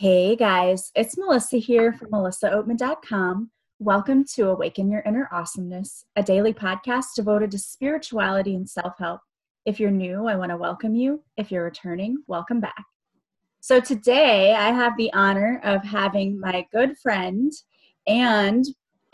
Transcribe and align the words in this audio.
Hey 0.00 0.34
guys, 0.34 0.90
it's 0.94 1.18
Melissa 1.18 1.58
here 1.58 1.92
from 1.92 2.10
melissaoatman.com. 2.10 3.50
Welcome 3.80 4.24
to 4.34 4.48
Awaken 4.48 4.90
Your 4.90 5.02
Inner 5.02 5.28
Awesomeness, 5.30 6.06
a 6.16 6.22
daily 6.22 6.54
podcast 6.54 7.08
devoted 7.14 7.50
to 7.50 7.58
spirituality 7.58 8.54
and 8.54 8.66
self 8.66 8.94
help. 8.98 9.20
If 9.66 9.78
you're 9.78 9.90
new, 9.90 10.26
I 10.26 10.36
want 10.36 10.52
to 10.52 10.56
welcome 10.56 10.94
you. 10.94 11.22
If 11.36 11.50
you're 11.50 11.64
returning, 11.64 12.16
welcome 12.28 12.60
back. 12.60 12.82
So 13.60 13.78
today 13.78 14.54
I 14.54 14.72
have 14.72 14.96
the 14.96 15.12
honor 15.12 15.60
of 15.64 15.84
having 15.84 16.40
my 16.40 16.64
good 16.72 16.96
friend 16.96 17.52
and 18.06 18.64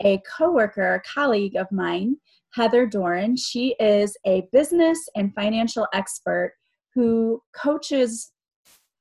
a 0.05 0.19
coworker, 0.19 0.93
a 0.93 1.01
colleague 1.01 1.57
of 1.57 1.69
mine, 1.69 2.15
Heather 2.53 2.85
Doran. 2.85 3.35
She 3.35 3.75
is 3.77 4.15
a 4.25 4.47
business 4.53 5.09
and 5.17 5.35
financial 5.35 5.85
expert 5.93 6.53
who 6.95 7.41
coaches 7.53 8.31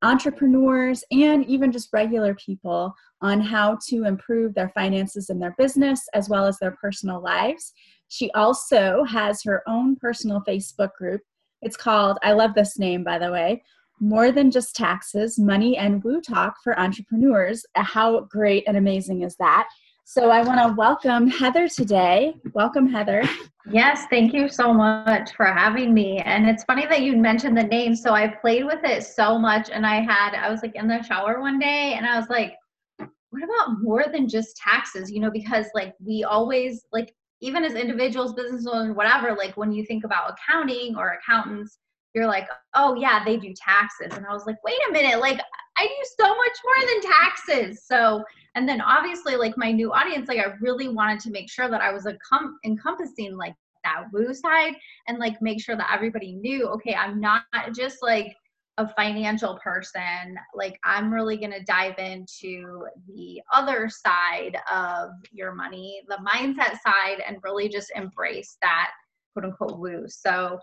entrepreneurs 0.07 1.03
and 1.11 1.45
even 1.47 1.73
just 1.73 1.93
regular 1.93 2.33
people 2.35 2.95
on 3.23 3.41
how 3.41 3.77
to 3.89 4.05
improve 4.05 4.55
their 4.55 4.69
finances 4.69 5.31
and 5.31 5.43
their 5.43 5.55
business 5.59 6.07
as 6.15 6.29
well 6.29 6.47
as 6.47 6.59
their 6.59 6.77
personal 6.81 7.21
lives. 7.21 7.73
She 8.07 8.31
also 8.31 9.03
has 9.03 9.43
her 9.43 9.65
own 9.67 9.97
personal 9.97 10.43
Facebook 10.47 10.93
group. 10.97 11.23
It's 11.61 11.77
called, 11.77 12.19
I 12.23 12.33
love 12.33 12.55
this 12.55 12.79
name 12.79 13.03
by 13.03 13.19
the 13.19 13.33
way, 13.33 13.65
More 13.99 14.31
Than 14.31 14.53
Just 14.53 14.77
Taxes 14.77 15.41
Money 15.41 15.77
and 15.77 16.05
Woo 16.05 16.21
Talk 16.21 16.55
for 16.63 16.79
Entrepreneurs. 16.79 17.67
How 17.75 18.21
great 18.31 18.63
and 18.69 18.77
amazing 18.77 19.23
is 19.23 19.35
that? 19.39 19.69
So 20.09 20.31
I 20.31 20.41
want 20.41 20.61
to 20.61 20.73
welcome 20.79 21.27
Heather 21.27 21.67
today. 21.67 22.37
Welcome, 22.53 22.89
Heather. 22.89 23.25
Yes, 23.73 24.05
thank 24.09 24.33
you 24.33 24.49
so 24.49 24.73
much 24.73 25.35
for 25.35 25.47
having 25.47 25.93
me. 25.93 26.19
And 26.19 26.49
it's 26.49 26.63
funny 26.63 26.87
that 26.87 27.03
you 27.03 27.17
mentioned 27.17 27.59
the 27.59 27.65
name. 27.65 27.97
So 27.97 28.13
I 28.13 28.29
played 28.29 28.65
with 28.65 28.85
it 28.85 29.03
so 29.03 29.37
much, 29.37 29.69
and 29.69 29.85
I 29.85 29.97
had, 29.97 30.37
I 30.37 30.49
was 30.49 30.63
like 30.63 30.77
in 30.77 30.87
the 30.87 31.03
shower 31.03 31.41
one 31.41 31.59
day, 31.59 31.95
and 31.95 32.07
I 32.07 32.21
was 32.21 32.29
like, 32.29 32.55
what 32.99 33.43
about 33.43 33.83
more 33.83 34.05
than 34.11 34.29
just 34.29 34.57
taxes? 34.57 35.11
You 35.11 35.19
know, 35.19 35.31
because 35.33 35.67
like 35.75 35.93
we 35.99 36.23
always, 36.23 36.87
like, 36.93 37.13
even 37.41 37.65
as 37.65 37.75
individuals, 37.75 38.33
business 38.33 38.65
owners, 38.65 38.95
whatever, 38.95 39.35
like 39.35 39.57
when 39.57 39.73
you 39.73 39.85
think 39.85 40.05
about 40.05 40.39
accounting 40.39 40.95
or 40.97 41.19
accountants, 41.19 41.79
you're 42.17 42.27
like, 42.27 42.49
oh 42.75 42.95
yeah, 42.95 43.23
they 43.25 43.37
do 43.37 43.53
taxes. 43.55 44.17
And 44.17 44.27
I 44.27 44.33
was 44.33 44.47
like, 44.47 44.57
wait 44.65 44.79
a 44.89 44.93
minute, 44.93 45.21
like 45.21 45.39
I 45.79 45.87
do 45.87 46.09
so 46.19 46.29
much 46.35 46.57
more 46.65 46.89
than 46.89 47.13
taxes. 47.13 47.85
So, 47.87 48.25
and 48.55 48.67
then 48.67 48.81
obviously, 48.81 49.37
like 49.37 49.59
my 49.59 49.71
new 49.71 49.93
audience, 49.93 50.27
like 50.27 50.39
I 50.39 50.55
really 50.63 50.89
wanted 50.89 51.21
to 51.21 51.31
make 51.31 51.51
sure 51.51 51.69
that 51.69 51.83
I 51.83 51.93
was 51.93 52.07
a 52.07 52.17
com- 52.27 52.59
encompassing 52.65 53.37
like 53.37 53.55
that 53.85 54.05
woo 54.13 54.33
side 54.33 54.75
and 55.07 55.19
like 55.19 55.41
make 55.43 55.61
sure 55.63 55.77
that 55.77 55.93
everybody 55.93 56.33
knew, 56.33 56.67
okay, 56.69 56.95
I'm 56.95 57.21
not 57.21 57.45
just 57.75 57.99
like 58.03 58.35
a 58.79 58.89
financial 58.89 59.59
person. 59.63 60.37
Like 60.55 60.79
I'm 60.85 61.13
really 61.13 61.37
going 61.37 61.53
to 61.53 61.65
dive 61.65 61.99
into 61.99 62.87
the 63.15 63.43
other 63.53 63.91
side 63.91 64.57
of 64.73 65.11
your 65.33 65.55
money, 65.55 66.01
the 66.09 66.19
mindset 66.27 66.79
side, 66.83 67.23
and 67.27 67.37
really 67.43 67.69
just 67.69 67.93
embrace 67.95 68.57
that 68.63 68.91
quote 69.35 69.45
unquote 69.45 69.79
woo. 69.79 70.05
So, 70.09 70.59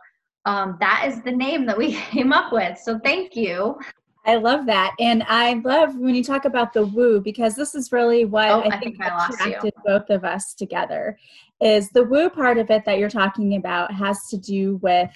um, 0.45 0.77
that 0.79 1.05
is 1.07 1.21
the 1.21 1.31
name 1.31 1.65
that 1.65 1.77
we 1.77 1.93
came 2.11 2.33
up 2.33 2.51
with. 2.51 2.77
So 2.77 2.99
thank 2.99 3.35
you. 3.35 3.77
I 4.25 4.35
love 4.35 4.65
that. 4.67 4.95
And 4.99 5.23
I 5.27 5.55
love 5.65 5.97
when 5.97 6.15
you 6.15 6.23
talk 6.23 6.45
about 6.45 6.71
the 6.71 6.85
woo 6.85 7.19
because 7.19 7.55
this 7.55 7.75
is 7.75 7.91
really 7.91 8.23
what 8.23 8.49
oh, 8.49 8.61
I, 8.61 8.67
I, 8.67 8.79
think, 8.79 8.97
think 8.97 9.11
attracted 9.29 9.73
both 9.85 10.09
of 10.09 10.23
us 10.23 10.53
together. 10.53 11.17
Is 11.59 11.89
the 11.89 12.03
woo 12.03 12.29
part 12.29 12.57
of 12.57 12.69
it 12.71 12.85
that 12.85 12.99
you're 12.99 13.09
talking 13.09 13.55
about 13.55 13.93
has 13.93 14.27
to 14.29 14.37
do 14.37 14.77
with 14.77 15.09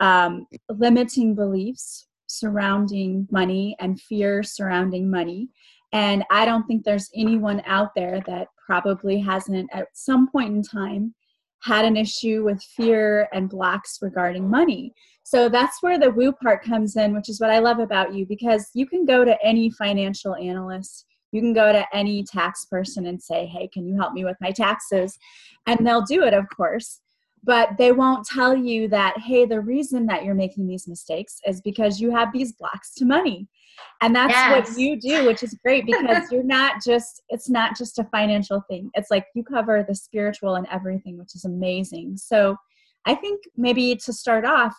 um, 0.00 0.46
limiting 0.68 1.34
beliefs 1.34 2.06
surrounding 2.26 3.26
money 3.30 3.76
and 3.80 4.00
fear 4.00 4.42
surrounding 4.42 5.10
money. 5.10 5.48
And 5.92 6.24
I 6.30 6.44
don't 6.44 6.66
think 6.66 6.84
there's 6.84 7.10
anyone 7.14 7.62
out 7.66 7.94
there 7.96 8.22
that 8.26 8.48
probably 8.64 9.18
hasn't 9.18 9.68
at 9.72 9.88
some 9.94 10.30
point 10.30 10.54
in 10.54 10.62
time 10.62 11.14
had 11.62 11.84
an 11.84 11.96
issue 11.96 12.44
with 12.44 12.62
fear 12.62 13.28
and 13.32 13.48
blocks 13.48 13.98
regarding 14.00 14.48
money. 14.48 14.94
So 15.22 15.48
that's 15.48 15.82
where 15.82 15.98
the 15.98 16.10
woo 16.10 16.32
part 16.32 16.64
comes 16.64 16.96
in, 16.96 17.14
which 17.14 17.28
is 17.28 17.40
what 17.40 17.50
I 17.50 17.58
love 17.58 17.78
about 17.78 18.14
you 18.14 18.26
because 18.26 18.68
you 18.74 18.86
can 18.86 19.04
go 19.04 19.24
to 19.24 19.36
any 19.44 19.70
financial 19.70 20.34
analyst, 20.34 21.06
you 21.32 21.40
can 21.40 21.52
go 21.52 21.72
to 21.72 21.84
any 21.94 22.24
tax 22.24 22.64
person 22.64 23.06
and 23.06 23.22
say, 23.22 23.46
Hey, 23.46 23.68
can 23.72 23.86
you 23.86 23.96
help 23.96 24.12
me 24.12 24.24
with 24.24 24.36
my 24.40 24.50
taxes? 24.50 25.18
And 25.66 25.86
they'll 25.86 26.02
do 26.02 26.24
it, 26.24 26.34
of 26.34 26.46
course. 26.54 27.00
But 27.42 27.78
they 27.78 27.92
won't 27.92 28.26
tell 28.26 28.54
you 28.54 28.88
that, 28.88 29.18
hey, 29.18 29.46
the 29.46 29.60
reason 29.60 30.06
that 30.06 30.24
you're 30.24 30.34
making 30.34 30.66
these 30.66 30.86
mistakes 30.86 31.40
is 31.46 31.60
because 31.60 32.00
you 32.00 32.10
have 32.10 32.32
these 32.32 32.52
blocks 32.52 32.94
to 32.96 33.04
money. 33.04 33.48
And 34.02 34.14
that's 34.14 34.32
yes. 34.32 34.68
what 34.68 34.78
you 34.78 35.00
do 35.00 35.26
which 35.26 35.42
is 35.42 35.58
great 35.64 35.86
because 35.86 36.30
you're 36.30 36.42
not 36.42 36.82
just 36.84 37.22
it's 37.30 37.48
not 37.48 37.78
just 37.78 37.98
a 37.98 38.04
financial 38.04 38.62
thing. 38.68 38.90
It's 38.92 39.10
like 39.10 39.24
you 39.34 39.42
cover 39.42 39.82
the 39.86 39.94
spiritual 39.94 40.56
and 40.56 40.66
everything 40.70 41.18
which 41.18 41.34
is 41.34 41.44
amazing. 41.44 42.16
So 42.16 42.56
i 43.06 43.14
think 43.14 43.40
maybe 43.56 43.96
to 43.96 44.12
start 44.12 44.44
off 44.44 44.74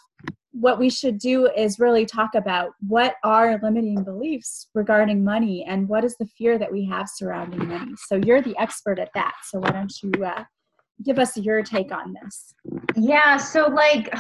what 0.52 0.80
we 0.80 0.90
should 0.90 1.18
do 1.18 1.50
is 1.56 1.80
really 1.80 2.06
talk 2.06 2.36
about 2.36 2.74
what 2.88 3.16
are 3.24 3.60
limiting 3.64 4.04
beliefs 4.04 4.68
regarding 4.76 5.24
money 5.24 5.66
and 5.68 5.88
what 5.88 6.04
is 6.04 6.16
the 6.18 6.26
fear 6.38 6.58
that 6.58 6.72
we 6.72 6.86
have 6.86 7.08
surrounding 7.08 7.68
money. 7.70 7.94
So 8.08 8.18
you're 8.18 8.42
the 8.42 8.58
expert 8.60 9.00
at 9.00 9.12
that. 9.16 9.34
So 9.46 9.60
why 9.60 9.72
don't 9.72 9.94
you 10.04 10.12
uh, 10.26 10.44
give 11.04 11.20
us 11.20 11.38
your 11.38 11.62
take 11.64 11.92
on 11.92 12.14
this 12.22 12.54
yeah 12.96 13.38
so 13.38 13.68
like 13.68 14.14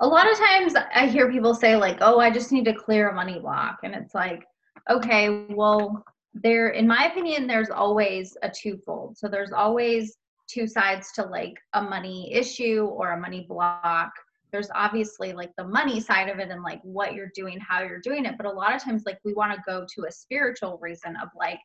a 0.00 0.06
lot 0.06 0.30
of 0.30 0.38
times 0.38 0.74
I 0.94 1.06
hear 1.06 1.30
people 1.30 1.54
say 1.54 1.76
like, 1.76 1.98
"Oh, 2.00 2.18
I 2.18 2.30
just 2.30 2.52
need 2.52 2.64
to 2.66 2.74
clear 2.74 3.10
a 3.10 3.14
money 3.14 3.38
block," 3.38 3.78
and 3.82 3.94
it's 3.94 4.14
like, 4.14 4.44
okay, 4.90 5.46
well, 5.50 6.04
there, 6.34 6.70
in 6.70 6.86
my 6.86 7.06
opinion, 7.06 7.46
there's 7.46 7.70
always 7.70 8.36
a 8.42 8.50
twofold. 8.50 9.16
So 9.16 9.28
there's 9.28 9.52
always 9.52 10.16
two 10.48 10.66
sides 10.66 11.12
to 11.12 11.22
like 11.24 11.54
a 11.74 11.82
money 11.82 12.32
issue 12.32 12.84
or 12.84 13.12
a 13.12 13.20
money 13.20 13.46
block. 13.48 14.10
There's 14.52 14.70
obviously 14.74 15.32
like 15.32 15.50
the 15.56 15.66
money 15.66 16.00
side 16.00 16.28
of 16.28 16.38
it 16.38 16.50
and 16.50 16.62
like 16.62 16.80
what 16.82 17.14
you're 17.14 17.32
doing, 17.34 17.58
how 17.60 17.82
you're 17.82 18.00
doing 18.00 18.24
it. 18.24 18.36
But 18.36 18.46
a 18.46 18.50
lot 18.50 18.74
of 18.74 18.82
times, 18.82 19.04
like 19.06 19.18
we 19.24 19.34
want 19.34 19.52
to 19.52 19.62
go 19.66 19.86
to 19.94 20.06
a 20.06 20.12
spiritual 20.12 20.78
reason 20.80 21.16
of 21.22 21.28
like 21.36 21.60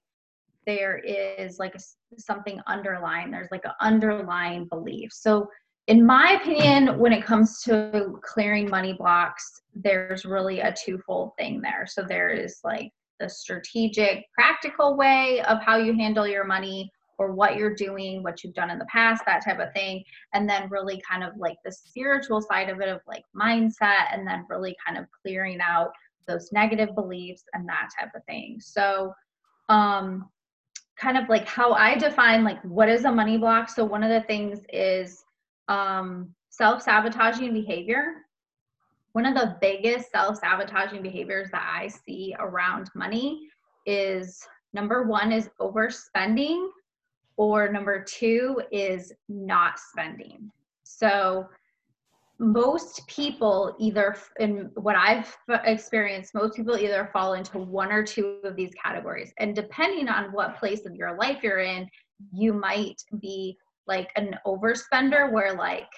there 0.69 0.99
is 0.99 1.57
like 1.57 1.75
something 2.19 2.61
underlying. 2.67 3.31
There's 3.31 3.49
like 3.49 3.65
an 3.65 3.71
underlying 3.81 4.65
belief. 4.65 5.11
So 5.11 5.49
in 5.87 6.05
my 6.05 6.39
opinion, 6.39 6.99
when 6.99 7.11
it 7.11 7.25
comes 7.25 7.63
to 7.63 8.19
clearing 8.21 8.69
money 8.69 8.93
blocks, 8.93 9.61
there's 9.73 10.25
really 10.25 10.59
a 10.59 10.71
twofold 10.71 11.31
thing 11.39 11.59
there. 11.59 11.87
So 11.87 12.03
there 12.07 12.29
is 12.29 12.59
like 12.63 12.91
the 13.19 13.27
strategic, 13.27 14.25
practical 14.31 14.95
way 14.95 15.41
of 15.47 15.59
how 15.63 15.77
you 15.77 15.95
handle 15.95 16.27
your 16.27 16.43
money 16.43 16.91
or 17.17 17.33
what 17.33 17.55
you're 17.55 17.73
doing, 17.73 18.21
what 18.21 18.43
you've 18.43 18.53
done 18.53 18.69
in 18.69 18.77
the 18.77 18.85
past, 18.85 19.23
that 19.25 19.43
type 19.43 19.59
of 19.59 19.73
thing. 19.73 20.03
And 20.35 20.47
then 20.47 20.69
really 20.69 21.01
kind 21.09 21.23
of 21.23 21.31
like 21.35 21.57
the 21.65 21.71
spiritual 21.71 22.41
side 22.41 22.69
of 22.69 22.79
it 22.79 22.89
of 22.89 23.01
like 23.07 23.23
mindset 23.35 24.13
and 24.13 24.27
then 24.27 24.45
really 24.47 24.75
kind 24.85 24.99
of 24.99 25.05
clearing 25.23 25.57
out 25.67 25.89
those 26.27 26.51
negative 26.51 26.93
beliefs 26.93 27.45
and 27.53 27.67
that 27.67 27.89
type 27.99 28.11
of 28.15 28.23
thing. 28.25 28.57
So 28.59 29.11
um 29.69 30.29
kind 30.99 31.17
of 31.17 31.29
like 31.29 31.47
how 31.47 31.73
I 31.73 31.95
define 31.95 32.43
like 32.43 32.61
what 32.63 32.89
is 32.89 33.05
a 33.05 33.11
money 33.11 33.37
block. 33.37 33.69
So 33.69 33.85
one 33.85 34.03
of 34.03 34.09
the 34.09 34.21
things 34.27 34.59
is 34.71 35.23
um, 35.67 36.33
self 36.49 36.81
sabotaging 36.81 37.53
behavior. 37.53 38.25
One 39.13 39.25
of 39.25 39.33
the 39.33 39.57
biggest 39.61 40.11
self 40.11 40.37
sabotaging 40.37 41.01
behaviors 41.01 41.49
that 41.51 41.67
I 41.73 41.87
see 41.87 42.35
around 42.39 42.89
money 42.95 43.47
is 43.85 44.45
number 44.73 45.03
one 45.03 45.31
is 45.31 45.49
overspending, 45.59 46.67
or 47.37 47.71
number 47.71 48.03
two 48.03 48.61
is 48.71 49.13
not 49.29 49.79
spending. 49.79 50.51
So, 50.83 51.47
most 52.39 53.05
people 53.07 53.75
either 53.79 54.15
in 54.39 54.71
what 54.75 54.95
i've 54.95 55.37
experienced 55.65 56.33
most 56.33 56.55
people 56.55 56.77
either 56.77 57.09
fall 57.11 57.33
into 57.33 57.59
one 57.59 57.91
or 57.91 58.01
two 58.01 58.37
of 58.45 58.55
these 58.55 58.71
categories. 58.81 59.33
And 59.39 59.53
depending 59.53 60.07
on 60.07 60.31
what 60.31 60.57
place 60.57 60.85
of 60.85 60.95
your 60.95 61.17
life 61.17 61.43
you're 61.43 61.59
in 61.59 61.89
you 62.33 62.53
might 62.53 63.01
be 63.21 63.57
like 63.87 64.11
an 64.15 64.35
overspender 64.45 65.31
where 65.31 65.53
like 65.53 65.89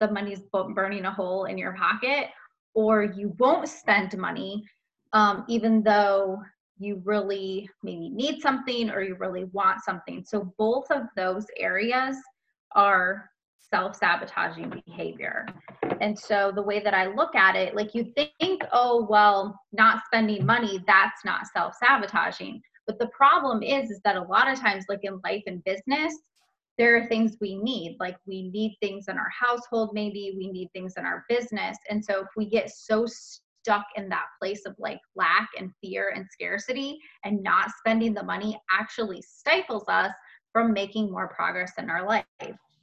the 0.00 0.10
money's 0.10 0.40
burning 0.74 1.04
a 1.04 1.12
hole 1.12 1.44
in 1.44 1.56
your 1.56 1.74
pocket 1.74 2.28
or 2.74 3.04
you 3.04 3.34
won't 3.38 3.68
spend 3.68 4.16
money 4.18 4.64
um, 5.12 5.44
even 5.48 5.82
though 5.82 6.42
you 6.78 7.00
really 7.04 7.70
maybe 7.82 8.08
need 8.10 8.42
something 8.42 8.90
or 8.90 9.00
you 9.00 9.14
really 9.14 9.44
want 9.52 9.82
something. 9.84 10.24
So 10.26 10.52
both 10.58 10.90
of 10.90 11.02
those 11.16 11.46
areas 11.56 12.16
are 12.74 13.30
self-sabotaging 13.70 14.82
behavior. 14.86 15.46
And 16.00 16.18
so 16.18 16.52
the 16.54 16.62
way 16.62 16.80
that 16.80 16.94
i 16.94 17.06
look 17.06 17.34
at 17.34 17.56
it 17.56 17.74
like 17.74 17.94
you 17.94 18.12
think 18.16 18.62
oh 18.72 19.06
well 19.08 19.58
not 19.72 20.02
spending 20.06 20.44
money 20.44 20.82
that's 20.86 21.24
not 21.24 21.46
self-sabotaging. 21.46 22.60
But 22.86 22.98
the 22.98 23.08
problem 23.08 23.62
is 23.62 23.90
is 23.90 24.00
that 24.04 24.16
a 24.16 24.22
lot 24.22 24.50
of 24.50 24.60
times 24.60 24.84
like 24.88 25.00
in 25.02 25.20
life 25.24 25.42
and 25.46 25.62
business 25.64 26.14
there 26.76 26.96
are 26.96 27.06
things 27.06 27.36
we 27.40 27.56
need. 27.56 27.96
Like 28.00 28.16
we 28.26 28.50
need 28.50 28.76
things 28.80 29.06
in 29.08 29.16
our 29.16 29.30
household 29.38 29.90
maybe 29.92 30.34
we 30.36 30.50
need 30.50 30.70
things 30.72 30.94
in 30.96 31.04
our 31.04 31.24
business. 31.28 31.76
And 31.88 32.04
so 32.04 32.20
if 32.20 32.28
we 32.36 32.46
get 32.46 32.70
so 32.70 33.06
stuck 33.64 33.86
in 33.96 34.08
that 34.10 34.26
place 34.40 34.66
of 34.66 34.74
like 34.78 35.00
lack 35.16 35.48
and 35.58 35.70
fear 35.80 36.12
and 36.14 36.26
scarcity 36.30 36.98
and 37.24 37.42
not 37.42 37.70
spending 37.78 38.12
the 38.12 38.22
money 38.22 38.60
actually 38.70 39.22
stifles 39.22 39.84
us 39.88 40.12
from 40.52 40.72
making 40.72 41.10
more 41.10 41.28
progress 41.28 41.72
in 41.78 41.90
our 41.90 42.06
life. 42.06 42.24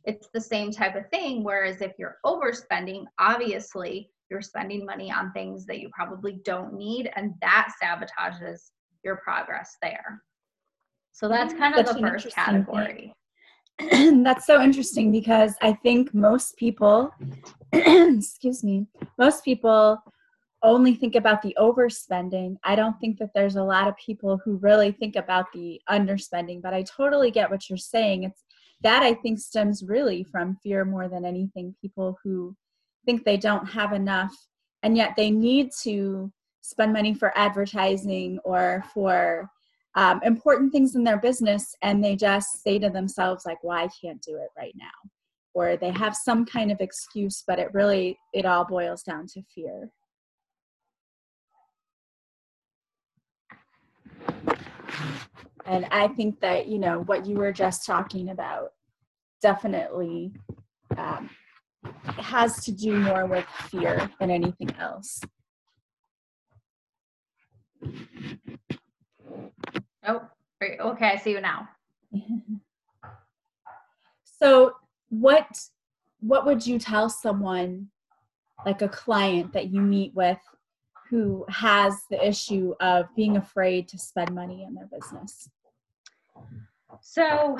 It's 0.06 0.30
the 0.34 0.42
same 0.42 0.72
type 0.72 0.96
of 0.96 1.10
thing. 1.10 1.44
Whereas 1.44 1.82
if 1.82 1.94
you're 2.00 2.18
overspending, 2.26 3.06
obviously 3.20 4.10
you're 4.30 4.42
spending 4.42 4.86
money 4.86 5.12
on 5.12 5.32
things 5.34 5.66
that 5.66 5.80
you 5.80 5.90
probably 5.94 6.40
don't 6.44 6.74
need, 6.74 7.12
and 7.16 7.34
that 7.42 7.72
sabotages 7.84 8.72
your 9.04 9.18
progress 9.18 9.78
there. 9.82 10.22
So 11.12 11.28
that's 11.28 11.54
kind 11.54 11.76
of 11.76 11.86
Such 11.86 11.98
the 11.98 12.02
first 12.02 12.34
category. 12.34 13.14
that's 14.24 14.46
so 14.46 14.62
interesting 14.62 15.12
because 15.12 15.56
I 15.62 15.74
think 15.74 16.14
most 16.14 16.56
people, 16.58 17.12
excuse 17.74 18.64
me, 18.64 18.88
most 19.18 19.44
people 19.44 20.02
only 20.64 20.94
think 20.94 21.16
about 21.16 21.42
the 21.42 21.56
overspending. 21.60 22.56
I 22.64 22.76
don't 22.76 23.00
think 23.00 23.18
that 23.20 23.32
there's 23.34 23.56
a 23.56 23.64
lot 23.64 23.88
of 23.88 23.96
people 23.98 24.40
who 24.44 24.58
really 24.58 24.92
think 24.92 25.16
about 25.16 25.46
the 25.54 25.82
underspending, 25.90 26.62
but 26.62 26.74
I 26.74 26.84
totally 26.84 27.32
get 27.32 27.50
what 27.50 27.70
you're 27.70 27.78
saying. 27.78 28.24
It's 28.24 28.44
that 28.84 29.04
I 29.04 29.14
think 29.14 29.40
stems 29.40 29.84
really 29.84 30.24
from 30.24 30.58
fear 30.64 30.86
more 30.86 31.08
than 31.08 31.26
anything. 31.26 31.76
People 31.82 32.18
who 32.24 32.56
think 33.06 33.24
they 33.24 33.38
don't 33.38 33.66
have 33.68 33.94
enough 33.94 34.34
and 34.84 34.98
yet 34.98 35.14
they 35.16 35.32
need 35.32 35.70
to 35.84 36.32
spend 36.62 36.94
money 36.94 37.14
for 37.14 37.36
advertising 37.38 38.40
or 38.44 38.84
for 38.94 39.50
um, 39.96 40.22
important 40.24 40.72
things 40.72 40.96
in 40.96 41.04
their 41.04 41.20
business 41.20 41.76
and 41.82 42.04
they 42.04 42.16
just 42.16 42.64
say 42.64 42.80
to 42.80 42.90
themselves 42.90 43.46
like 43.46 43.58
well 43.64 43.90
can't 44.02 44.22
do 44.22 44.38
it 44.38 44.50
right 44.58 44.74
now 44.76 44.86
or 45.54 45.76
they 45.76 45.92
have 45.92 46.16
some 46.16 46.46
kind 46.46 46.72
of 46.72 46.80
excuse 46.80 47.44
but 47.46 47.60
it 47.60 47.74
really 47.74 48.18
it 48.34 48.46
all 48.46 48.64
boils 48.64 49.04
down 49.04 49.26
to 49.28 49.42
fear 49.54 49.90
and 55.66 55.86
i 55.92 56.08
think 56.08 56.40
that 56.40 56.68
you 56.68 56.80
know 56.80 57.02
what 57.02 57.26
you 57.26 57.36
were 57.36 57.52
just 57.52 57.86
talking 57.86 58.30
about 58.30 58.74
definitely 59.42 60.32
um, 60.98 61.30
has 62.18 62.64
to 62.64 62.72
do 62.72 63.00
more 63.00 63.26
with 63.26 63.46
fear 63.70 64.10
than 64.20 64.30
anything 64.30 64.70
else 64.80 65.22
Oh, 70.04 70.28
okay. 70.62 71.12
I 71.12 71.18
see 71.18 71.32
you 71.32 71.42
now. 71.42 71.68
so, 74.24 74.74
what 75.10 75.48
what 76.20 76.46
would 76.46 76.66
you 76.66 76.80
tell 76.80 77.10
someone, 77.10 77.88
like 78.66 78.82
a 78.82 78.90
client 78.90 79.54
that 79.54 79.72
you 79.72 79.82
meet 79.82 80.14
with, 80.14 80.40
who 81.12 81.46
has 81.50 82.06
the 82.10 82.26
issue 82.26 82.74
of 82.80 83.06
being 83.18 83.36
afraid 83.36 83.90
to 83.90 84.00
spend 84.00 84.34
money 84.34 84.64
in 84.64 84.74
their 84.74 84.88
business? 84.88 85.50
So, 87.02 87.58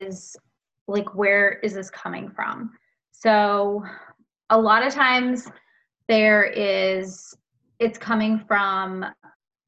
is 0.00 0.34
like 0.88 1.14
where 1.14 1.60
is 1.62 1.74
this 1.74 1.90
coming 1.90 2.30
from? 2.30 2.72
So, 3.12 3.84
a 4.48 4.58
lot 4.58 4.84
of 4.84 4.94
times 4.94 5.46
there 6.08 6.44
is 6.44 7.36
it's 7.78 7.98
coming 7.98 8.38
from 8.38 9.04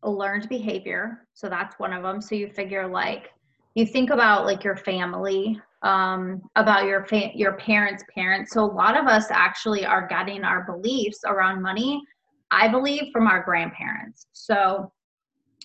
a 0.02 0.10
learned 0.10 0.48
behavior 0.48 1.26
so 1.32 1.48
that's 1.48 1.78
one 1.78 1.92
of 1.92 2.02
them 2.02 2.20
so 2.20 2.34
you 2.34 2.48
figure 2.48 2.86
like 2.86 3.30
you 3.74 3.86
think 3.86 4.10
about 4.10 4.44
like 4.44 4.62
your 4.62 4.76
family 4.76 5.58
um, 5.84 6.42
about 6.56 6.86
your 6.86 7.04
fa- 7.04 7.30
your 7.34 7.52
parents 7.54 8.02
parents. 8.12 8.52
So 8.52 8.64
a 8.64 8.66
lot 8.66 8.98
of 8.98 9.06
us 9.06 9.26
actually 9.30 9.86
are 9.86 10.06
getting 10.06 10.42
our 10.42 10.64
beliefs 10.64 11.20
around 11.26 11.62
money 11.62 12.02
i 12.50 12.68
believe 12.68 13.10
from 13.12 13.26
our 13.26 13.42
grandparents. 13.42 14.26
So 14.32 14.92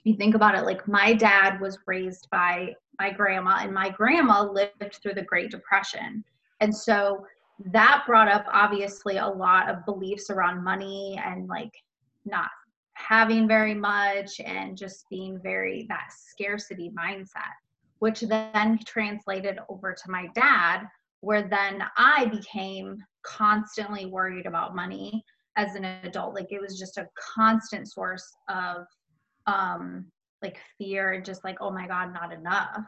you 0.03 0.15
think 0.15 0.35
about 0.35 0.55
it 0.55 0.63
like 0.63 0.87
my 0.87 1.13
dad 1.13 1.59
was 1.59 1.77
raised 1.85 2.27
by 2.31 2.73
my 2.99 3.11
grandma 3.11 3.59
and 3.61 3.73
my 3.73 3.89
grandma 3.89 4.43
lived 4.43 4.99
through 5.01 5.13
the 5.13 5.21
great 5.21 5.51
depression. 5.51 6.23
And 6.61 6.75
so 6.75 7.25
that 7.73 8.03
brought 8.07 8.27
up 8.27 8.45
obviously 8.51 9.17
a 9.17 9.27
lot 9.27 9.69
of 9.69 9.85
beliefs 9.85 10.29
around 10.29 10.63
money 10.63 11.19
and 11.23 11.47
like 11.47 11.73
not 12.25 12.49
having 12.93 13.47
very 13.47 13.75
much 13.75 14.39
and 14.39 14.77
just 14.77 15.05
being 15.09 15.39
very 15.41 15.85
that 15.89 16.09
scarcity 16.11 16.91
mindset 16.97 17.53
which 17.99 18.21
then 18.21 18.79
translated 18.85 19.59
over 19.69 19.93
to 19.93 20.11
my 20.11 20.27
dad 20.33 20.85
where 21.21 21.47
then 21.47 21.83
i 21.97 22.25
became 22.25 22.97
constantly 23.23 24.05
worried 24.05 24.45
about 24.45 24.75
money 24.75 25.23
as 25.59 25.75
an 25.75 25.83
adult. 25.83 26.33
Like 26.33 26.51
it 26.51 26.61
was 26.61 26.79
just 26.79 26.97
a 26.97 27.07
constant 27.35 27.91
source 27.91 28.25
of 28.47 28.85
um 29.47 30.05
like 30.41 30.57
fear 30.77 31.21
just 31.21 31.43
like 31.43 31.57
oh 31.59 31.71
my 31.71 31.87
god 31.87 32.13
not 32.13 32.31
enough. 32.31 32.83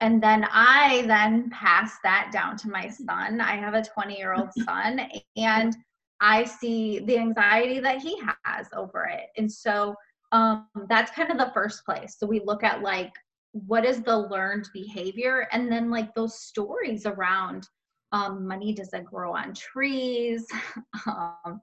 And 0.00 0.22
then 0.22 0.46
i 0.50 1.04
then 1.06 1.50
passed 1.50 1.98
that 2.04 2.30
down 2.32 2.56
to 2.58 2.70
my 2.70 2.88
son. 2.88 3.40
I 3.40 3.56
have 3.56 3.74
a 3.74 3.82
20 3.82 4.16
year 4.16 4.34
old 4.34 4.50
son 4.64 5.00
and 5.36 5.76
i 6.20 6.44
see 6.44 7.00
the 7.00 7.18
anxiety 7.18 7.80
that 7.80 8.00
he 8.00 8.20
has 8.44 8.68
over 8.74 9.04
it. 9.04 9.26
And 9.36 9.50
so 9.50 9.94
um, 10.32 10.66
that's 10.88 11.12
kind 11.12 11.30
of 11.30 11.38
the 11.38 11.52
first 11.54 11.84
place. 11.84 12.16
So 12.18 12.26
we 12.26 12.40
look 12.44 12.64
at 12.64 12.82
like 12.82 13.12
what 13.54 13.84
is 13.84 14.02
the 14.02 14.16
learned 14.16 14.68
behavior 14.72 15.46
and 15.52 15.70
then 15.70 15.90
like 15.90 16.12
those 16.14 16.40
stories 16.40 17.06
around 17.06 17.68
um, 18.12 18.46
money 18.46 18.74
doesn't 18.74 19.04
grow 19.04 19.34
on 19.34 19.54
trees 19.54 20.46
um, 21.06 21.60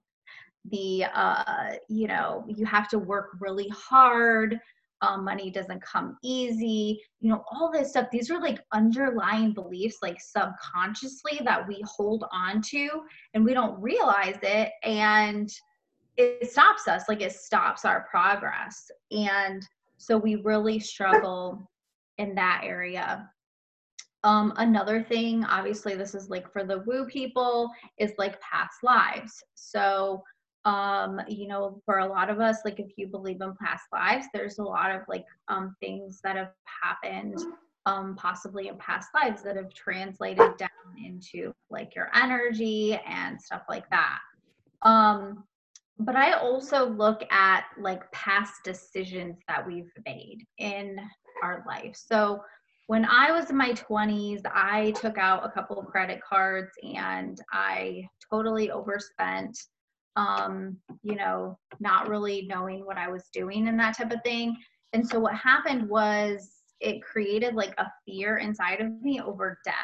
the 0.71 1.05
uh, 1.13 1.73
you 1.89 2.07
know 2.07 2.45
you 2.47 2.65
have 2.65 2.87
to 2.87 2.97
work 2.97 3.31
really 3.39 3.67
hard 3.69 4.59
um, 5.01 5.25
money 5.25 5.49
doesn't 5.49 5.81
come 5.81 6.17
easy, 6.21 7.01
you 7.21 7.31
know, 7.31 7.43
all 7.51 7.71
this 7.71 7.89
stuff. 7.89 8.07
These 8.11 8.29
are 8.29 8.39
like 8.39 8.59
underlying 8.71 9.51
beliefs, 9.53 9.97
like 10.01 10.21
subconsciously, 10.21 11.41
that 11.43 11.67
we 11.67 11.83
hold 11.85 12.25
on 12.31 12.61
to 12.63 12.87
and 13.33 13.43
we 13.43 13.53
don't 13.53 13.81
realize 13.81 14.37
it. 14.43 14.71
And 14.83 15.51
it 16.17 16.51
stops 16.51 16.87
us, 16.87 17.05
like 17.09 17.21
it 17.21 17.31
stops 17.31 17.83
our 17.83 18.07
progress. 18.11 18.91
And 19.11 19.67
so 19.97 20.17
we 20.17 20.35
really 20.35 20.79
struggle 20.79 21.67
in 22.21 22.35
that 22.35 22.61
area. 22.63 23.29
Um, 24.23 24.53
another 24.57 25.01
thing, 25.01 25.43
obviously, 25.45 25.95
this 25.95 26.13
is 26.13 26.29
like 26.29 26.51
for 26.51 26.63
the 26.63 26.83
woo 26.85 27.05
people, 27.05 27.69
is 27.97 28.13
like 28.17 28.39
past 28.41 28.83
lives. 28.83 29.43
So, 29.55 30.23
um 30.65 31.19
you 31.27 31.47
know 31.47 31.81
for 31.85 31.99
a 31.99 32.05
lot 32.05 32.29
of 32.29 32.39
us 32.39 32.59
like 32.63 32.79
if 32.79 32.91
you 32.95 33.07
believe 33.07 33.41
in 33.41 33.53
past 33.55 33.85
lives 33.91 34.27
there's 34.31 34.59
a 34.59 34.63
lot 34.63 34.91
of 34.91 35.01
like 35.07 35.25
um 35.47 35.75
things 35.79 36.19
that 36.23 36.35
have 36.35 36.51
happened 36.83 37.35
um 37.87 38.15
possibly 38.15 38.67
in 38.67 38.77
past 38.77 39.09
lives 39.15 39.41
that 39.41 39.55
have 39.55 39.73
translated 39.73 40.55
down 40.57 40.69
into 41.03 41.51
like 41.71 41.95
your 41.95 42.11
energy 42.13 42.99
and 43.07 43.41
stuff 43.41 43.63
like 43.67 43.89
that 43.89 44.19
um 44.83 45.43
but 45.97 46.15
i 46.15 46.33
also 46.33 46.87
look 46.87 47.23
at 47.31 47.63
like 47.79 48.11
past 48.11 48.63
decisions 48.63 49.39
that 49.47 49.65
we've 49.65 49.91
made 50.05 50.45
in 50.59 50.95
our 51.41 51.63
life. 51.67 51.95
So 51.95 52.41
when 52.87 53.05
I 53.05 53.31
was 53.31 53.49
in 53.49 53.57
my 53.57 53.71
20s, 53.71 54.41
I 54.45 54.91
took 54.91 55.17
out 55.17 55.45
a 55.45 55.49
couple 55.49 55.79
of 55.79 55.85
credit 55.87 56.19
cards 56.27 56.71
and 56.83 57.39
I 57.51 58.07
totally 58.29 58.71
overspent 58.71 59.57
um, 60.15 60.77
you 61.03 61.15
know, 61.15 61.57
not 61.79 62.09
really 62.09 62.45
knowing 62.47 62.85
what 62.85 62.97
I 62.97 63.09
was 63.09 63.29
doing 63.33 63.67
and 63.67 63.79
that 63.79 63.97
type 63.97 64.11
of 64.11 64.21
thing. 64.23 64.57
And 64.93 65.07
so 65.07 65.19
what 65.19 65.35
happened 65.35 65.87
was 65.87 66.51
it 66.79 67.01
created 67.01 67.55
like 67.55 67.73
a 67.77 67.87
fear 68.05 68.37
inside 68.37 68.81
of 68.81 69.01
me 69.01 69.21
over 69.21 69.57
debt 69.63 69.75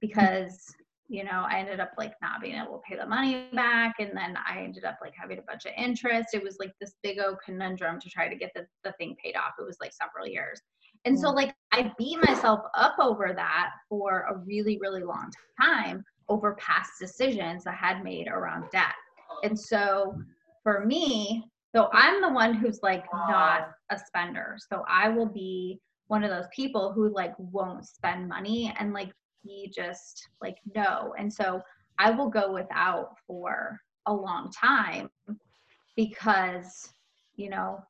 because 0.00 0.66
you 1.08 1.24
know 1.24 1.44
i 1.48 1.58
ended 1.58 1.80
up 1.80 1.90
like 1.96 2.12
not 2.22 2.40
being 2.40 2.54
able 2.54 2.78
to 2.78 2.82
pay 2.88 2.96
the 2.96 3.06
money 3.06 3.48
back. 3.54 3.94
And 3.98 4.16
then 4.16 4.36
i 4.46 4.60
ended 4.62 4.84
up 4.84 4.98
like 5.02 5.14
having 5.20 5.38
a 5.38 5.42
bunch 5.42 5.64
of 5.66 5.72
interest. 5.76 6.28
It 6.32 6.42
was 6.42 6.58
like 6.60 6.72
this 6.80 6.94
big 7.02 7.18
old 7.18 7.38
conundrum 7.44 7.98
to 8.00 8.08
try 8.08 8.28
to 8.28 8.36
get 8.36 8.52
the, 8.54 8.66
the 8.84 8.92
thing 8.92 9.16
paid 9.22 9.36
off. 9.36 9.54
It 9.58 9.66
was 9.66 9.78
like 9.80 9.92
several 9.92 10.26
years 10.26 10.60
and 11.04 11.18
so 11.18 11.28
mm. 11.28 11.34
like 11.34 11.54
i 11.72 11.92
beat 11.98 12.18
myself 12.24 12.60
up 12.74 12.96
over 13.00 13.32
that 13.34 13.70
for 13.88 14.26
a 14.30 14.38
really 14.38 14.78
really 14.80 15.02
long 15.02 15.30
time 15.60 16.04
over 16.28 16.54
past 16.54 16.92
decisions 17.00 17.66
i 17.66 17.72
had 17.72 18.02
made 18.04 18.28
around 18.28 18.64
debt 18.70 18.94
and 19.42 19.58
so 19.58 20.14
for 20.62 20.84
me, 20.84 21.44
so 21.74 21.88
I'm 21.92 22.20
the 22.20 22.28
one 22.28 22.54
who's 22.54 22.80
like 22.82 23.04
not 23.12 23.70
a 23.90 23.98
spender. 23.98 24.56
So 24.70 24.84
I 24.88 25.08
will 25.08 25.26
be 25.26 25.80
one 26.06 26.22
of 26.22 26.30
those 26.30 26.48
people 26.54 26.92
who 26.92 27.12
like 27.12 27.32
won't 27.38 27.86
spend 27.86 28.28
money 28.28 28.74
and 28.78 28.92
like 28.92 29.10
be 29.44 29.72
just 29.74 30.28
like 30.40 30.58
no. 30.74 31.14
And 31.18 31.32
so 31.32 31.60
I 31.98 32.10
will 32.10 32.28
go 32.28 32.52
without 32.52 33.16
for 33.26 33.78
a 34.06 34.12
long 34.12 34.50
time 34.50 35.08
because, 35.96 36.92
you 37.36 37.48
know, 37.48 37.82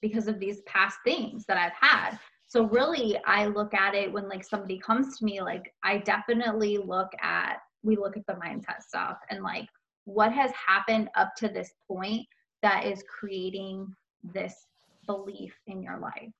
because 0.00 0.28
of 0.28 0.38
these 0.38 0.60
past 0.62 0.96
things 1.04 1.44
that 1.46 1.58
I've 1.58 1.72
had. 1.72 2.18
So 2.48 2.64
really 2.64 3.18
I 3.26 3.46
look 3.46 3.74
at 3.74 3.94
it 3.94 4.10
when 4.12 4.28
like 4.28 4.42
somebody 4.42 4.78
comes 4.78 5.18
to 5.18 5.24
me 5.24 5.40
like 5.40 5.72
I 5.84 5.98
definitely 5.98 6.78
look 6.78 7.10
at 7.20 7.58
we 7.82 7.96
look 7.96 8.16
at 8.16 8.26
the 8.26 8.34
mindset 8.34 8.82
stuff 8.82 9.18
and 9.30 9.42
like 9.42 9.68
what 10.04 10.32
has 10.32 10.50
happened 10.52 11.10
up 11.14 11.34
to 11.36 11.48
this 11.48 11.72
point 11.86 12.26
that 12.62 12.86
is 12.86 13.04
creating 13.08 13.86
this 14.24 14.66
belief 15.06 15.54
in 15.66 15.82
your 15.82 15.98
life. 15.98 16.32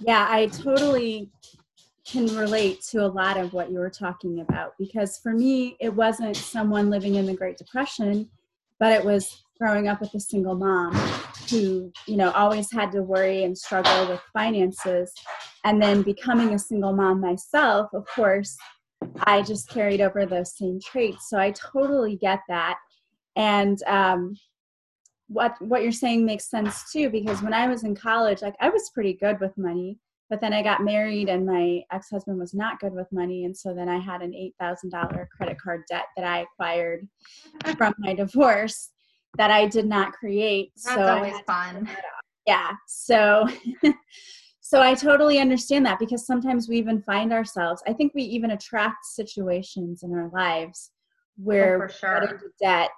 Yeah, 0.00 0.26
I 0.30 0.46
totally 0.46 1.30
can 2.06 2.26
relate 2.36 2.82
to 2.82 3.04
a 3.04 3.08
lot 3.08 3.36
of 3.36 3.52
what 3.52 3.70
you 3.70 3.78
were 3.78 3.90
talking 3.90 4.40
about 4.40 4.74
because 4.78 5.18
for 5.18 5.32
me, 5.32 5.76
it 5.80 5.92
wasn't 5.92 6.36
someone 6.36 6.90
living 6.90 7.16
in 7.16 7.26
the 7.26 7.34
Great 7.34 7.56
Depression, 7.58 8.28
but 8.84 8.92
it 8.92 9.02
was 9.02 9.42
growing 9.58 9.88
up 9.88 9.98
with 10.02 10.12
a 10.12 10.20
single 10.20 10.54
mom 10.54 10.92
who, 11.48 11.90
you 12.06 12.18
know, 12.18 12.30
always 12.32 12.70
had 12.70 12.92
to 12.92 13.00
worry 13.02 13.44
and 13.44 13.56
struggle 13.56 14.08
with 14.08 14.20
finances. 14.34 15.10
And 15.64 15.80
then 15.80 16.02
becoming 16.02 16.52
a 16.52 16.58
single 16.58 16.92
mom 16.92 17.18
myself, 17.18 17.88
of 17.94 18.04
course, 18.14 18.58
I 19.20 19.40
just 19.40 19.70
carried 19.70 20.02
over 20.02 20.26
those 20.26 20.58
same 20.58 20.80
traits. 20.84 21.30
So 21.30 21.38
I 21.38 21.52
totally 21.52 22.16
get 22.16 22.40
that. 22.50 22.76
And 23.36 23.82
um, 23.84 24.36
what 25.28 25.54
what 25.60 25.82
you're 25.82 25.90
saying 25.90 26.26
makes 26.26 26.50
sense 26.50 26.92
too 26.92 27.08
because 27.08 27.40
when 27.40 27.54
I 27.54 27.66
was 27.68 27.84
in 27.84 27.94
college, 27.94 28.42
like 28.42 28.56
I 28.60 28.68
was 28.68 28.90
pretty 28.92 29.14
good 29.14 29.40
with 29.40 29.56
money, 29.56 29.98
but 30.34 30.40
then 30.40 30.52
I 30.52 30.64
got 30.64 30.82
married 30.82 31.28
and 31.28 31.46
my 31.46 31.82
ex-husband 31.92 32.40
was 32.40 32.54
not 32.54 32.80
good 32.80 32.92
with 32.92 33.06
money 33.12 33.44
and 33.44 33.56
so 33.56 33.72
then 33.72 33.88
I 33.88 34.00
had 34.00 34.20
an 34.20 34.32
$8,000 34.60 35.28
credit 35.28 35.60
card 35.62 35.82
debt 35.88 36.06
that 36.16 36.26
I 36.26 36.40
acquired 36.40 37.06
from 37.78 37.94
my 37.98 38.14
divorce 38.14 38.90
that 39.38 39.52
I 39.52 39.68
did 39.68 39.86
not 39.86 40.12
create. 40.12 40.72
That's 40.84 40.96
so 40.96 41.06
always 41.06 41.38
fun. 41.46 41.88
Yeah. 42.48 42.72
So 42.88 43.46
so 44.60 44.82
I 44.82 44.94
totally 44.94 45.38
understand 45.38 45.86
that 45.86 46.00
because 46.00 46.26
sometimes 46.26 46.68
we 46.68 46.78
even 46.78 47.00
find 47.02 47.32
ourselves, 47.32 47.80
I 47.86 47.92
think 47.92 48.12
we 48.12 48.24
even 48.24 48.50
attract 48.50 49.06
situations 49.06 50.02
in 50.02 50.12
our 50.12 50.30
lives 50.34 50.90
where 51.36 51.84
oh, 51.84 51.86
sure. 51.86 52.20
we 52.22 52.26
get 52.26 52.34
into 52.34 52.48
debt 52.60 52.90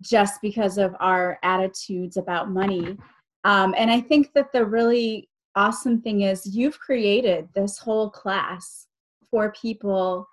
just 0.00 0.40
because 0.42 0.78
of 0.78 0.94
our 1.00 1.40
attitudes 1.42 2.16
about 2.16 2.52
money. 2.52 2.96
Um, 3.42 3.74
and 3.76 3.90
I 3.90 4.00
think 4.00 4.32
that 4.34 4.52
the 4.52 4.64
really 4.64 5.28
awesome 5.58 6.00
thing 6.00 6.22
is 6.22 6.46
you've 6.46 6.78
created 6.78 7.48
this 7.52 7.78
whole 7.78 8.08
class 8.08 8.86
for 9.28 9.52
people 9.60 10.26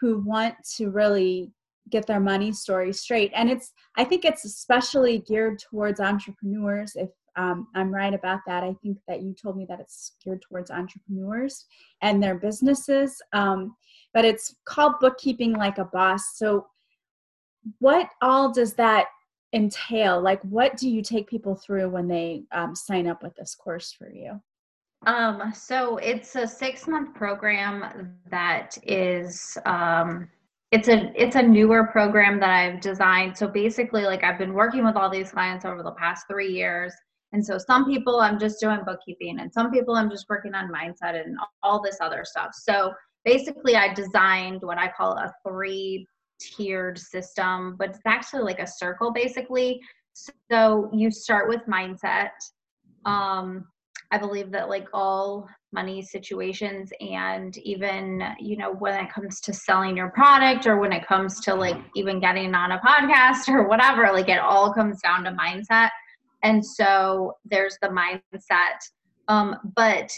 who 0.00 0.20
want 0.20 0.54
to 0.76 0.88
really 0.90 1.52
get 1.90 2.06
their 2.06 2.18
money 2.18 2.50
story 2.50 2.90
straight. 2.92 3.30
And 3.34 3.50
it's, 3.50 3.72
I 3.98 4.04
think 4.04 4.24
it's 4.24 4.46
especially 4.46 5.18
geared 5.18 5.58
towards 5.58 6.00
entrepreneurs. 6.00 6.92
If 6.96 7.10
um, 7.36 7.68
I'm 7.74 7.94
right 7.94 8.14
about 8.14 8.40
that, 8.46 8.64
I 8.64 8.74
think 8.82 8.96
that 9.06 9.20
you 9.20 9.34
told 9.34 9.58
me 9.58 9.66
that 9.68 9.80
it's 9.80 10.12
geared 10.24 10.40
towards 10.40 10.70
entrepreneurs 10.70 11.66
and 12.00 12.22
their 12.22 12.36
businesses. 12.36 13.20
Um, 13.34 13.76
but 14.14 14.24
it's 14.24 14.56
called 14.64 14.94
Bookkeeping 15.00 15.52
Like 15.52 15.76
a 15.76 15.84
Boss. 15.84 16.38
So 16.38 16.66
what 17.80 18.08
all 18.22 18.50
does 18.50 18.72
that 18.74 19.08
entail? 19.52 20.22
Like, 20.22 20.40
what 20.42 20.78
do 20.78 20.88
you 20.88 21.02
take 21.02 21.28
people 21.28 21.54
through 21.54 21.90
when 21.90 22.08
they 22.08 22.44
um, 22.52 22.74
sign 22.74 23.06
up 23.06 23.22
with 23.22 23.34
this 23.36 23.54
course 23.54 23.92
for 23.92 24.10
you? 24.10 24.40
Um, 25.06 25.52
so 25.54 25.96
it's 25.96 26.36
a 26.36 26.46
six 26.46 26.86
month 26.86 27.14
program 27.14 28.16
that 28.30 28.76
is 28.82 29.56
um, 29.64 30.28
it's 30.72 30.88
a 30.88 31.10
it's 31.20 31.36
a 31.36 31.42
newer 31.42 31.86
program 31.86 32.38
that 32.40 32.50
I've 32.50 32.80
designed. 32.80 33.36
So 33.36 33.48
basically, 33.48 34.04
like 34.04 34.22
I've 34.22 34.38
been 34.38 34.52
working 34.52 34.84
with 34.84 34.96
all 34.96 35.10
these 35.10 35.30
clients 35.30 35.64
over 35.64 35.82
the 35.82 35.92
past 35.92 36.26
three 36.28 36.52
years. 36.52 36.92
And 37.32 37.44
so 37.44 37.58
some 37.58 37.86
people 37.86 38.20
I'm 38.20 38.38
just 38.38 38.60
doing 38.60 38.80
bookkeeping 38.84 39.38
and 39.40 39.52
some 39.52 39.70
people 39.70 39.94
I'm 39.94 40.10
just 40.10 40.26
working 40.28 40.54
on 40.54 40.70
mindset 40.70 41.24
and 41.24 41.36
all 41.62 41.80
this 41.80 41.98
other 42.00 42.24
stuff. 42.24 42.50
So 42.54 42.92
basically 43.24 43.76
I 43.76 43.94
designed 43.94 44.62
what 44.62 44.78
I 44.78 44.88
call 44.88 45.12
a 45.12 45.32
three 45.46 46.06
tiered 46.40 46.98
system, 46.98 47.76
but 47.78 47.90
it's 47.90 48.00
actually 48.06 48.42
like 48.42 48.58
a 48.58 48.66
circle 48.66 49.12
basically. 49.12 49.80
So 50.50 50.90
you 50.92 51.10
start 51.10 51.48
with 51.48 51.60
mindset. 51.68 52.30
Um, 53.06 53.64
I 54.12 54.18
believe 54.18 54.50
that 54.50 54.68
like 54.68 54.88
all 54.92 55.48
money 55.72 56.02
situations 56.02 56.90
and 57.00 57.56
even 57.58 58.22
you 58.40 58.56
know 58.56 58.72
when 58.72 58.94
it 59.04 59.12
comes 59.12 59.40
to 59.42 59.52
selling 59.52 59.96
your 59.96 60.10
product 60.10 60.66
or 60.66 60.78
when 60.78 60.92
it 60.92 61.06
comes 61.06 61.40
to 61.40 61.54
like 61.54 61.76
even 61.94 62.18
getting 62.18 62.54
on 62.54 62.72
a 62.72 62.80
podcast 62.80 63.48
or 63.48 63.68
whatever 63.68 64.10
like 64.12 64.28
it 64.28 64.40
all 64.40 64.72
comes 64.74 65.00
down 65.00 65.24
to 65.24 65.30
mindset. 65.30 65.90
And 66.42 66.64
so 66.64 67.34
there's 67.44 67.76
the 67.82 67.88
mindset 67.88 68.78
um, 69.30 69.56
but 69.76 70.10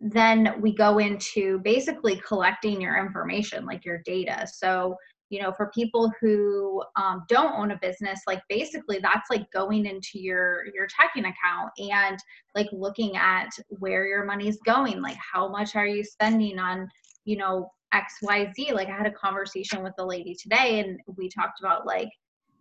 then 0.00 0.54
we 0.60 0.72
go 0.72 0.98
into 0.98 1.58
basically 1.58 2.22
collecting 2.26 2.80
your 2.80 2.96
information 2.96 3.66
like 3.66 3.84
your 3.84 3.98
data. 4.04 4.46
So 4.46 4.96
you 5.30 5.40
know 5.40 5.52
for 5.56 5.70
people 5.72 6.12
who 6.20 6.82
um, 6.96 7.24
don't 7.28 7.54
own 7.54 7.70
a 7.70 7.78
business 7.80 8.20
like 8.26 8.42
basically 8.48 8.98
that's 9.00 9.30
like 9.30 9.50
going 9.52 9.86
into 9.86 10.20
your 10.20 10.64
your 10.74 10.86
checking 10.86 11.24
account 11.24 11.70
and 11.78 12.18
like 12.54 12.68
looking 12.72 13.16
at 13.16 13.48
where 13.78 14.06
your 14.06 14.24
money's 14.24 14.58
going 14.66 15.00
like 15.00 15.16
how 15.16 15.48
much 15.48 15.74
are 15.76 15.86
you 15.86 16.04
spending 16.04 16.58
on 16.58 16.86
you 17.24 17.36
know 17.36 17.70
xyz 17.94 18.72
like 18.72 18.88
i 18.88 18.96
had 18.96 19.06
a 19.06 19.12
conversation 19.12 19.82
with 19.82 19.92
the 19.96 20.04
lady 20.04 20.34
today 20.34 20.80
and 20.80 21.00
we 21.16 21.28
talked 21.28 21.60
about 21.60 21.86
like 21.86 22.08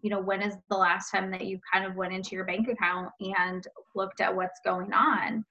you 0.01 0.09
know 0.09 0.19
when 0.19 0.41
is 0.41 0.55
the 0.69 0.77
last 0.77 1.11
time 1.11 1.29
that 1.29 1.45
you 1.45 1.59
kind 1.71 1.85
of 1.85 1.95
went 1.95 2.13
into 2.13 2.31
your 2.31 2.45
bank 2.45 2.67
account 2.67 3.09
and 3.19 3.67
looked 3.95 4.21
at 4.21 4.33
what's 4.33 4.59
going 4.63 4.93
on 4.93 5.43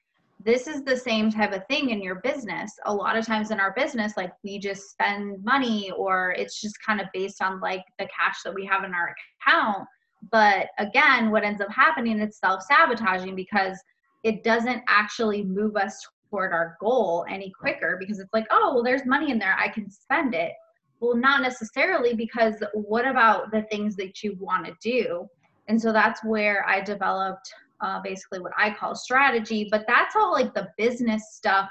this 0.49 0.67
is 0.67 0.83
the 0.83 0.97
same 0.97 1.31
type 1.31 1.53
of 1.53 1.67
thing 1.67 1.91
in 1.91 2.01
your 2.01 2.23
business. 2.23 2.73
A 2.87 2.95
lot 2.95 3.19
of 3.19 3.27
times 3.27 3.51
in 3.51 3.61
our 3.61 3.75
business, 3.77 4.17
like 4.17 4.33
we 4.43 4.59
just 4.59 4.91
spend 4.93 5.45
money 5.45 5.91
or 5.91 6.35
it's 6.39 6.59
just 6.59 6.75
kind 6.85 7.03
of 7.03 7.07
based 7.13 7.43
on 7.43 7.61
like 7.61 7.85
the 7.99 8.07
cash 8.07 8.39
that 8.47 8.55
we 8.55 8.65
have 8.65 8.83
in 8.83 8.95
our 8.95 9.15
account. 9.47 9.87
But 10.33 10.69
again, 10.79 11.31
what 11.31 11.45
ends 11.45 11.61
up 11.61 11.71
happening, 11.71 12.19
is 12.19 12.39
self 12.39 12.63
sabotaging 12.63 13.37
because 13.37 13.79
it 14.25 14.43
doesn't 14.43 14.83
actually 14.89 15.45
move 15.45 15.77
us 15.77 15.95
toward 16.31 16.55
our 16.55 16.79
goal 16.81 17.27
any 17.29 17.53
quicker 17.61 17.99
because 18.01 18.19
it's 18.19 18.33
like, 18.33 18.47
oh, 18.51 18.73
well, 18.73 18.83
there's 18.83 19.05
money 19.05 19.31
in 19.31 19.39
there, 19.39 19.55
I 19.59 19.69
can 19.69 19.91
spend 19.91 20.35
it. 20.35 20.53
Well, 21.01 21.15
not 21.15 21.43
necessarily 21.43 22.15
because 22.15 22.55
what 22.73 23.07
about 23.07 23.51
the 23.51 23.67
things 23.71 23.97
that 23.97 24.23
you 24.23 24.35
want 24.41 24.65
to 24.65 24.75
do? 24.81 25.29
And 25.69 25.79
so 25.79 25.93
that's 25.93 26.25
where 26.25 26.67
I 26.67 26.81
developed 26.81 27.53
uh, 27.81 28.01
basically 28.03 28.41
what 28.41 28.53
I 28.57 28.71
call 28.71 28.95
strategy, 28.95 29.69
but 29.71 29.85
that's 29.87 30.17
all 30.17 30.33
like 30.33 30.55
the 30.55 30.69
business 30.77 31.35
stuff 31.35 31.69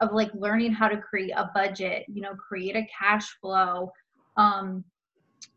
of 0.00 0.12
like 0.12 0.30
learning 0.34 0.72
how 0.72 0.88
to 0.88 0.96
create 0.96 1.32
a 1.36 1.50
budget, 1.54 2.06
you 2.08 2.22
know, 2.22 2.34
create 2.34 2.76
a 2.76 2.86
cash 2.86 3.26
flow, 3.40 3.92
um, 4.36 4.84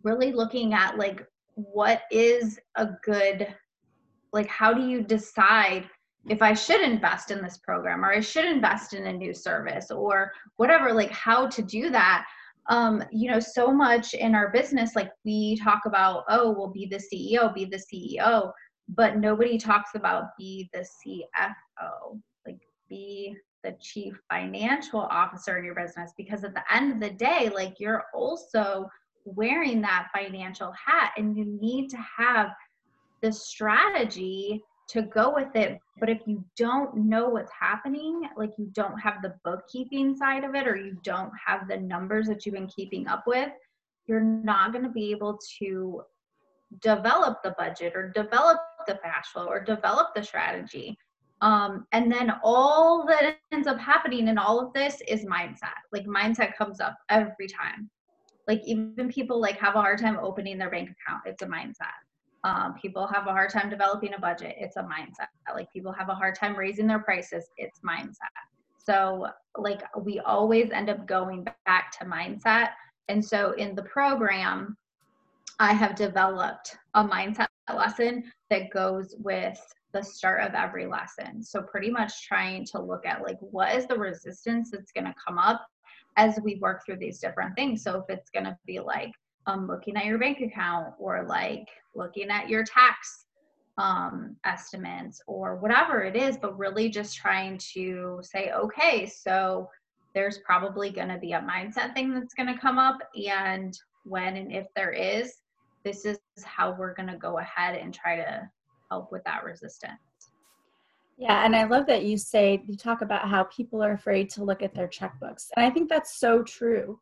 really 0.03 0.31
looking 0.31 0.73
at 0.73 0.97
like 0.97 1.25
what 1.55 2.01
is 2.11 2.59
a 2.75 2.89
good, 3.03 3.47
like, 4.33 4.47
how 4.47 4.73
do 4.73 4.85
you 4.85 5.01
decide 5.01 5.89
if 6.29 6.41
I 6.41 6.53
should 6.53 6.81
invest 6.81 7.31
in 7.31 7.41
this 7.41 7.57
program 7.57 8.03
or 8.03 8.11
I 8.11 8.21
should 8.21 8.45
invest 8.45 8.93
in 8.93 9.07
a 9.07 9.13
new 9.13 9.33
service 9.33 9.91
or 9.91 10.31
whatever, 10.55 10.93
like 10.93 11.11
how 11.11 11.47
to 11.47 11.61
do 11.61 11.89
that. 11.89 12.25
Um, 12.69 13.03
you 13.11 13.29
know, 13.29 13.39
so 13.39 13.73
much 13.73 14.13
in 14.13 14.33
our 14.33 14.49
business, 14.51 14.95
like 14.95 15.11
we 15.25 15.57
talk 15.57 15.81
about, 15.85 16.23
oh, 16.29 16.51
we'll 16.51 16.69
be 16.69 16.85
the 16.85 16.95
CEO, 16.97 17.53
be 17.53 17.65
the 17.65 17.81
CEO 17.93 18.51
but 18.89 19.17
nobody 19.17 19.57
talks 19.57 19.91
about 19.95 20.35
be 20.37 20.69
the 20.73 20.79
CFO, 20.79 22.19
like 22.45 22.59
be 22.89 23.35
the 23.63 23.75
chief 23.81 24.19
financial 24.29 25.01
officer 25.01 25.57
in 25.57 25.63
your 25.65 25.75
business 25.75 26.11
because 26.17 26.43
at 26.43 26.53
the 26.53 26.73
end 26.73 26.91
of 26.91 26.99
the 26.99 27.15
day, 27.15 27.49
like 27.53 27.79
you're 27.79 28.05
also 28.13 28.89
wearing 29.25 29.81
that 29.81 30.09
financial 30.13 30.71
hat 30.71 31.13
and 31.17 31.37
you 31.37 31.45
need 31.45 31.89
to 31.89 31.97
have 32.17 32.49
the 33.21 33.31
strategy 33.31 34.61
to 34.89 35.01
go 35.01 35.33
with 35.33 35.55
it. 35.55 35.79
But 35.99 36.09
if 36.09 36.19
you 36.25 36.43
don't 36.57 36.95
know 36.95 37.29
what's 37.29 37.51
happening, 37.57 38.23
like 38.35 38.51
you 38.57 38.69
don't 38.73 38.99
have 38.99 39.21
the 39.21 39.33
bookkeeping 39.45 40.15
side 40.15 40.43
of 40.43 40.55
it 40.55 40.67
or 40.67 40.75
you 40.75 40.97
don't 41.03 41.31
have 41.45 41.67
the 41.67 41.77
numbers 41.77 42.27
that 42.27 42.45
you've 42.45 42.55
been 42.55 42.67
keeping 42.67 43.07
up 43.07 43.23
with, 43.25 43.49
you're 44.07 44.19
not 44.19 44.73
going 44.73 44.83
to 44.83 44.91
be 44.91 45.11
able 45.11 45.39
to 45.59 46.01
develop 46.81 47.37
the 47.43 47.55
budget 47.57 47.93
or 47.95 48.09
develop 48.09 48.57
the 48.85 48.99
flow 49.31 49.45
or 49.45 49.63
develop 49.63 50.09
the 50.15 50.23
strategy. 50.23 50.97
Um, 51.41 51.85
and 51.91 52.11
then 52.11 52.31
all 52.43 53.05
that 53.07 53.37
ends 53.51 53.67
up 53.67 53.77
happening 53.77 54.29
in 54.29 54.37
all 54.37 54.65
of 54.65 54.73
this 54.73 55.01
is 55.07 55.25
mindset. 55.25 55.75
Like 55.91 56.05
mindset 56.05 56.55
comes 56.55 56.79
up 56.79 56.97
every 57.09 57.47
time. 57.47 57.89
Like 58.47 58.61
even 58.65 59.09
people 59.09 59.39
like 59.41 59.57
have 59.59 59.75
a 59.75 59.81
hard 59.81 59.99
time 59.99 60.17
opening 60.21 60.57
their 60.57 60.69
bank 60.69 60.89
account. 60.89 61.23
It's 61.25 61.41
a 61.41 61.45
mindset. 61.45 61.99
Um, 62.45 62.75
people 62.81 63.07
have 63.07 63.27
a 63.27 63.31
hard 63.31 63.49
time 63.49 63.69
developing 63.69 64.13
a 64.13 64.19
budget. 64.19 64.55
It's 64.57 64.77
a 64.77 64.83
mindset. 64.83 65.27
Like 65.53 65.71
people 65.71 65.91
have 65.93 66.09
a 66.09 66.15
hard 66.15 66.35
time 66.35 66.55
raising 66.55 66.87
their 66.87 66.99
prices. 66.99 67.49
It's 67.57 67.79
mindset. 67.81 68.15
So 68.77 69.27
like 69.57 69.81
we 70.01 70.19
always 70.19 70.71
end 70.71 70.89
up 70.89 71.07
going 71.07 71.45
back 71.65 71.91
to 71.99 72.05
mindset. 72.05 72.69
And 73.07 73.23
so 73.23 73.51
in 73.53 73.75
the 73.75 73.83
program, 73.83 74.77
I 75.59 75.73
have 75.73 75.95
developed 75.95 76.77
a 76.93 77.03
mindset 77.03 77.47
lesson 77.69 78.31
that 78.49 78.71
goes 78.71 79.15
with 79.19 79.59
the 79.93 80.01
start 80.01 80.41
of 80.41 80.53
every 80.53 80.87
lesson. 80.87 81.43
So 81.43 81.61
pretty 81.61 81.89
much 81.89 82.27
trying 82.27 82.65
to 82.65 82.81
look 82.81 83.05
at 83.05 83.21
like 83.21 83.37
what 83.39 83.75
is 83.75 83.85
the 83.87 83.97
resistance 83.97 84.71
that's 84.71 84.91
going 84.91 85.05
to 85.05 85.15
come 85.25 85.37
up 85.37 85.65
as 86.17 86.39
we 86.43 86.55
work 86.55 86.83
through 86.85 86.97
these 86.97 87.19
different 87.19 87.55
things. 87.55 87.83
So 87.83 87.99
if 87.99 88.05
it's 88.09 88.29
going 88.29 88.45
to 88.45 88.57
be 88.65 88.79
like 88.79 89.11
um, 89.45 89.67
looking 89.67 89.95
at 89.95 90.05
your 90.05 90.17
bank 90.17 90.41
account 90.41 90.93
or 90.99 91.25
like 91.27 91.67
looking 91.95 92.29
at 92.29 92.49
your 92.49 92.63
tax 92.63 93.25
um, 93.77 94.35
estimates 94.45 95.21
or 95.27 95.55
whatever 95.57 96.03
it 96.03 96.15
is, 96.15 96.37
but 96.37 96.57
really 96.57 96.89
just 96.89 97.15
trying 97.15 97.59
to 97.73 98.19
say, 98.21 98.51
okay, 98.51 99.05
so 99.05 99.69
there's 100.13 100.39
probably 100.39 100.91
going 100.91 101.07
to 101.07 101.17
be 101.17 101.33
a 101.33 101.39
mindset 101.39 101.93
thing 101.93 102.13
that's 102.13 102.35
going 102.35 102.53
to 102.53 102.59
come 102.59 102.77
up. 102.77 102.99
And 103.27 103.77
when 104.03 104.37
and 104.37 104.51
if 104.51 104.67
there 104.75 104.91
is, 104.91 105.33
this 105.83 106.05
is 106.05 106.17
how 106.43 106.75
we're 106.77 106.93
going 106.93 107.09
to 107.09 107.17
go 107.17 107.37
ahead 107.39 107.75
and 107.75 107.93
try 107.93 108.15
to 108.15 108.49
help 108.89 109.11
with 109.11 109.23
that 109.25 109.43
resistance. 109.43 109.99
Yeah, 111.17 111.45
and 111.45 111.55
I 111.55 111.65
love 111.65 111.85
that 111.87 112.05
you 112.05 112.17
say 112.17 112.63
you 112.67 112.75
talk 112.75 113.01
about 113.01 113.29
how 113.29 113.43
people 113.43 113.83
are 113.83 113.93
afraid 113.93 114.29
to 114.31 114.43
look 114.43 114.63
at 114.63 114.73
their 114.73 114.87
checkbooks. 114.87 115.47
And 115.55 115.65
I 115.65 115.69
think 115.69 115.89
that's 115.89 116.19
so 116.19 116.41
true. 116.41 116.99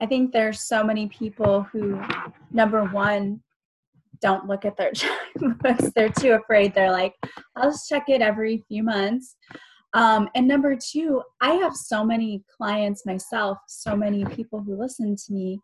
I 0.00 0.06
think 0.06 0.32
there's 0.32 0.60
so 0.60 0.84
many 0.84 1.08
people 1.08 1.62
who 1.72 2.00
number 2.52 2.84
one 2.84 3.42
don't 4.20 4.46
look 4.46 4.64
at 4.64 4.76
their 4.76 4.92
checkbooks. 4.92 5.92
They're 5.92 6.08
too 6.08 6.32
afraid. 6.32 6.74
They're 6.74 6.92
like, 6.92 7.14
I'll 7.56 7.70
just 7.70 7.88
check 7.88 8.04
it 8.08 8.20
every 8.20 8.64
few 8.68 8.84
months. 8.84 9.36
Um, 9.94 10.28
and 10.34 10.46
number 10.46 10.76
two, 10.76 11.22
I 11.40 11.54
have 11.54 11.74
so 11.74 12.04
many 12.04 12.44
clients 12.56 13.06
myself, 13.06 13.58
so 13.66 13.96
many 13.96 14.24
people 14.26 14.60
who 14.60 14.78
listen 14.78 15.16
to 15.16 15.32
me 15.32 15.60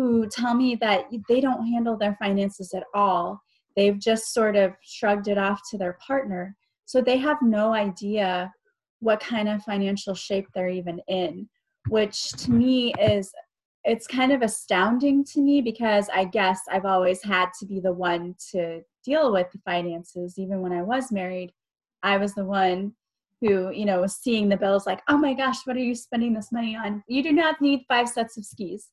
who 0.00 0.26
tell 0.26 0.54
me 0.54 0.74
that 0.76 1.04
they 1.28 1.42
don't 1.42 1.66
handle 1.66 1.94
their 1.94 2.16
finances 2.18 2.72
at 2.72 2.84
all. 2.94 3.38
They've 3.76 3.98
just 3.98 4.32
sort 4.32 4.56
of 4.56 4.72
shrugged 4.82 5.28
it 5.28 5.36
off 5.36 5.60
to 5.70 5.76
their 5.76 5.98
partner. 6.06 6.56
So 6.86 7.02
they 7.02 7.18
have 7.18 7.36
no 7.42 7.74
idea 7.74 8.50
what 9.00 9.20
kind 9.20 9.46
of 9.46 9.62
financial 9.62 10.14
shape 10.14 10.46
they're 10.54 10.70
even 10.70 11.02
in, 11.06 11.50
which 11.90 12.30
to 12.30 12.50
me 12.50 12.94
is 12.94 13.30
it's 13.84 14.06
kind 14.06 14.32
of 14.32 14.40
astounding 14.40 15.22
to 15.24 15.42
me 15.42 15.60
because 15.60 16.08
I 16.14 16.24
guess 16.24 16.60
I've 16.72 16.86
always 16.86 17.22
had 17.22 17.50
to 17.58 17.66
be 17.66 17.78
the 17.78 17.92
one 17.92 18.36
to 18.52 18.80
deal 19.04 19.30
with 19.30 19.48
the 19.52 19.60
finances. 19.66 20.38
Even 20.38 20.62
when 20.62 20.72
I 20.72 20.80
was 20.80 21.12
married, 21.12 21.52
I 22.02 22.16
was 22.16 22.34
the 22.34 22.46
one 22.46 22.94
who, 23.42 23.70
you 23.70 23.84
know, 23.84 24.00
was 24.00 24.16
seeing 24.16 24.48
the 24.48 24.56
bills 24.56 24.86
like, 24.86 25.02
oh 25.08 25.18
my 25.18 25.34
gosh, 25.34 25.66
what 25.66 25.76
are 25.76 25.80
you 25.80 25.94
spending 25.94 26.32
this 26.32 26.52
money 26.52 26.74
on? 26.74 27.04
You 27.06 27.22
do 27.22 27.32
not 27.32 27.60
need 27.60 27.84
five 27.86 28.08
sets 28.08 28.38
of 28.38 28.46
skis. 28.46 28.88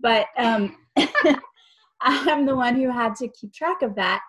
But 0.00 0.26
um, 0.36 0.76
I'm 2.00 2.46
the 2.46 2.56
one 2.56 2.76
who 2.76 2.90
had 2.90 3.14
to 3.16 3.28
keep 3.28 3.52
track 3.52 3.82
of 3.82 3.94
that. 3.96 4.22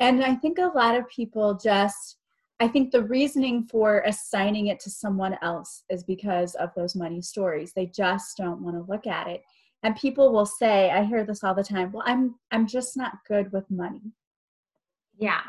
And 0.00 0.24
I 0.24 0.34
think 0.34 0.58
a 0.58 0.72
lot 0.74 0.96
of 0.96 1.08
people 1.08 1.54
just, 1.54 2.18
I 2.60 2.68
think 2.68 2.90
the 2.90 3.04
reasoning 3.04 3.64
for 3.64 4.00
assigning 4.06 4.68
it 4.68 4.80
to 4.80 4.90
someone 4.90 5.36
else 5.42 5.84
is 5.88 6.02
because 6.02 6.54
of 6.56 6.70
those 6.76 6.96
money 6.96 7.22
stories. 7.22 7.72
They 7.72 7.86
just 7.86 8.36
don't 8.36 8.62
want 8.62 8.76
to 8.76 8.90
look 8.90 9.06
at 9.06 9.28
it. 9.28 9.42
And 9.82 9.94
people 9.96 10.32
will 10.32 10.46
say, 10.46 10.90
I 10.90 11.04
hear 11.04 11.24
this 11.24 11.44
all 11.44 11.54
the 11.54 11.62
time, 11.62 11.92
well, 11.92 12.04
I'm 12.06 12.36
I'm 12.50 12.66
just 12.66 12.96
not 12.96 13.18
good 13.28 13.52
with 13.52 13.70
money. 13.70 14.14
Yeah. 15.18 15.42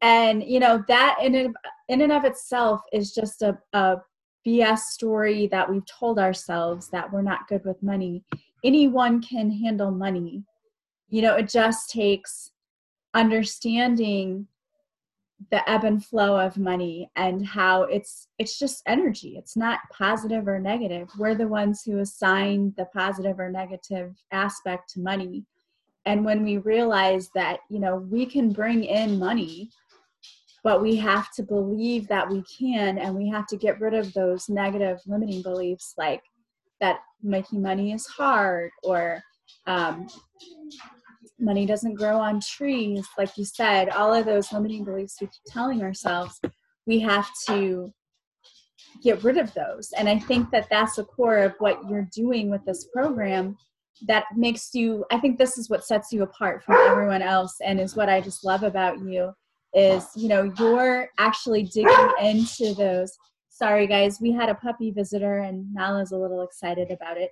And 0.00 0.42
you 0.42 0.60
know, 0.60 0.82
that 0.88 1.18
in 1.22 1.34
and, 1.34 1.56
in 1.88 2.00
and 2.00 2.12
of 2.12 2.24
itself 2.24 2.80
is 2.92 3.12
just 3.12 3.42
a, 3.42 3.58
a 3.74 3.96
BS 4.46 4.78
story 4.78 5.46
that 5.48 5.70
we've 5.70 5.84
told 5.86 6.18
ourselves 6.18 6.88
that 6.90 7.12
we're 7.12 7.22
not 7.22 7.48
good 7.48 7.64
with 7.66 7.82
money. 7.82 8.24
Anyone 8.66 9.22
can 9.22 9.48
handle 9.48 9.92
money. 9.92 10.42
You 11.08 11.22
know, 11.22 11.36
it 11.36 11.48
just 11.48 11.88
takes 11.88 12.50
understanding 13.14 14.48
the 15.52 15.70
ebb 15.70 15.84
and 15.84 16.04
flow 16.04 16.36
of 16.40 16.58
money 16.58 17.08
and 17.14 17.46
how 17.46 17.82
it's 17.82 18.26
it's 18.38 18.58
just 18.58 18.82
energy. 18.86 19.36
It's 19.38 19.56
not 19.56 19.78
positive 19.92 20.48
or 20.48 20.58
negative. 20.58 21.08
We're 21.16 21.36
the 21.36 21.46
ones 21.46 21.82
who 21.84 22.00
assign 22.00 22.74
the 22.76 22.86
positive 22.86 23.38
or 23.38 23.50
negative 23.50 24.16
aspect 24.32 24.90
to 24.94 25.00
money. 25.00 25.44
And 26.04 26.24
when 26.24 26.42
we 26.42 26.56
realize 26.56 27.30
that 27.36 27.60
you 27.70 27.78
know 27.78 27.96
we 27.96 28.26
can 28.26 28.52
bring 28.52 28.82
in 28.82 29.18
money 29.18 29.70
but 30.64 30.82
we 30.82 30.96
have 30.96 31.30
to 31.30 31.44
believe 31.44 32.08
that 32.08 32.28
we 32.28 32.42
can 32.42 32.98
and 32.98 33.14
we 33.14 33.28
have 33.28 33.46
to 33.46 33.56
get 33.56 33.80
rid 33.80 33.94
of 33.94 34.12
those 34.14 34.48
negative 34.48 34.98
limiting 35.06 35.40
beliefs 35.40 35.94
like 35.96 36.20
that 36.80 36.98
making 37.22 37.62
money 37.62 37.92
is 37.92 38.06
hard 38.06 38.70
or 38.82 39.22
um, 39.66 40.06
money 41.38 41.66
doesn't 41.66 41.94
grow 41.94 42.18
on 42.18 42.40
trees. 42.40 43.06
Like 43.18 43.36
you 43.36 43.44
said 43.44 43.90
all 43.90 44.12
of 44.14 44.24
those 44.24 44.52
limiting 44.52 44.84
beliefs 44.84 45.18
we 45.20 45.26
keep 45.26 45.52
telling 45.52 45.82
ourselves 45.82 46.40
we 46.86 47.00
have 47.00 47.28
to 47.48 47.92
get 49.02 49.22
rid 49.24 49.36
of 49.36 49.52
those. 49.54 49.92
And 49.96 50.08
i 50.08 50.18
think 50.18 50.50
that 50.50 50.68
that's 50.70 50.96
the 50.96 51.04
core 51.04 51.38
of 51.38 51.54
what 51.58 51.80
you're 51.88 52.08
doing 52.14 52.50
with 52.50 52.64
this 52.64 52.88
program 52.92 53.56
that 54.06 54.24
makes 54.36 54.74
you 54.74 55.04
i 55.10 55.18
think 55.18 55.38
this 55.38 55.56
is 55.56 55.70
what 55.70 55.84
sets 55.84 56.12
you 56.12 56.22
apart 56.22 56.62
from 56.62 56.76
everyone 56.86 57.22
else 57.22 57.56
and 57.64 57.80
is 57.80 57.96
what 57.96 58.08
i 58.08 58.20
just 58.20 58.44
love 58.44 58.62
about 58.62 58.98
you 59.00 59.32
is 59.74 60.06
you 60.14 60.28
know 60.28 60.52
you're 60.58 61.08
actually 61.18 61.62
digging 61.62 62.10
into 62.22 62.74
those 62.74 63.16
sorry 63.56 63.86
guys. 63.86 64.20
We 64.20 64.32
had 64.32 64.48
a 64.48 64.54
puppy 64.54 64.90
visitor 64.90 65.38
and 65.38 65.72
nala's 65.72 66.12
a 66.12 66.16
little 66.16 66.42
excited 66.42 66.90
about 66.90 67.16
it. 67.16 67.30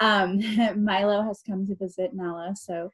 Um, 0.00 0.40
milo 0.84 1.22
has 1.22 1.42
come 1.46 1.66
to 1.66 1.74
visit 1.74 2.14
nala 2.14 2.54
so 2.56 2.90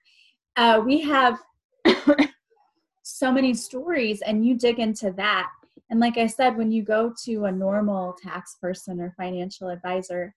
uh, 0.56 0.82
we 0.84 1.00
have 1.02 1.38
so 3.02 3.32
many 3.32 3.54
stories 3.54 4.20
and 4.22 4.44
you 4.46 4.56
dig 4.56 4.78
into 4.78 5.12
that. 5.12 5.50
And 5.90 6.00
like 6.00 6.18
i 6.18 6.26
said 6.26 6.56
when 6.56 6.70
you 6.70 6.82
go 6.82 7.12
to 7.24 7.46
a 7.46 7.52
normal 7.52 8.14
tax 8.22 8.56
person 8.60 9.00
or 9.00 9.14
financial 9.16 9.68
advisor 9.68 10.34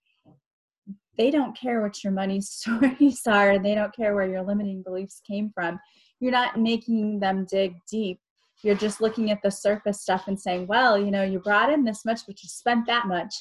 they 1.18 1.30
don't 1.30 1.56
care 1.56 1.82
what 1.82 2.04
your 2.04 2.14
money 2.14 2.42
stories 2.58 3.22
are. 3.28 3.60
They 3.60 3.76
don't 3.76 3.96
care 3.96 4.16
where 4.16 4.28
your 4.28 4.44
limiting 4.44 4.82
beliefs 4.82 5.22
came 5.28 5.52
from. 5.54 5.80
You're 6.20 6.32
not 6.32 6.60
making 6.60 7.20
them 7.20 7.46
dig 7.50 7.76
deep 7.90 8.20
you're 8.64 8.76
just 8.76 9.02
looking 9.02 9.32
at 9.32 9.42
the 9.42 9.52
surface 9.52 10.02
stuff 10.02 10.28
and 10.28 10.40
saying 10.40 10.68
well 10.68 10.98
you 10.98 11.12
know 11.12 11.24
you 11.24 11.40
brought 11.40 11.72
in 11.72 11.84
this 11.84 12.06
much 12.06 12.22
but 12.28 12.42
you 12.42 12.50
spent 12.50 12.86
that 12.86 13.08
much 13.08 13.34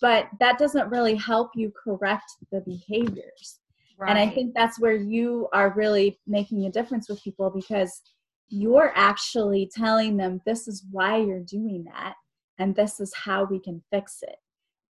but 0.00 0.28
that 0.38 0.58
doesn't 0.58 0.90
really 0.90 1.16
help 1.16 1.50
you 1.54 1.72
correct 1.84 2.30
the 2.52 2.60
behaviors 2.60 3.60
Right. 4.00 4.10
And 4.10 4.18
I 4.18 4.32
think 4.32 4.54
that's 4.54 4.80
where 4.80 4.94
you 4.94 5.46
are 5.52 5.74
really 5.76 6.18
making 6.26 6.64
a 6.64 6.70
difference 6.70 7.06
with 7.08 7.22
people 7.22 7.50
because 7.50 8.00
you're 8.48 8.92
actually 8.96 9.70
telling 9.76 10.16
them 10.16 10.40
this 10.46 10.66
is 10.66 10.86
why 10.90 11.18
you're 11.18 11.44
doing 11.44 11.84
that 11.84 12.14
and 12.58 12.74
this 12.74 12.98
is 12.98 13.12
how 13.14 13.44
we 13.44 13.60
can 13.60 13.82
fix 13.92 14.20
it. 14.22 14.36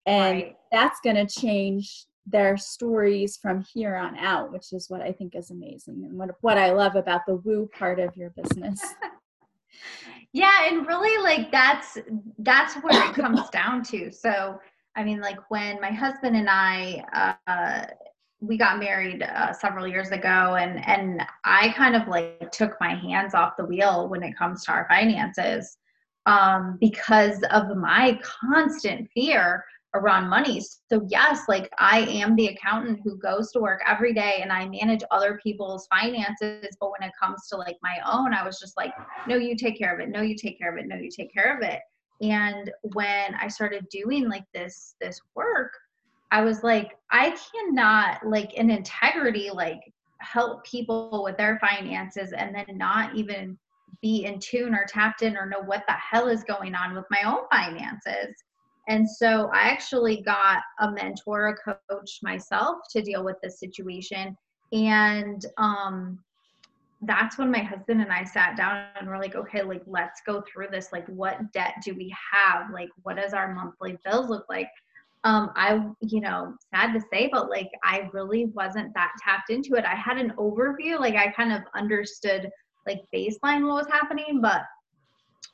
And 0.07 0.43
right. 0.43 0.57
that's 0.73 0.99
going 1.05 1.25
to 1.25 1.27
change 1.27 2.07
their 2.27 2.57
stories 2.57 3.39
from 3.41 3.65
here 3.73 3.95
on 3.95 4.17
out, 4.19 4.53
which 4.53 4.73
is 4.73 4.91
what 4.91 5.03
I 5.03 5.13
think 5.13 5.37
is 5.37 5.53
amazing 5.53 6.05
and 6.05 6.19
what, 6.19 6.31
what 6.41 6.59
I 6.59 6.73
love 6.73 6.97
about 6.97 7.21
the 7.29 7.37
woo 7.37 7.71
part 7.79 8.01
of 8.01 8.17
your 8.17 8.31
business. 8.31 8.81
yeah, 10.33 10.69
and 10.69 10.87
really 10.87 11.23
like 11.23 11.51
that's 11.51 11.99
that's 12.39 12.75
where 12.77 13.09
it 13.09 13.15
comes 13.15 13.49
down 13.51 13.83
to. 13.85 14.11
So, 14.13 14.61
I 14.95 15.05
mean 15.05 15.21
like 15.21 15.39
when 15.51 15.81
my 15.81 15.91
husband 15.91 16.37
and 16.37 16.49
I 16.51 17.05
uh 17.47 17.87
we 18.41 18.59
got 18.59 18.79
married 18.79 19.23
uh, 19.23 19.53
several 19.53 19.87
years 19.87 20.11
ago 20.11 20.57
and 20.57 20.87
and 20.87 21.23
i 21.45 21.71
kind 21.71 21.97
of 21.97 22.07
like 22.07 22.51
took 22.53 22.77
my 22.81 22.95
hands 22.95 23.35
off 23.35 23.57
the 23.57 23.65
wheel 23.65 24.09
when 24.09 24.23
it 24.23 24.37
comes 24.37 24.63
to 24.63 24.71
our 24.71 24.87
finances 24.91 25.79
um, 26.27 26.77
because 26.81 27.43
of 27.53 27.77
my 27.77 28.19
constant 28.23 29.09
fear 29.15 29.65
around 29.97 30.29
money. 30.29 30.61
So 30.61 31.07
yes 31.09 31.43
like 31.49 31.71
i 31.79 32.01
am 32.01 32.37
the 32.37 32.49
accountant 32.49 33.01
who 33.03 33.19
goes 33.19 33.51
to 33.53 33.61
work 33.61 33.83
every 33.87 34.13
day 34.13 34.39
and 34.43 34.53
i 34.53 34.69
manage 34.69 35.03
other 35.11 35.39
people's 35.43 35.87
finances. 35.89 36.77
But 36.81 36.91
when 36.91 37.09
it 37.09 37.15
comes 37.21 37.49
to 37.49 37.57
like 37.57 37.77
my 37.83 37.99
own 38.11 38.35
i 38.35 38.45
was 38.45 38.59
just 38.59 38.77
like 38.77 38.93
no 39.27 39.37
you 39.37 39.57
take 39.57 39.79
care 39.79 39.95
of 39.95 40.01
it. 40.01 40.09
No 40.09 40.23
you 40.23 40.37
take 40.37 40.59
care 40.59 40.73
of 40.73 40.79
it. 40.79 40.87
No 40.89 40.97
you 40.97 41.11
take 41.11 41.33
care 41.33 41.57
of 41.57 41.63
it. 41.63 41.81
And 42.23 42.71
when 42.95 43.35
i 43.35 43.49
started 43.49 43.87
doing 43.91 44.29
like 44.29 44.45
this 44.55 44.95
this 45.01 45.21
work 45.35 45.73
I 46.33 46.43
was 46.43 46.65
like, 46.65 46.97
I 47.13 47.37
cannot, 47.53 48.27
like, 48.27 48.55
in 48.55 48.69
integrity, 48.69 49.49
like, 49.53 49.81
help 50.19 50.65
people 50.65 51.23
with 51.23 51.37
their 51.37 51.59
finances 51.61 52.33
and 52.33 52.55
then 52.55 52.77
not 52.77 53.15
even 53.15 53.57
be 54.03 54.25
in 54.25 54.39
tune 54.39 54.75
or 54.75 54.85
tapped 54.89 55.23
in 55.23 55.37
or 55.37 55.47
know 55.47 55.63
what 55.63 55.85
the 55.87 55.95
hell 55.95 56.29
is 56.29 56.45
going 56.45 56.75
on 56.75 56.95
with 56.95 57.05
my 57.11 57.23
own 57.25 57.47
finances. 57.51 58.45
And 58.89 59.09
so 59.09 59.51
I 59.53 59.63
actually 59.63 60.23
got 60.23 60.63
a 60.81 60.91
mentor, 60.91 61.49
a 61.49 61.75
coach 61.91 62.21
myself 62.23 62.79
to 62.91 63.03
deal 63.03 63.25
with 63.25 63.37
this 63.43 63.59
situation. 63.59 64.37
And 64.73 65.45
um, 65.59 66.19
that's 67.03 67.39
when 67.39 67.51
my 67.51 67.59
husband 67.59 68.01
and 68.01 68.13
I 68.13 68.25
sat 68.25 68.57
down 68.57 68.87
and 68.99 69.09
we're 69.09 69.19
like, 69.19 69.35
okay, 69.35 69.63
like, 69.63 69.83
let's 69.87 70.21
go 70.25 70.43
through 70.43 70.69
this. 70.71 70.93
Like, 70.93 71.07
what 71.09 71.53
debt 71.53 71.75
do 71.85 71.95
we 71.95 72.15
have? 72.33 72.71
Like, 72.73 72.91
what 73.03 73.17
does 73.17 73.33
our 73.33 73.55
monthly 73.55 73.99
bills 74.05 74.29
look 74.29 74.47
like? 74.49 74.71
um, 75.27 75.51
I, 75.57 75.85
you 76.01 76.21
know, 76.21 76.55
sad 76.73 76.93
to 76.93 77.01
say, 77.13 77.29
but 77.31 77.51
like 77.51 77.71
I 77.83 78.09
really 78.13 78.47
wasn't 78.47 78.95
that 78.95 79.11
tapped 79.21 79.51
into 79.51 79.75
it. 79.75 79.85
I 79.85 79.97
had 79.97 80.19
an 80.19 80.33
overview, 80.39 81.01
like 81.01 81.17
I 81.17 81.33
kind 81.33 81.53
of 81.53 81.63
understood 81.75 82.49
like 82.87 83.03
baseline 83.13 83.67
what 83.67 83.85
was 83.85 83.89
happening, 83.91 84.41
but 84.41 84.63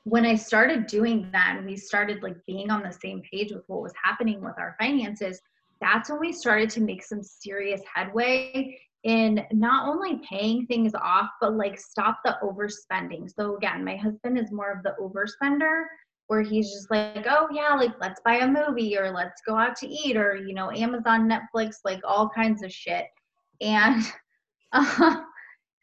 when 0.05 0.27
I 0.27 0.35
started 0.35 0.87
doing 0.87 1.29
that 1.33 1.57
and 1.57 1.67
we 1.67 1.77
started 1.77 2.23
like 2.23 2.37
being 2.47 2.71
on 2.71 2.83
the 2.83 2.93
same 2.93 3.23
page 3.31 3.53
with 3.53 3.63
what 3.69 3.83
was 3.83 3.93
happening 4.03 4.43
with 4.43 4.55
our 4.59 4.77
finances, 4.81 5.41
that's 5.81 6.11
when 6.11 6.21
we 6.21 6.33
started 6.33 6.71
to 6.71 6.81
make 6.81 7.05
some 7.05 7.23
serious 7.23 7.83
headway 7.93 8.79
in 9.05 9.45
not 9.53 9.89
only 9.89 10.21
paying 10.29 10.67
things 10.67 10.93
off, 10.95 11.29
but 11.41 11.57
like 11.57 11.79
stop 11.79 12.19
the 12.25 12.37
overspending. 12.43 13.29
So 13.33 13.57
again, 13.57 13.85
my 13.85 13.97
husband 13.97 14.39
is 14.39 14.53
more 14.53 14.73
of 14.73 14.83
the 14.83 14.95
overspender 15.01 15.85
where 16.29 16.43
he's 16.43 16.71
just 16.73 16.91
like, 16.91 17.27
oh 17.29 17.49
yeah, 17.53 17.75
like 17.75 17.93
let's 18.01 18.21
buy 18.25 18.37
a 18.37 18.49
movie 18.49 18.97
or 18.97 19.11
let's 19.11 19.43
go 19.47 19.57
out 19.57 19.77
to 19.77 19.89
eat 19.89 20.17
or, 20.17 20.37
you 20.37 20.55
know, 20.55 20.71
Amazon, 20.71 21.29
Netflix, 21.29 21.77
like 21.85 22.01
all 22.05 22.29
kinds 22.29 22.63
of 22.63 22.73
shit. 22.73 23.07
And, 23.61 24.03
uh, 24.73 25.17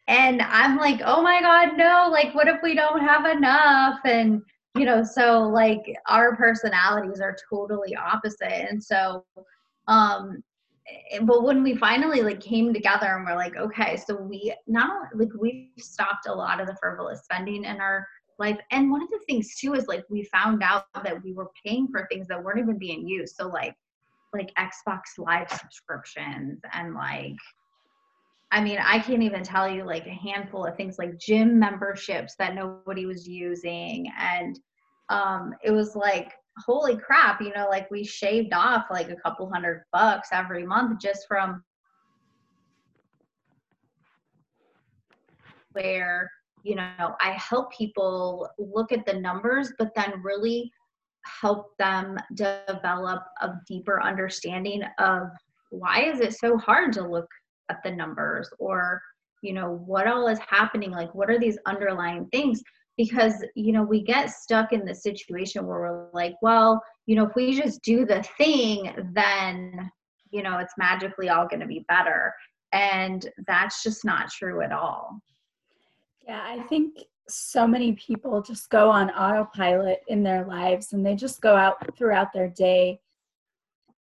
and 0.09 0.41
I'm 0.41 0.77
like, 0.77 1.01
oh 1.05 1.21
my 1.21 1.39
God, 1.41 1.77
no, 1.77 2.09
like 2.11 2.35
what 2.35 2.47
if 2.47 2.57
we 2.61 2.75
don't 2.75 2.99
have 2.99 3.25
enough? 3.25 3.99
And, 4.03 4.41
you 4.77 4.85
know, 4.85 5.03
so 5.03 5.43
like 5.43 5.95
our 6.07 6.35
personalities 6.35 7.21
are 7.21 7.37
totally 7.49 7.95
opposite. 7.95 8.69
And 8.69 8.83
so, 8.83 9.23
um, 9.87 10.43
Eh, 11.11 11.19
but 11.21 11.43
when 11.43 11.63
we 11.63 11.75
finally 11.75 12.21
like 12.21 12.39
came 12.39 12.73
together 12.73 13.15
and 13.15 13.25
we're 13.25 13.35
like 13.35 13.55
okay 13.57 13.97
so 13.97 14.15
we 14.15 14.53
not 14.67 15.07
like 15.15 15.29
we've 15.39 15.69
stopped 15.77 16.27
a 16.27 16.33
lot 16.33 16.59
of 16.59 16.67
the 16.67 16.75
frivolous 16.79 17.23
spending 17.23 17.65
in 17.65 17.79
our 17.81 18.07
life 18.37 18.57
and 18.71 18.89
one 18.91 19.01
of 19.01 19.09
the 19.09 19.19
things 19.27 19.55
too 19.55 19.73
is 19.73 19.87
like 19.87 20.03
we 20.09 20.23
found 20.25 20.63
out 20.63 20.85
that 21.03 21.21
we 21.23 21.33
were 21.33 21.49
paying 21.65 21.87
for 21.87 22.07
things 22.09 22.27
that 22.27 22.41
weren't 22.41 22.59
even 22.59 22.77
being 22.77 23.07
used 23.07 23.35
so 23.35 23.47
like 23.47 23.75
like 24.33 24.51
xbox 24.55 25.17
live 25.17 25.49
subscriptions 25.51 26.59
and 26.73 26.93
like 26.93 27.35
i 28.51 28.61
mean 28.61 28.79
i 28.83 28.99
can't 28.99 29.23
even 29.23 29.43
tell 29.43 29.69
you 29.69 29.83
like 29.83 30.05
a 30.05 30.09
handful 30.09 30.65
of 30.65 30.75
things 30.75 30.97
like 30.97 31.17
gym 31.19 31.59
memberships 31.59 32.35
that 32.37 32.55
nobody 32.55 33.05
was 33.05 33.27
using. 33.27 34.11
And 34.17 34.59
um 35.09 35.53
it 35.63 35.71
was 35.71 35.95
like 35.95 36.33
holy 36.65 36.97
crap, 36.97 37.41
you 37.41 37.51
know, 37.55 37.67
like 37.69 37.89
we 37.89 38.03
shaved 38.03 38.53
off 38.53 38.85
like 38.91 39.09
a 39.09 39.15
couple 39.15 39.49
hundred 39.51 39.83
bucks 39.91 40.29
every 40.31 40.65
month 40.65 40.99
just 41.01 41.25
from 41.27 41.63
where, 45.71 46.29
you 46.63 46.75
know, 46.75 47.15
I 47.21 47.31
help 47.31 47.71
people 47.71 48.49
look 48.57 48.91
at 48.91 49.05
the 49.05 49.13
numbers, 49.13 49.71
but 49.77 49.93
then 49.95 50.21
really 50.21 50.71
help 51.25 51.77
them 51.77 52.17
develop 52.33 53.23
a 53.41 53.51
deeper 53.67 54.01
understanding 54.01 54.83
of 54.97 55.29
why 55.69 56.03
is 56.03 56.19
it 56.19 56.33
so 56.33 56.57
hard 56.57 56.91
to 56.93 57.07
look 57.07 57.27
at 57.69 57.81
the 57.83 57.91
numbers 57.91 58.49
or 58.59 59.01
you 59.41 59.53
know 59.53 59.81
what 59.85 60.07
all 60.07 60.27
is 60.27 60.39
happening 60.39 60.91
like 60.91 61.13
what 61.15 61.29
are 61.29 61.39
these 61.39 61.57
underlying 61.65 62.27
things? 62.27 62.61
Because 62.97 63.43
you 63.55 63.71
know 63.71 63.83
we 63.83 64.03
get 64.03 64.29
stuck 64.29 64.73
in 64.73 64.85
the 64.85 64.95
situation 64.95 65.65
where 65.65 65.79
we're 65.79 66.09
like 66.13 66.35
well 66.41 66.81
you 67.05 67.15
know 67.15 67.25
if 67.25 67.35
we 67.35 67.59
just 67.59 67.81
do 67.81 68.05
the 68.05 68.23
thing 68.37 68.93
then 69.13 69.89
you 70.31 70.43
know 70.43 70.57
it's 70.57 70.73
magically 70.77 71.29
all 71.29 71.47
going 71.47 71.61
to 71.61 71.67
be 71.67 71.85
better. 71.87 72.33
And 72.71 73.27
that's 73.47 73.81
just 73.81 74.05
not 74.05 74.29
true 74.29 74.61
at 74.61 74.71
all. 74.71 75.21
Yeah 76.27 76.43
i 76.45 76.61
think 76.63 76.97
so 77.29 77.67
many 77.67 77.93
people 77.93 78.41
just 78.41 78.69
go 78.69 78.89
on 78.89 79.11
autopilot 79.11 80.01
in 80.07 80.23
their 80.23 80.45
lives 80.45 80.93
and 80.93 81.05
they 81.05 81.15
just 81.15 81.41
go 81.41 81.55
out 81.55 81.95
throughout 81.95 82.33
their 82.33 82.49
day 82.49 82.99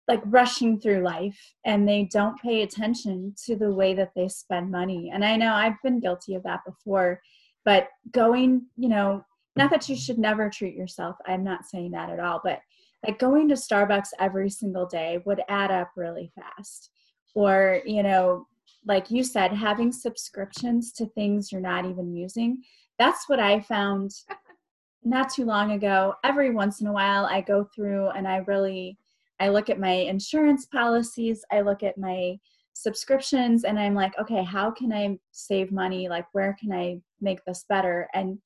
like 0.07 0.21
rushing 0.25 0.79
through 0.79 1.01
life 1.01 1.37
and 1.65 1.87
they 1.87 2.07
don't 2.11 2.41
pay 2.41 2.61
attention 2.61 3.33
to 3.45 3.55
the 3.55 3.71
way 3.71 3.93
that 3.93 4.11
they 4.15 4.27
spend 4.27 4.71
money. 4.71 5.11
And 5.13 5.23
i 5.23 5.35
know 5.35 5.53
i've 5.53 5.81
been 5.83 5.99
guilty 5.99 6.35
of 6.35 6.43
that 6.43 6.61
before 6.65 7.21
but 7.65 7.89
going 8.11 8.65
you 8.75 8.89
know 8.89 9.23
not 9.55 9.71
that 9.71 9.89
you 9.89 9.95
should 9.95 10.19
never 10.19 10.49
treat 10.49 10.75
yourself 10.75 11.15
i'm 11.25 11.43
not 11.43 11.65
saying 11.65 11.91
that 11.91 12.09
at 12.09 12.19
all 12.19 12.39
but 12.43 12.59
like 13.05 13.19
going 13.19 13.47
to 13.47 13.55
starbucks 13.55 14.09
every 14.19 14.49
single 14.49 14.85
day 14.85 15.19
would 15.25 15.41
add 15.49 15.71
up 15.71 15.91
really 15.95 16.31
fast. 16.35 16.91
Or 17.35 17.81
you 17.85 18.03
know 18.03 18.47
like 18.85 19.11
you 19.11 19.23
said 19.23 19.51
having 19.51 19.91
subscriptions 19.91 20.91
to 20.93 21.05
things 21.07 21.51
you're 21.51 21.61
not 21.61 21.85
even 21.85 22.15
using 22.15 22.61
that's 22.97 23.27
what 23.27 23.39
i 23.39 23.59
found 23.59 24.11
not 25.03 25.31
too 25.31 25.45
long 25.45 25.71
ago. 25.71 26.15
Every 26.23 26.49
once 26.49 26.81
in 26.81 26.87
a 26.87 26.91
while 26.91 27.25
i 27.25 27.41
go 27.41 27.67
through 27.75 28.09
and 28.09 28.27
i 28.27 28.37
really 28.37 28.97
i 29.39 29.49
look 29.49 29.69
at 29.69 29.79
my 29.79 29.91
insurance 29.91 30.65
policies 30.65 31.43
i 31.51 31.61
look 31.61 31.83
at 31.83 31.97
my 31.97 32.37
subscriptions 32.73 33.63
and 33.63 33.79
i'm 33.79 33.95
like 33.95 34.17
okay 34.19 34.43
how 34.43 34.69
can 34.69 34.93
i 34.93 35.17
save 35.31 35.71
money 35.71 36.07
like 36.07 36.25
where 36.33 36.55
can 36.59 36.71
i 36.71 36.99
make 37.21 37.43
this 37.45 37.65
better 37.67 38.07
and 38.13 38.37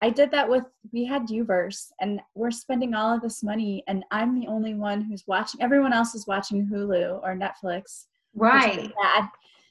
i 0.00 0.08
did 0.08 0.30
that 0.30 0.48
with 0.48 0.64
we 0.92 1.04
had 1.04 1.26
uverse 1.26 1.86
and 2.00 2.20
we're 2.34 2.50
spending 2.50 2.94
all 2.94 3.14
of 3.14 3.20
this 3.20 3.42
money 3.42 3.82
and 3.88 4.04
i'm 4.10 4.38
the 4.38 4.46
only 4.46 4.74
one 4.74 5.00
who's 5.00 5.24
watching 5.26 5.60
everyone 5.60 5.92
else 5.92 6.14
is 6.14 6.26
watching 6.26 6.66
hulu 6.66 7.20
or 7.22 7.34
netflix 7.34 8.04
right 8.34 8.92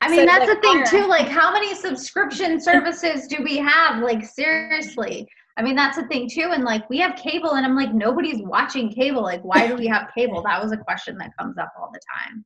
I 0.02 0.10
mean, 0.10 0.22
so 0.22 0.26
that's 0.26 0.48
like, 0.48 0.62
the 0.62 0.62
thing 0.62 0.86
too. 0.86 1.08
Like, 1.08 1.28
how 1.28 1.52
many 1.52 1.76
subscription 1.76 2.60
services 2.60 3.28
do 3.28 3.44
we 3.44 3.58
have? 3.58 4.02
Like, 4.02 4.24
seriously. 4.24 5.28
I 5.58 5.62
mean, 5.62 5.76
that's 5.76 5.98
the 5.98 6.08
thing 6.08 6.30
too. 6.30 6.52
And 6.54 6.64
like, 6.64 6.90
we 6.90 7.00
have 7.00 7.18
cable, 7.18 7.56
and 7.56 7.66
I'm 7.66 7.76
like, 7.76 7.94
nobody's 7.94 8.42
watching 8.42 8.92
cable. 8.92 9.22
Like, 9.22 9.44
why 9.44 9.68
do 9.68 9.76
we 9.76 9.88
have 9.88 10.10
cable? 10.16 10.42
That 10.44 10.62
was 10.62 10.72
a 10.72 10.78
question 10.78 11.18
that 11.18 11.36
comes 11.38 11.58
up 11.58 11.74
all 11.80 11.92
the 11.92 12.00
time. 12.18 12.46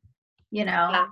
You 0.51 0.65
know? 0.65 0.89
Yeah 0.91 1.05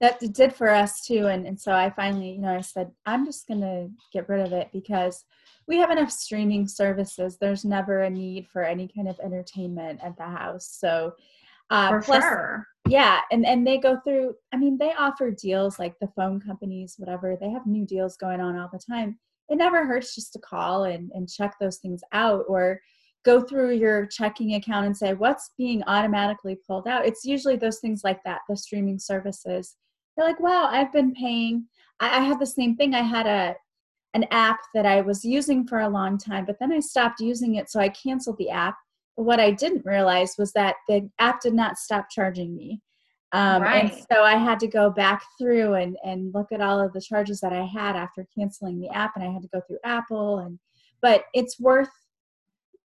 that 0.00 0.20
did 0.32 0.52
for 0.52 0.68
us 0.68 1.04
too 1.04 1.26
and, 1.26 1.46
and 1.46 1.60
so 1.60 1.72
i 1.72 1.90
finally 1.90 2.30
you 2.30 2.40
know 2.40 2.56
i 2.56 2.60
said 2.60 2.90
i'm 3.06 3.24
just 3.24 3.46
going 3.46 3.60
to 3.60 3.88
get 4.12 4.28
rid 4.28 4.44
of 4.44 4.52
it 4.52 4.68
because 4.72 5.24
we 5.66 5.76
have 5.76 5.90
enough 5.90 6.10
streaming 6.10 6.66
services 6.66 7.36
there's 7.40 7.64
never 7.64 8.02
a 8.02 8.10
need 8.10 8.46
for 8.48 8.62
any 8.62 8.88
kind 8.88 9.08
of 9.08 9.18
entertainment 9.20 10.00
at 10.02 10.16
the 10.16 10.24
house 10.24 10.76
so 10.78 11.12
uh, 11.70 11.90
for 11.90 12.00
plus, 12.00 12.22
sure 12.22 12.66
yeah 12.88 13.20
and 13.30 13.44
and 13.44 13.66
they 13.66 13.78
go 13.78 13.98
through 14.04 14.34
i 14.52 14.56
mean 14.56 14.78
they 14.78 14.92
offer 14.98 15.30
deals 15.30 15.78
like 15.78 15.98
the 16.00 16.08
phone 16.16 16.40
companies 16.40 16.94
whatever 16.98 17.36
they 17.40 17.50
have 17.50 17.66
new 17.66 17.84
deals 17.84 18.16
going 18.16 18.40
on 18.40 18.56
all 18.56 18.70
the 18.72 18.78
time 18.78 19.18
it 19.48 19.56
never 19.56 19.86
hurts 19.86 20.14
just 20.14 20.32
to 20.32 20.38
call 20.38 20.84
and, 20.84 21.10
and 21.14 21.28
check 21.28 21.54
those 21.60 21.78
things 21.78 22.02
out 22.12 22.44
or 22.48 22.80
go 23.24 23.40
through 23.40 23.72
your 23.72 24.06
checking 24.06 24.54
account 24.54 24.86
and 24.86 24.96
say 24.96 25.14
what's 25.14 25.50
being 25.58 25.82
automatically 25.86 26.56
pulled 26.66 26.86
out 26.86 27.06
it's 27.06 27.24
usually 27.24 27.56
those 27.56 27.78
things 27.80 28.02
like 28.04 28.22
that 28.24 28.40
the 28.48 28.56
streaming 28.56 28.98
services 28.98 29.76
they're 30.18 30.26
like, 30.26 30.40
wow, 30.40 30.68
I've 30.70 30.92
been 30.92 31.14
paying. 31.14 31.66
I, 32.00 32.18
I 32.18 32.20
had 32.22 32.40
the 32.40 32.46
same 32.46 32.76
thing. 32.76 32.94
I 32.94 33.02
had 33.02 33.26
a 33.26 33.54
an 34.14 34.24
app 34.30 34.58
that 34.74 34.86
I 34.86 35.02
was 35.02 35.24
using 35.24 35.66
for 35.66 35.80
a 35.80 35.88
long 35.88 36.16
time, 36.18 36.46
but 36.46 36.56
then 36.58 36.72
I 36.72 36.80
stopped 36.80 37.20
using 37.20 37.56
it, 37.56 37.70
so 37.70 37.78
I 37.78 37.90
canceled 37.90 38.38
the 38.38 38.50
app. 38.50 38.74
But 39.16 39.24
what 39.24 39.38
I 39.38 39.50
didn't 39.50 39.84
realize 39.84 40.34
was 40.38 40.52
that 40.52 40.76
the 40.88 41.08
app 41.18 41.40
did 41.42 41.52
not 41.54 41.76
stop 41.76 42.06
charging 42.10 42.56
me. 42.56 42.80
Um, 43.32 43.62
right. 43.62 43.84
And 43.84 44.04
so 44.10 44.22
I 44.22 44.36
had 44.36 44.58
to 44.60 44.66
go 44.66 44.90
back 44.90 45.22
through 45.38 45.74
and, 45.74 45.96
and 46.04 46.32
look 46.32 46.50
at 46.50 46.62
all 46.62 46.80
of 46.80 46.92
the 46.92 47.00
charges 47.00 47.40
that 47.40 47.52
I 47.52 47.64
had 47.64 47.94
after 47.94 48.26
canceling 48.36 48.80
the 48.80 48.88
app, 48.88 49.16
and 49.16 49.24
I 49.24 49.30
had 49.30 49.42
to 49.42 49.48
go 49.48 49.60
through 49.66 49.78
Apple. 49.84 50.38
And 50.38 50.58
but 51.02 51.24
it's 51.34 51.60
worth 51.60 51.90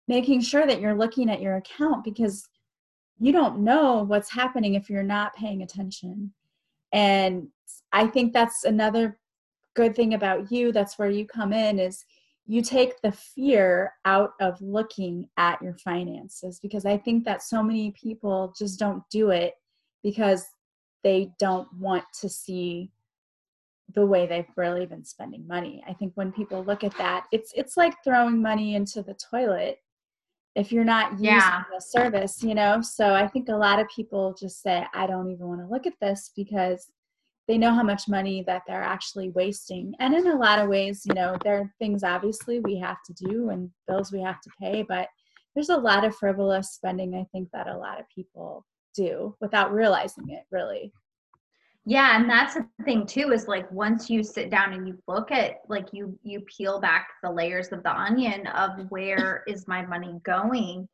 making 0.08 0.40
sure 0.42 0.66
that 0.66 0.80
you're 0.80 0.94
looking 0.94 1.30
at 1.30 1.40
your 1.40 1.56
account 1.56 2.04
because 2.04 2.48
you 3.18 3.32
don't 3.32 3.60
know 3.60 4.04
what's 4.04 4.30
happening 4.30 4.74
if 4.74 4.90
you're 4.90 5.02
not 5.02 5.34
paying 5.34 5.62
attention. 5.62 6.32
And 6.92 7.48
I 7.92 8.06
think 8.06 8.32
that's 8.32 8.64
another 8.64 9.18
good 9.74 9.96
thing 9.96 10.14
about 10.14 10.52
you. 10.52 10.70
That's 10.70 10.98
where 10.98 11.10
you 11.10 11.26
come 11.26 11.52
in 11.52 11.78
is 11.78 12.04
you 12.46 12.62
take 12.62 13.00
the 13.00 13.12
fear 13.12 13.94
out 14.04 14.32
of 14.40 14.60
looking 14.60 15.28
at 15.36 15.60
your 15.60 15.74
finances 15.78 16.60
because 16.60 16.86
I 16.86 16.96
think 16.96 17.24
that 17.24 17.42
so 17.42 17.62
many 17.62 17.90
people 17.92 18.54
just 18.56 18.78
don't 18.78 19.02
do 19.10 19.30
it 19.30 19.54
because 20.06 20.46
they 21.02 21.32
don't 21.40 21.66
want 21.80 22.04
to 22.20 22.28
see 22.28 22.92
the 23.96 24.06
way 24.06 24.24
they've 24.24 24.46
really 24.54 24.86
been 24.86 25.04
spending 25.04 25.44
money. 25.48 25.82
I 25.88 25.94
think 25.94 26.12
when 26.14 26.30
people 26.30 26.62
look 26.62 26.84
at 26.84 26.96
that, 26.96 27.24
it's 27.32 27.52
it's 27.56 27.76
like 27.76 27.92
throwing 28.04 28.40
money 28.40 28.76
into 28.76 29.02
the 29.02 29.18
toilet 29.30 29.78
if 30.54 30.70
you're 30.70 30.84
not 30.84 31.12
using 31.14 31.26
yeah. 31.26 31.64
the 31.74 31.80
service, 31.80 32.40
you 32.40 32.54
know? 32.54 32.80
So 32.80 33.14
I 33.14 33.26
think 33.26 33.48
a 33.48 33.56
lot 33.56 33.80
of 33.80 33.88
people 33.94 34.36
just 34.40 34.62
say, 34.62 34.86
I 34.94 35.08
don't 35.08 35.30
even 35.30 35.48
want 35.48 35.60
to 35.60 35.66
look 35.66 35.86
at 35.86 36.00
this 36.00 36.30
because 36.36 36.86
they 37.48 37.58
know 37.58 37.74
how 37.74 37.82
much 37.82 38.08
money 38.08 38.44
that 38.46 38.62
they're 38.66 38.82
actually 38.82 39.30
wasting. 39.30 39.92
And 39.98 40.14
in 40.14 40.28
a 40.28 40.38
lot 40.38 40.60
of 40.60 40.68
ways, 40.68 41.02
you 41.04 41.14
know, 41.14 41.36
there 41.42 41.58
are 41.58 41.74
things 41.80 42.04
obviously 42.04 42.60
we 42.60 42.78
have 42.78 42.98
to 43.06 43.12
do 43.12 43.50
and 43.50 43.70
bills 43.88 44.12
we 44.12 44.22
have 44.22 44.40
to 44.40 44.50
pay, 44.60 44.82
but 44.82 45.08
there's 45.54 45.68
a 45.68 45.76
lot 45.76 46.04
of 46.04 46.16
frivolous 46.16 46.70
spending 46.70 47.14
I 47.16 47.26
think 47.32 47.48
that 47.52 47.66
a 47.66 47.76
lot 47.76 47.98
of 47.98 48.06
people 48.14 48.64
do 48.96 49.36
without 49.40 49.72
realizing 49.72 50.30
it 50.30 50.44
really. 50.50 50.92
Yeah, 51.88 52.16
and 52.16 52.28
that's 52.28 52.54
the 52.54 52.66
thing 52.84 53.06
too 53.06 53.30
is 53.30 53.46
like 53.46 53.70
once 53.70 54.10
you 54.10 54.24
sit 54.24 54.50
down 54.50 54.72
and 54.72 54.88
you 54.88 54.98
look 55.06 55.30
at 55.30 55.58
like 55.68 55.92
you 55.92 56.18
you 56.24 56.40
peel 56.40 56.80
back 56.80 57.08
the 57.22 57.30
layers 57.30 57.70
of 57.72 57.84
the 57.84 57.92
onion 57.92 58.46
of 58.48 58.90
where 58.90 59.44
is 59.46 59.68
my 59.68 59.86
money 59.86 60.20
going 60.24 60.88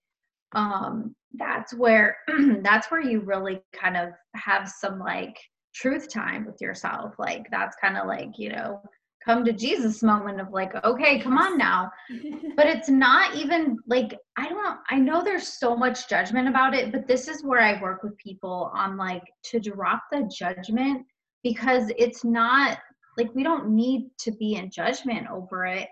um 0.55 1.15
that's 1.35 1.73
where 1.75 2.19
that's 2.63 2.91
where 2.91 3.01
you 3.01 3.21
really 3.21 3.63
kind 3.73 3.97
of 3.97 4.11
have 4.35 4.69
some 4.69 4.99
like 4.99 5.39
truth 5.75 6.13
time 6.13 6.45
with 6.45 6.61
yourself 6.61 7.15
like 7.19 7.47
that's 7.51 7.77
kind 7.81 7.97
of 7.97 8.07
like 8.07 8.39
you 8.39 8.51
know 8.51 8.83
come 9.25 9.45
to 9.45 9.53
Jesus 9.53 10.03
moment 10.03 10.41
of 10.41 10.51
like, 10.51 10.73
okay, 10.85 11.21
come 11.21 11.39
on 11.39 11.59
now. 11.59 11.91
but 12.57 12.67
it's 12.67 12.89
not 12.89 13.35
even 13.35 13.79
like, 13.87 14.17
I 14.37 14.49
don't, 14.49 14.79
I 14.91 14.99
know 14.99 15.23
there's 15.23 15.49
so 15.49 15.77
much 15.77 16.09
judgment 16.09 16.49
about 16.49 16.75
it, 16.75 16.93
but 16.93 17.07
this 17.07 17.29
is 17.29 17.45
where 17.45 17.61
I 17.61 17.81
work 17.81 18.03
with 18.03 18.17
people 18.19 18.71
on 18.75 18.97
like 18.97 19.25
to 19.45 19.61
drop 19.61 20.05
the 20.11 20.31
judgment 20.35 21.07
because 21.43 21.91
it's 21.97 22.25
not 22.25 22.79
like 23.17 23.35
we 23.35 23.43
don't 23.43 23.71
need 23.71 24.11
to 24.21 24.33
be 24.33 24.55
in 24.57 24.71
judgment 24.71 25.27
over 25.31 25.67
it. 25.67 25.89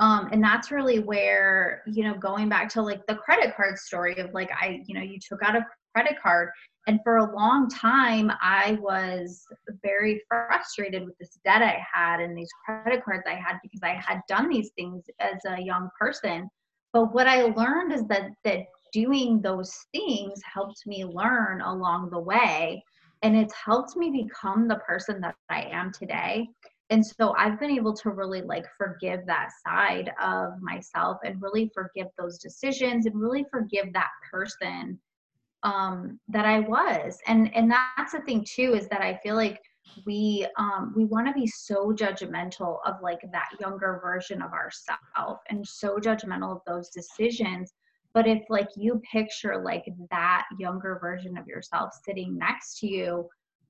Um, 0.00 0.28
and 0.30 0.42
that's 0.42 0.70
really 0.70 1.00
where, 1.00 1.82
you 1.86 2.04
know, 2.04 2.14
going 2.14 2.48
back 2.48 2.68
to 2.70 2.82
like 2.82 3.04
the 3.06 3.16
credit 3.16 3.56
card 3.56 3.78
story 3.78 4.16
of 4.18 4.32
like, 4.32 4.50
I, 4.52 4.82
you 4.86 4.94
know, 4.94 5.02
you 5.02 5.18
took 5.20 5.42
out 5.42 5.56
a 5.56 5.66
credit 5.94 6.16
card 6.22 6.50
and 6.88 7.00
for 7.04 7.18
a 7.18 7.36
long 7.36 7.68
time, 7.68 8.32
I 8.40 8.78
was 8.80 9.46
very 9.82 10.22
frustrated 10.26 11.04
with 11.04 11.18
this 11.18 11.38
debt 11.44 11.60
I 11.60 11.84
had 11.92 12.20
and 12.20 12.36
these 12.36 12.48
credit 12.64 13.04
cards 13.04 13.24
I 13.26 13.34
had 13.34 13.58
because 13.62 13.82
I 13.82 13.92
had 13.92 14.22
done 14.26 14.48
these 14.48 14.70
things 14.70 15.04
as 15.20 15.36
a 15.46 15.60
young 15.60 15.90
person. 16.00 16.48
But 16.94 17.12
what 17.12 17.28
I 17.28 17.42
learned 17.42 17.92
is 17.92 18.06
that 18.06 18.30
that 18.44 18.60
doing 18.90 19.42
those 19.42 19.76
things 19.92 20.40
helped 20.50 20.86
me 20.86 21.04
learn 21.04 21.60
along 21.60 22.08
the 22.08 22.20
way. 22.20 22.82
And 23.22 23.36
it's 23.36 23.54
helped 23.54 23.94
me 23.94 24.24
become 24.24 24.66
the 24.66 24.76
person 24.76 25.20
that 25.20 25.34
I 25.50 25.64
am 25.70 25.92
today. 25.92 26.48
And 26.88 27.04
so 27.04 27.34
I've 27.36 27.60
been 27.60 27.70
able 27.70 27.92
to 27.96 28.10
really 28.10 28.40
like 28.40 28.64
forgive 28.78 29.26
that 29.26 29.50
side 29.62 30.10
of 30.22 30.52
myself 30.62 31.18
and 31.22 31.42
really 31.42 31.70
forgive 31.74 32.06
those 32.18 32.38
decisions 32.38 33.04
and 33.04 33.20
really 33.20 33.44
forgive 33.50 33.92
that 33.92 34.08
person 34.32 34.98
um, 35.62 36.18
that 36.28 36.44
I 36.44 36.60
was. 36.60 37.18
And 37.26 37.54
and 37.54 37.70
that's 37.70 38.12
the 38.12 38.20
thing 38.20 38.44
too 38.48 38.74
is 38.74 38.88
that 38.88 39.00
I 39.00 39.18
feel 39.22 39.34
like 39.34 39.60
we 40.06 40.46
um, 40.58 40.92
we 40.96 41.04
want 41.04 41.26
to 41.26 41.32
be 41.32 41.46
so 41.46 41.92
judgmental 41.92 42.78
of 42.84 42.96
like 43.02 43.20
that 43.32 43.48
younger 43.60 44.00
version 44.02 44.42
of 44.42 44.52
ourselves 44.52 45.40
and 45.48 45.66
so 45.66 45.98
judgmental 45.98 46.52
of 46.52 46.60
those 46.66 46.88
decisions. 46.90 47.72
But 48.14 48.26
if 48.26 48.42
like 48.48 48.68
you 48.76 49.00
picture 49.10 49.62
like 49.62 49.84
that 50.10 50.44
younger 50.58 50.98
version 51.00 51.36
of 51.36 51.46
yourself 51.46 51.92
sitting 52.04 52.38
next 52.38 52.78
to 52.80 52.88
you, 52.88 53.28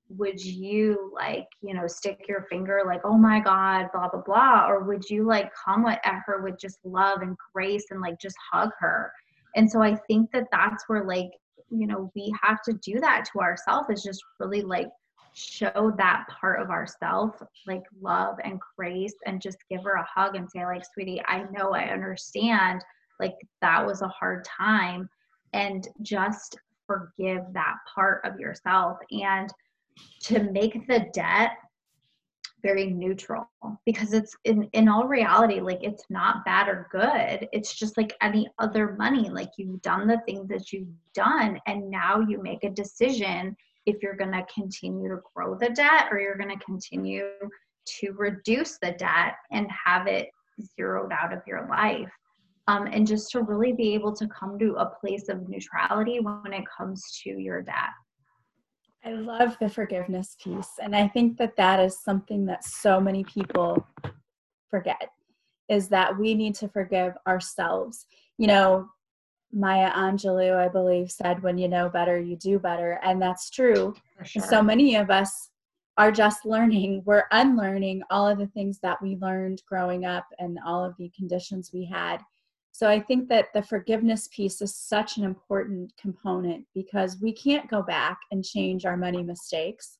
would 0.09 0.43
you 0.43 1.11
like 1.13 1.47
you 1.61 1.73
know 1.73 1.85
stick 1.85 2.25
your 2.27 2.41
finger 2.49 2.81
like 2.85 3.01
oh 3.03 3.17
my 3.17 3.39
god 3.39 3.85
blah 3.93 4.09
blah 4.09 4.21
blah 4.25 4.67
or 4.67 4.83
would 4.83 5.07
you 5.07 5.23
like 5.25 5.51
come 5.53 5.85
at 5.85 5.99
her 6.25 6.41
with 6.41 6.59
just 6.59 6.79
love 6.83 7.21
and 7.21 7.37
grace 7.53 7.85
and 7.91 8.01
like 8.01 8.19
just 8.19 8.35
hug 8.51 8.71
her 8.79 9.11
and 9.55 9.69
so 9.69 9.81
i 9.83 9.95
think 10.07 10.29
that 10.31 10.45
that's 10.51 10.85
where 10.87 11.05
like 11.05 11.29
you 11.71 11.87
know 11.87 12.11
we 12.15 12.33
have 12.41 12.61
to 12.61 12.73
do 12.73 12.99
that 12.99 13.25
to 13.31 13.39
ourselves 13.39 13.89
is 13.89 14.03
just 14.03 14.23
really 14.39 14.61
like 14.61 14.89
show 15.33 15.93
that 15.97 16.25
part 16.27 16.61
of 16.61 16.69
ourself 16.69 17.41
like 17.67 17.83
love 18.01 18.35
and 18.43 18.59
grace 18.77 19.13
and 19.25 19.41
just 19.41 19.57
give 19.69 19.83
her 19.83 19.93
a 19.93 20.07
hug 20.13 20.35
and 20.35 20.49
say 20.49 20.65
like 20.65 20.83
sweetie 20.93 21.21
i 21.27 21.45
know 21.51 21.71
i 21.73 21.83
understand 21.83 22.81
like 23.19 23.35
that 23.61 23.85
was 23.85 24.01
a 24.01 24.07
hard 24.07 24.43
time 24.45 25.07
and 25.53 25.87
just 26.01 26.57
forgive 26.89 27.43
that 27.53 27.75
part 27.93 28.21
of 28.25 28.39
yourself. 28.39 28.97
And 29.11 29.49
to 30.23 30.43
make 30.51 30.87
the 30.87 31.05
debt 31.13 31.51
very 32.61 32.87
neutral 32.87 33.49
because 33.85 34.13
it's 34.13 34.35
in 34.45 34.63
in 34.73 34.87
all 34.87 35.07
reality 35.07 35.59
like 35.59 35.79
it's 35.81 36.03
not 36.09 36.45
bad 36.45 36.67
or 36.67 36.87
good. 36.91 37.47
It's 37.51 37.73
just 37.73 37.97
like 37.97 38.15
any 38.21 38.49
other 38.59 38.95
money 38.97 39.29
like 39.29 39.51
you've 39.57 39.81
done 39.81 40.07
the 40.07 40.21
things 40.25 40.47
that 40.49 40.71
you've 40.71 40.87
done 41.13 41.59
and 41.67 41.89
now 41.89 42.19
you 42.19 42.41
make 42.41 42.63
a 42.63 42.69
decision 42.69 43.55
if 43.85 44.01
you're 44.01 44.15
going 44.15 44.31
to 44.31 44.45
continue 44.53 45.09
to 45.09 45.21
grow 45.33 45.55
the 45.55 45.69
debt 45.69 46.07
or 46.11 46.19
you're 46.19 46.37
going 46.37 46.57
to 46.57 46.65
continue 46.65 47.29
to 47.85 48.11
reduce 48.11 48.77
the 48.77 48.91
debt 48.93 49.35
and 49.51 49.67
have 49.85 50.07
it 50.07 50.29
zeroed 50.75 51.11
out 51.11 51.33
of 51.33 51.41
your 51.47 51.67
life. 51.69 52.11
Um, 52.67 52.85
and 52.85 53.07
just 53.07 53.31
to 53.31 53.41
really 53.41 53.73
be 53.73 53.95
able 53.95 54.15
to 54.15 54.27
come 54.27 54.59
to 54.59 54.75
a 54.75 54.85
place 54.85 55.27
of 55.27 55.49
neutrality 55.49 56.19
when 56.19 56.53
it 56.53 56.65
comes 56.77 57.03
to 57.23 57.31
your 57.31 57.63
debt 57.63 57.89
I 59.03 59.13
love 59.13 59.57
the 59.59 59.69
forgiveness 59.69 60.35
piece. 60.43 60.71
And 60.81 60.95
I 60.95 61.07
think 61.07 61.37
that 61.37 61.55
that 61.55 61.79
is 61.79 61.97
something 61.99 62.45
that 62.47 62.63
so 62.63 62.99
many 62.99 63.23
people 63.23 63.85
forget 64.69 65.09
is 65.69 65.87
that 65.89 66.17
we 66.17 66.33
need 66.33 66.55
to 66.55 66.67
forgive 66.67 67.13
ourselves. 67.27 68.05
You 68.37 68.47
know, 68.47 68.89
Maya 69.51 69.91
Angelou, 69.91 70.55
I 70.55 70.67
believe, 70.67 71.09
said, 71.11 71.41
when 71.41 71.57
you 71.57 71.67
know 71.67 71.89
better, 71.89 72.19
you 72.19 72.35
do 72.35 72.59
better. 72.59 72.99
And 73.03 73.21
that's 73.21 73.49
true. 73.49 73.95
Sure. 74.23 74.43
So 74.43 74.61
many 74.61 74.95
of 74.95 75.09
us 75.09 75.49
are 75.97 76.11
just 76.11 76.45
learning, 76.45 77.03
we're 77.05 77.25
unlearning 77.31 78.01
all 78.09 78.27
of 78.27 78.37
the 78.37 78.47
things 78.47 78.79
that 78.81 79.01
we 79.01 79.15
learned 79.17 79.61
growing 79.67 80.05
up 80.05 80.25
and 80.39 80.57
all 80.65 80.83
of 80.83 80.95
the 80.97 81.09
conditions 81.15 81.71
we 81.73 81.85
had. 81.85 82.17
So 82.79 82.87
I 82.87 83.01
think 83.01 83.27
that 83.27 83.47
the 83.53 83.61
forgiveness 83.61 84.29
piece 84.29 84.61
is 84.61 84.73
such 84.73 85.17
an 85.17 85.25
important 85.25 85.91
component 85.99 86.65
because 86.73 87.19
we 87.21 87.33
can't 87.33 87.69
go 87.69 87.81
back 87.81 88.17
and 88.31 88.41
change 88.41 88.85
our 88.85 88.95
money 88.95 89.21
mistakes, 89.21 89.97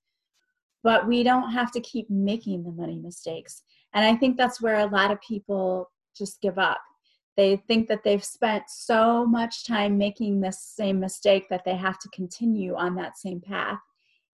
but 0.82 1.06
we 1.06 1.22
don't 1.22 1.52
have 1.52 1.74
to 1.74 1.82
keep 1.82 2.10
making 2.10 2.64
the 2.64 2.72
money 2.72 2.96
mistakes. 2.96 3.64
And 3.94 4.06
I 4.06 4.16
think 4.16 4.38
that's 4.38 4.62
where 4.62 4.80
a 4.80 4.86
lot 4.86 5.12
of 5.12 5.20
people 5.20 5.92
just 6.18 6.40
give 6.40 6.58
up. 6.58 6.80
They 7.36 7.58
think 7.58 7.90
that 7.90 8.06
they've 8.06 8.24
spent 8.24 8.64
so 8.70 9.26
much 9.26 9.66
time 9.68 9.98
making 9.98 10.40
this 10.40 10.62
same 10.62 11.02
mistake 11.02 11.50
that 11.50 11.66
they 11.66 11.76
have 11.76 12.00
to 12.00 12.10
continue 12.14 12.76
on 12.76 12.96
that 12.96 13.18
same 13.18 13.42
path. 13.42 13.80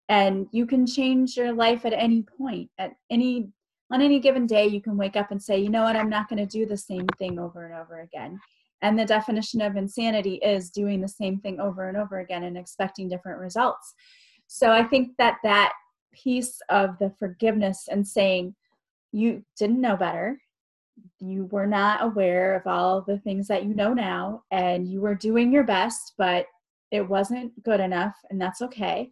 And 0.08 0.46
you 0.52 0.68
can 0.68 0.86
change 0.86 1.36
your 1.36 1.52
life 1.52 1.84
at 1.84 1.94
any 1.94 2.22
point, 2.22 2.70
at 2.78 2.92
any 3.10 3.50
on 3.92 4.02
any 4.02 4.20
given 4.20 4.48
day, 4.48 4.68
you 4.68 4.82
can 4.82 4.98
wake 4.98 5.16
up 5.16 5.32
and 5.32 5.42
say, 5.42 5.60
you 5.60 5.70
know 5.70 5.84
what, 5.84 5.96
I'm 5.96 6.10
not 6.10 6.28
going 6.28 6.40
to 6.40 6.46
do 6.46 6.66
the 6.66 6.78
same 6.78 7.06
thing 7.20 7.40
over 7.40 7.66
and 7.66 7.76
over 7.76 8.02
again. 8.02 8.40
And 8.82 8.98
the 8.98 9.06
definition 9.06 9.62
of 9.62 9.76
insanity 9.76 10.36
is 10.36 10.70
doing 10.70 11.02
the 11.02 11.08
same 11.08 11.40
thing 11.40 11.60
over 11.60 11.88
and 11.88 11.98
over 11.98 12.20
again 12.20 12.44
and 12.44 12.58
expecting 12.58 13.10
different 13.10 13.40
results. 13.40 13.94
So 14.48 14.72
I 14.72 14.84
think 14.84 15.12
that 15.18 15.38
that 15.44 15.74
piece 16.14 16.60
of 16.70 16.98
the 17.00 17.12
forgiveness 17.18 17.88
and 17.90 18.08
saying, 18.08 18.56
you 19.12 19.44
didn't 19.58 19.82
know 19.82 19.96
better, 19.96 20.40
you 21.20 21.46
were 21.46 21.68
not 21.68 22.04
aware 22.04 22.56
of 22.56 22.68
all 22.68 23.02
the 23.02 23.20
things 23.20 23.48
that 23.48 23.64
you 23.64 23.74
know 23.74 23.94
now, 23.94 24.44
and 24.52 24.88
you 24.88 25.02
were 25.02 25.16
doing 25.16 25.52
your 25.52 25.64
best, 25.64 26.14
but 26.18 26.46
it 26.92 27.08
wasn't 27.08 27.64
good 27.64 27.80
enough, 27.80 28.16
and 28.30 28.40
that's 28.40 28.62
okay. 28.62 29.10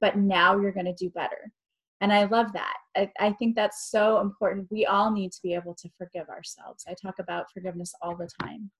But 0.00 0.16
now 0.16 0.58
you're 0.58 0.72
going 0.72 0.86
to 0.86 0.92
do 0.94 1.10
better. 1.10 1.52
And 2.00 2.12
I 2.12 2.24
love 2.24 2.52
that. 2.52 2.76
I, 2.96 3.10
I, 3.18 3.32
think 3.32 3.54
that's 3.54 3.90
so 3.90 4.20
important. 4.20 4.68
We 4.70 4.84
all 4.84 5.10
need 5.10 5.32
to 5.32 5.42
be 5.42 5.54
able 5.54 5.74
to 5.74 5.88
forgive 5.96 6.28
ourselves. 6.28 6.84
I 6.88 6.94
talk 7.00 7.18
about 7.18 7.46
forgiveness 7.52 7.94
all 8.02 8.16
the 8.16 8.28
time. 8.42 8.70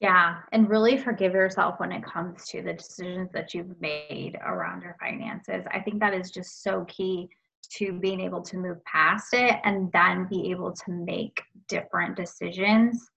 Yeah, 0.00 0.36
and 0.52 0.68
really 0.68 0.96
forgive 0.96 1.32
yourself 1.32 1.74
when 1.78 1.92
it 1.92 2.04
comes 2.04 2.46
to 2.48 2.62
the 2.62 2.72
decisions 2.72 3.30
that 3.32 3.52
you've 3.52 3.80
made 3.80 4.38
around 4.44 4.82
your 4.82 4.96
finances. 5.00 5.64
I 5.72 5.80
think 5.80 6.00
that 6.00 6.14
is 6.14 6.30
just 6.30 6.62
so 6.62 6.84
key 6.84 7.28
to 7.76 7.92
being 7.92 8.20
able 8.20 8.42
to 8.42 8.56
move 8.56 8.82
past 8.84 9.34
it 9.34 9.56
and 9.64 9.90
then 9.92 10.26
be 10.28 10.50
able 10.50 10.72
to 10.72 10.92
make 10.92 11.42
different 11.68 12.16
decisions 12.16 13.10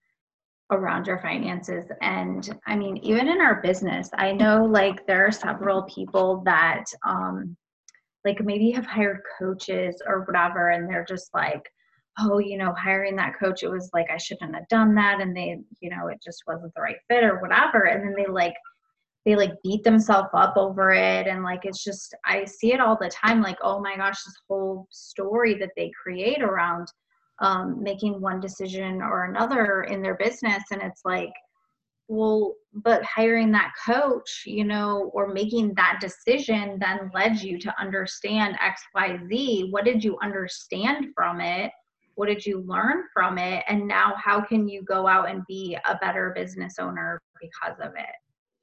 around 0.72 1.06
your 1.06 1.20
finances. 1.20 1.86
And 2.00 2.58
I 2.66 2.76
mean, 2.76 2.96
even 2.98 3.28
in 3.28 3.40
our 3.40 3.62
business, 3.62 4.10
I 4.14 4.32
know 4.32 4.64
like 4.64 5.06
there 5.06 5.26
are 5.26 5.32
several 5.32 5.82
people 5.82 6.42
that 6.44 6.84
um, 7.06 7.56
like 8.24 8.44
maybe 8.44 8.70
have 8.70 8.86
hired 8.86 9.20
coaches 9.38 10.00
or 10.06 10.22
whatever 10.22 10.70
and 10.70 10.88
they're 10.88 11.04
just 11.04 11.32
like 11.34 11.62
oh 12.18 12.38
you 12.38 12.58
know 12.58 12.74
hiring 12.74 13.16
that 13.16 13.38
coach 13.38 13.62
it 13.62 13.68
was 13.68 13.90
like 13.92 14.06
i 14.10 14.16
shouldn't 14.16 14.54
have 14.54 14.68
done 14.68 14.94
that 14.94 15.20
and 15.20 15.36
they 15.36 15.58
you 15.80 15.90
know 15.90 16.08
it 16.08 16.20
just 16.22 16.42
wasn't 16.46 16.72
the 16.74 16.80
right 16.82 16.96
fit 17.08 17.24
or 17.24 17.40
whatever 17.40 17.84
and 17.84 18.02
then 18.04 18.14
they 18.16 18.30
like 18.30 18.54
they 19.24 19.36
like 19.36 19.52
beat 19.62 19.84
themselves 19.84 20.28
up 20.34 20.56
over 20.56 20.92
it 20.92 21.26
and 21.26 21.42
like 21.42 21.60
it's 21.64 21.82
just 21.82 22.14
i 22.26 22.44
see 22.44 22.72
it 22.72 22.80
all 22.80 22.98
the 23.00 23.08
time 23.08 23.40
like 23.40 23.58
oh 23.62 23.80
my 23.80 23.96
gosh 23.96 24.22
this 24.24 24.34
whole 24.48 24.86
story 24.90 25.54
that 25.54 25.70
they 25.76 25.90
create 26.02 26.42
around 26.42 26.86
um, 27.40 27.82
making 27.82 28.20
one 28.20 28.40
decision 28.40 29.02
or 29.02 29.24
another 29.24 29.84
in 29.84 30.02
their 30.02 30.16
business 30.16 30.62
and 30.70 30.82
it's 30.82 31.02
like 31.04 31.32
well 32.12 32.54
but 32.74 33.02
hiring 33.04 33.50
that 33.50 33.72
coach 33.86 34.42
you 34.46 34.64
know 34.64 35.10
or 35.14 35.32
making 35.32 35.72
that 35.74 35.98
decision 36.00 36.78
then 36.78 37.10
led 37.14 37.40
you 37.40 37.58
to 37.58 37.74
understand 37.80 38.56
xyz 38.96 39.70
what 39.70 39.84
did 39.84 40.02
you 40.04 40.18
understand 40.22 41.06
from 41.14 41.40
it? 41.40 41.72
What 42.14 42.26
did 42.26 42.44
you 42.44 42.60
learn 42.60 43.04
from 43.12 43.38
it? 43.38 43.64
And 43.68 43.88
now 43.88 44.14
how 44.22 44.42
can 44.42 44.68
you 44.68 44.82
go 44.82 45.06
out 45.06 45.30
and 45.30 45.42
be 45.48 45.76
a 45.88 45.96
better 45.96 46.32
business 46.36 46.74
owner 46.78 47.20
because 47.40 47.78
of 47.80 47.92
it? 47.96 48.14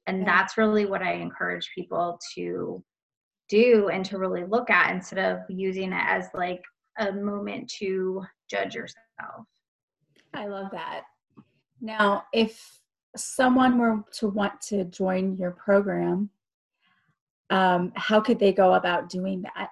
And 0.06 0.26
that's 0.26 0.56
really 0.56 0.86
what 0.86 1.02
i 1.02 1.12
encourage 1.12 1.70
people 1.74 2.18
to 2.34 2.82
do 3.48 3.88
and 3.88 4.04
to 4.04 4.18
really 4.18 4.44
look 4.44 4.70
at 4.70 4.94
instead 4.94 5.18
of 5.18 5.40
using 5.48 5.92
it 5.92 6.04
as 6.06 6.28
like 6.34 6.62
a 6.98 7.12
moment 7.12 7.68
to 7.78 8.22
judge 8.48 8.74
yourself. 8.74 9.44
I 10.32 10.46
love 10.46 10.70
that. 10.72 11.02
Now 11.80 12.24
if 12.32 12.79
someone 13.16 13.78
were 13.78 14.02
to 14.18 14.28
want 14.28 14.60
to 14.62 14.84
join 14.84 15.36
your 15.36 15.52
program, 15.52 16.30
um, 17.50 17.92
how 17.96 18.20
could 18.20 18.38
they 18.38 18.52
go 18.52 18.74
about 18.74 19.08
doing 19.08 19.42
that? 19.42 19.70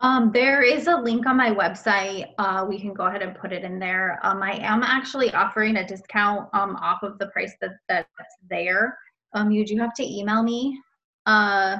Um, 0.00 0.32
there 0.32 0.62
is 0.62 0.88
a 0.88 0.96
link 0.96 1.26
on 1.26 1.36
my 1.36 1.50
website. 1.50 2.32
Uh, 2.36 2.66
we 2.68 2.80
can 2.80 2.92
go 2.92 3.06
ahead 3.06 3.22
and 3.22 3.36
put 3.36 3.52
it 3.52 3.62
in 3.62 3.78
there. 3.78 4.18
Um, 4.24 4.42
I 4.42 4.54
am 4.54 4.82
actually 4.82 5.32
offering 5.32 5.76
a 5.76 5.86
discount 5.86 6.48
um, 6.52 6.74
off 6.76 7.04
of 7.04 7.18
the 7.20 7.28
price 7.28 7.54
that, 7.60 7.76
that's 7.88 8.34
there. 8.50 8.98
Um, 9.32 9.52
you 9.52 9.64
do 9.64 9.76
have 9.78 9.94
to 9.94 10.02
email 10.04 10.42
me 10.42 10.80
uh, 11.26 11.78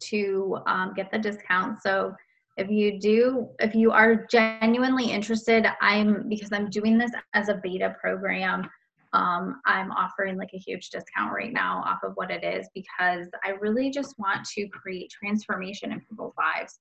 to 0.00 0.58
um, 0.66 0.94
get 0.94 1.12
the 1.12 1.18
discount. 1.18 1.80
So 1.80 2.12
if 2.56 2.70
you 2.70 2.98
do, 2.98 3.48
if 3.60 3.74
you 3.74 3.92
are 3.92 4.26
genuinely 4.26 5.10
interested, 5.10 5.66
I'm 5.80 6.28
because 6.28 6.52
I'm 6.52 6.70
doing 6.70 6.98
this 6.98 7.12
as 7.34 7.48
a 7.48 7.60
beta 7.62 7.96
program. 8.00 8.68
Um, 9.14 9.60
I'm 9.64 9.90
offering 9.92 10.36
like 10.36 10.50
a 10.52 10.58
huge 10.58 10.90
discount 10.90 11.32
right 11.32 11.52
now 11.52 11.82
off 11.86 12.00
of 12.02 12.12
what 12.16 12.30
it 12.30 12.44
is 12.44 12.68
because 12.74 13.28
I 13.42 13.50
really 13.60 13.90
just 13.90 14.18
want 14.18 14.44
to 14.56 14.68
create 14.68 15.10
transformation 15.10 15.92
in 15.92 16.00
people's 16.00 16.34
lives 16.36 16.78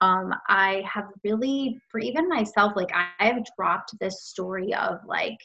um, 0.00 0.34
I 0.48 0.84
have 0.92 1.06
really, 1.24 1.80
for 1.88 1.98
even 2.00 2.28
myself, 2.28 2.74
like 2.76 2.90
I 2.92 3.24
have 3.24 3.42
dropped 3.56 3.98
this 3.98 4.24
story 4.24 4.74
of 4.74 4.98
like, 5.06 5.38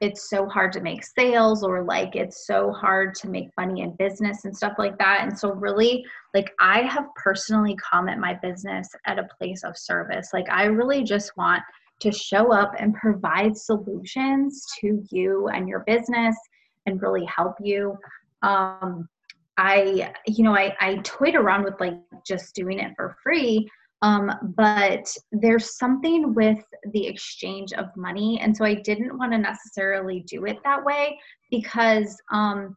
it's 0.00 0.30
so 0.30 0.46
hard 0.46 0.72
to 0.72 0.80
make 0.80 1.04
sales 1.04 1.64
or 1.64 1.82
like 1.82 2.14
it's 2.14 2.46
so 2.46 2.70
hard 2.70 3.16
to 3.16 3.28
make 3.28 3.48
money 3.58 3.80
in 3.80 3.96
business 3.96 4.44
and 4.44 4.56
stuff 4.56 4.74
like 4.78 4.96
that. 4.98 5.22
And 5.22 5.36
so, 5.36 5.52
really, 5.52 6.04
like, 6.34 6.52
I 6.60 6.82
have 6.82 7.06
personally 7.16 7.76
come 7.90 8.08
at 8.08 8.20
my 8.20 8.34
business 8.34 8.88
at 9.06 9.18
a 9.18 9.28
place 9.38 9.64
of 9.64 9.76
service. 9.76 10.28
Like, 10.32 10.48
I 10.50 10.66
really 10.66 11.02
just 11.02 11.36
want 11.36 11.62
to 12.00 12.12
show 12.12 12.52
up 12.52 12.72
and 12.78 12.94
provide 12.94 13.56
solutions 13.56 14.66
to 14.80 15.02
you 15.10 15.48
and 15.48 15.68
your 15.68 15.80
business 15.80 16.36
and 16.86 17.02
really 17.02 17.24
help 17.24 17.56
you. 17.60 17.96
Um, 18.42 19.08
I, 19.56 20.12
you 20.26 20.44
know, 20.44 20.54
I, 20.54 20.76
I 20.80 20.96
toyed 21.02 21.34
around 21.34 21.64
with 21.64 21.80
like 21.80 21.98
just 22.24 22.54
doing 22.54 22.78
it 22.78 22.92
for 22.96 23.16
free 23.22 23.68
um, 24.02 24.30
but 24.56 25.12
there's 25.32 25.76
something 25.76 26.34
with 26.34 26.62
the 26.92 27.06
exchange 27.06 27.72
of 27.72 27.86
money. 27.96 28.38
And 28.40 28.56
so 28.56 28.64
I 28.64 28.74
didn't 28.74 29.16
want 29.16 29.32
to 29.32 29.38
necessarily 29.38 30.20
do 30.20 30.44
it 30.44 30.58
that 30.64 30.84
way 30.84 31.18
because, 31.50 32.16
um, 32.30 32.76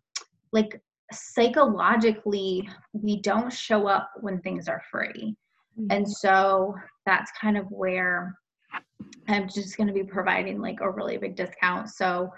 like, 0.51 0.81
psychologically, 1.11 2.67
we 2.93 3.21
don't 3.21 3.53
show 3.53 3.87
up 3.87 4.09
when 4.21 4.41
things 4.41 4.67
are 4.67 4.81
free. 4.89 5.35
Mm-hmm. 5.79 5.87
And 5.91 6.09
so 6.09 6.73
that's 7.05 7.31
kind 7.39 7.57
of 7.57 7.65
where 7.69 8.35
I'm 9.27 9.47
just 9.47 9.77
going 9.77 9.87
to 9.87 9.93
be 9.93 10.03
providing 10.03 10.59
like 10.59 10.81
a 10.81 10.89
really 10.89 11.17
big 11.17 11.35
discount. 11.35 11.89
So, 11.89 12.31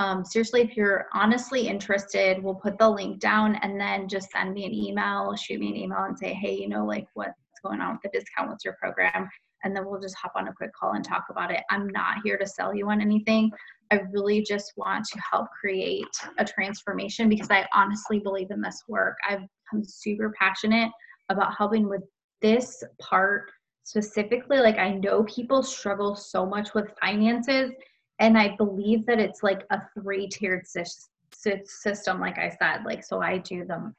um, 0.00 0.24
seriously, 0.24 0.60
if 0.62 0.76
you're 0.76 1.06
honestly 1.12 1.68
interested, 1.68 2.42
we'll 2.42 2.56
put 2.56 2.78
the 2.78 2.88
link 2.88 3.20
down 3.20 3.54
and 3.56 3.80
then 3.80 4.08
just 4.08 4.30
send 4.32 4.52
me 4.52 4.66
an 4.66 4.74
email, 4.74 5.34
shoot 5.36 5.60
me 5.60 5.68
an 5.68 5.76
email 5.76 6.04
and 6.04 6.18
say, 6.18 6.34
hey, 6.34 6.54
you 6.54 6.68
know, 6.68 6.84
like 6.84 7.06
what's 7.14 7.32
going 7.62 7.80
on 7.80 7.92
with 7.92 8.02
the 8.02 8.18
discount? 8.18 8.50
What's 8.50 8.64
your 8.64 8.74
program? 8.74 9.28
And 9.62 9.74
then 9.74 9.86
we'll 9.86 10.00
just 10.00 10.16
hop 10.16 10.32
on 10.34 10.48
a 10.48 10.52
quick 10.52 10.72
call 10.74 10.94
and 10.94 11.04
talk 11.04 11.26
about 11.30 11.52
it. 11.52 11.62
I'm 11.70 11.88
not 11.88 12.18
here 12.24 12.36
to 12.36 12.46
sell 12.46 12.74
you 12.74 12.90
on 12.90 13.00
anything. 13.00 13.52
I 13.90 14.00
really 14.10 14.42
just 14.42 14.72
want 14.76 15.04
to 15.06 15.20
help 15.30 15.46
create 15.58 16.04
a 16.38 16.44
transformation 16.44 17.28
because 17.28 17.50
i 17.50 17.66
honestly 17.72 18.18
believe 18.18 18.50
in 18.50 18.60
this 18.60 18.82
work. 18.88 19.16
I've 19.28 19.46
super 19.84 20.32
passionate 20.38 20.90
about 21.28 21.56
helping 21.56 21.88
with 21.88 22.02
this 22.42 22.82
part 23.00 23.50
specifically 23.84 24.58
like 24.58 24.78
i 24.78 24.90
know 24.90 25.22
people 25.24 25.62
struggle 25.62 26.16
so 26.16 26.44
much 26.44 26.74
with 26.74 26.94
finances 27.00 27.70
and 28.18 28.36
i 28.36 28.54
believe 28.56 29.06
that 29.06 29.20
it's 29.20 29.42
like 29.42 29.62
a 29.70 29.80
three 29.94 30.26
tiered 30.26 30.66
system 30.66 32.20
like 32.20 32.38
i 32.38 32.50
said 32.60 32.84
like 32.84 33.04
so 33.04 33.20
i 33.20 33.38
do 33.38 33.64
the 33.64 33.92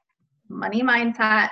money 0.50 0.82
mindset 0.82 1.50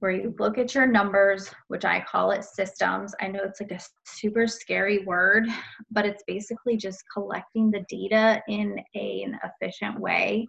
where 0.00 0.10
you 0.10 0.34
look 0.38 0.58
at 0.58 0.74
your 0.74 0.86
numbers, 0.86 1.50
which 1.68 1.84
I 1.84 2.00
call 2.00 2.30
it 2.32 2.42
systems. 2.42 3.14
I 3.20 3.28
know 3.28 3.40
it's 3.44 3.60
like 3.60 3.70
a 3.70 3.80
super 4.04 4.46
scary 4.46 5.04
word, 5.04 5.46
but 5.90 6.06
it's 6.06 6.24
basically 6.26 6.76
just 6.76 7.04
collecting 7.12 7.70
the 7.70 7.84
data 7.88 8.42
in 8.48 8.80
a, 8.94 9.22
an 9.22 9.38
efficient 9.44 10.00
way 10.00 10.48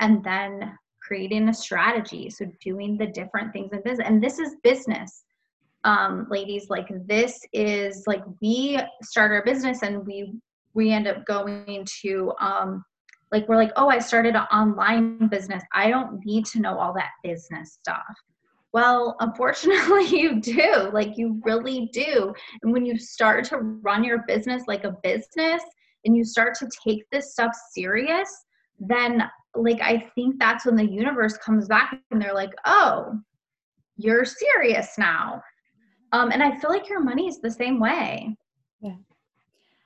and 0.00 0.22
then 0.22 0.76
creating 1.02 1.48
a 1.48 1.54
strategy. 1.54 2.28
So 2.28 2.46
doing 2.62 2.98
the 2.98 3.06
different 3.06 3.52
things 3.52 3.72
in 3.72 3.82
business. 3.82 4.06
And 4.06 4.22
this 4.22 4.38
is 4.38 4.56
business. 4.62 5.24
Um, 5.84 6.26
ladies, 6.30 6.68
like 6.68 6.88
this 7.06 7.40
is 7.52 8.04
like 8.06 8.22
we 8.40 8.78
start 9.02 9.32
our 9.32 9.44
business 9.44 9.82
and 9.82 10.06
we 10.06 10.34
we 10.74 10.92
end 10.92 11.08
up 11.08 11.24
going 11.26 11.86
to 12.02 12.32
um 12.40 12.84
like 13.32 13.48
we're 13.48 13.56
like, 13.56 13.72
oh, 13.76 13.88
I 13.88 13.98
started 13.98 14.34
an 14.34 14.46
online 14.52 15.28
business. 15.28 15.62
I 15.72 15.88
don't 15.88 16.24
need 16.24 16.46
to 16.46 16.60
know 16.60 16.78
all 16.78 16.92
that 16.94 17.10
business 17.22 17.78
stuff 17.80 18.04
well, 18.72 19.16
unfortunately, 19.20 20.06
you 20.18 20.40
do. 20.40 20.90
Like, 20.92 21.16
you 21.18 21.40
really 21.44 21.90
do. 21.92 22.32
And 22.62 22.72
when 22.72 22.84
you 22.84 22.98
start 22.98 23.44
to 23.46 23.58
run 23.58 24.04
your 24.04 24.24
business 24.26 24.64
like 24.66 24.84
a 24.84 24.96
business 25.02 25.62
and 26.04 26.16
you 26.16 26.24
start 26.24 26.54
to 26.56 26.68
take 26.86 27.04
this 27.10 27.32
stuff 27.32 27.52
serious, 27.72 28.28
then, 28.78 29.28
like, 29.54 29.80
I 29.80 30.10
think 30.14 30.38
that's 30.38 30.64
when 30.64 30.76
the 30.76 30.86
universe 30.86 31.36
comes 31.38 31.66
back 31.66 31.98
and 32.10 32.22
they're 32.22 32.34
like, 32.34 32.54
oh, 32.64 33.18
you're 33.96 34.24
serious 34.24 34.96
now. 34.96 35.42
Um, 36.12 36.32
and 36.32 36.42
I 36.42 36.58
feel 36.58 36.70
like 36.70 36.88
your 36.88 37.00
money 37.00 37.28
is 37.28 37.40
the 37.40 37.50
same 37.50 37.78
way. 37.78 38.36
Yeah. 38.80 38.96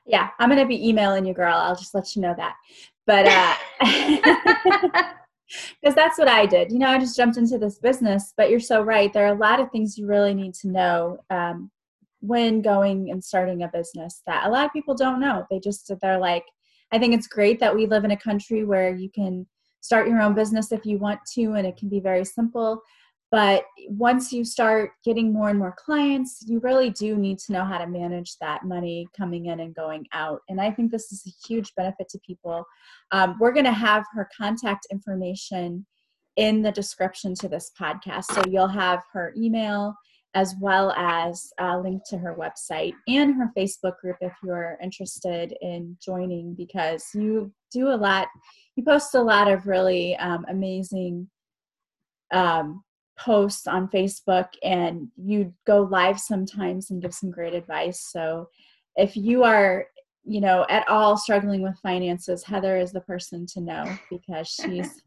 Yeah, 0.07 0.31
I'm 0.39 0.49
going 0.49 0.61
to 0.61 0.67
be 0.67 0.89
emailing 0.89 1.25
you, 1.25 1.35
girl. 1.35 1.57
I'll 1.57 1.77
just 1.77 1.95
let 1.95 2.15
you 2.15 2.23
know 2.23 2.35
that. 2.37 2.57
But, 3.07 3.27
uh, 3.27 3.55
because 5.81 5.95
that's 5.95 6.19
what 6.19 6.29
I 6.29 6.47
did. 6.47 6.73
You 6.73 6.79
know, 6.79 6.89
I 6.89 6.99
just 6.99 7.17
jumped 7.17 7.37
into 7.37 7.59
this 7.59 7.79
business, 7.79 8.33
but 8.37 8.51
you're 8.51 8.61
so 8.61 8.83
right. 8.83 9.13
There 9.13 9.27
are 9.27 9.35
a 9.35 9.39
lot 9.39 9.61
of 9.61 9.71
things 9.71 9.97
you 9.97 10.07
really 10.07 10.35
need 10.35 10.55
to 10.55 10.69
know 10.69 11.19
um, 11.31 11.71
when 12.21 12.63
going 12.63 13.11
and 13.11 13.23
starting 13.23 13.63
a 13.63 13.69
business 13.69 14.23
that 14.27 14.47
a 14.47 14.51
lot 14.51 14.67
of 14.67 14.73
people 14.73 14.95
don't 14.95 15.21
know. 15.21 15.47
They 15.51 15.59
just, 15.59 15.91
they're 16.01 16.19
like, 16.19 16.45
I 16.93 16.99
think 16.99 17.15
it's 17.15 17.27
great 17.27 17.61
that 17.61 17.75
we 17.75 17.87
live 17.87 18.05
in 18.05 18.13
a 18.13 18.17
country 18.17 18.65
where 18.65 18.95
you 18.95 19.11
can 19.11 19.47
start 19.81 20.09
your 20.09 20.23
own 20.23 20.35
business 20.35 20.73
if 20.73 20.87
you 20.87 20.99
want 20.99 21.21
to, 21.35 21.53
and 21.55 21.67
it 21.67 21.77
can 21.77 21.89
be 21.89 22.01
very 22.01 22.25
simple. 22.25 22.81
But 23.35 23.65
once 23.89 24.33
you 24.33 24.45
start 24.45 24.93
getting 25.05 25.33
more 25.33 25.49
and 25.49 25.59
more 25.59 25.75
clients, 25.77 26.45
you 26.47 26.61
really 26.61 26.91
do 26.91 27.17
need 27.17 27.41
to 27.41 27.53
know 27.53 27.65
how 27.65 27.79
to 27.79 27.87
manage 27.89 28.37
that 28.41 28.65
money 28.65 29.09
coming 29.17 29.47
in 29.47 29.59
and 29.59 29.75
going 29.75 30.07
out. 30.13 30.43
And 30.49 30.61
I 30.61 30.71
think 30.71 30.93
this 30.93 31.11
is 31.11 31.27
a 31.27 31.35
huge 31.45 31.75
benefit 31.75 32.09
to 32.11 32.21
people. 32.25 32.65
Um, 33.11 33.35
we're 33.41 33.51
going 33.51 33.65
to 33.65 33.73
have 33.73 34.05
her 34.15 34.29
contact 34.41 34.87
information 34.93 35.85
in 36.37 36.63
the 36.63 36.71
description 36.71 37.35
to 37.41 37.49
this 37.49 37.73
podcast. 37.77 38.27
So 38.27 38.45
you'll 38.49 38.69
have 38.69 39.03
her 39.13 39.35
email 39.37 39.97
as 40.35 40.55
well 40.61 40.93
as 40.93 41.51
a 41.59 41.77
link 41.77 42.03
to 42.11 42.19
her 42.19 42.37
website 42.37 42.95
and 43.09 43.35
her 43.35 43.51
Facebook 43.59 43.99
group 44.01 44.19
if 44.21 44.35
you're 44.45 44.79
interested 44.81 45.57
in 45.61 45.97
joining 46.01 46.55
because 46.55 47.05
you 47.15 47.53
do 47.73 47.89
a 47.89 47.97
lot, 47.97 48.29
you 48.77 48.85
post 48.85 49.17
a 49.17 49.21
lot 49.21 49.51
of 49.51 49.67
really 49.67 50.15
um, 50.19 50.47
amazing 50.49 51.29
um, 52.33 52.85
posts 53.19 53.67
on 53.67 53.89
Facebook 53.89 54.49
and 54.63 55.09
you 55.17 55.53
go 55.67 55.83
live 55.83 56.19
sometimes 56.19 56.91
and 56.91 57.03
give 57.03 57.15
some 57.15 57.31
great 57.31 57.55
advice. 57.55 58.09
So 58.11 58.49
if 58.97 59.17
you 59.17 59.45
are, 59.45 59.87
you 60.25 60.41
know, 60.41 60.67
at 60.69 60.89
all 60.89 61.17
struggling 61.17 61.63
with 61.63 61.79
finances, 61.79 62.43
Heather 62.43 62.77
is 62.77 62.93
the 62.93 63.01
person 63.03 63.47
to 63.55 63.61
know 63.61 63.99
because 64.11 64.49
she's 64.61 65.03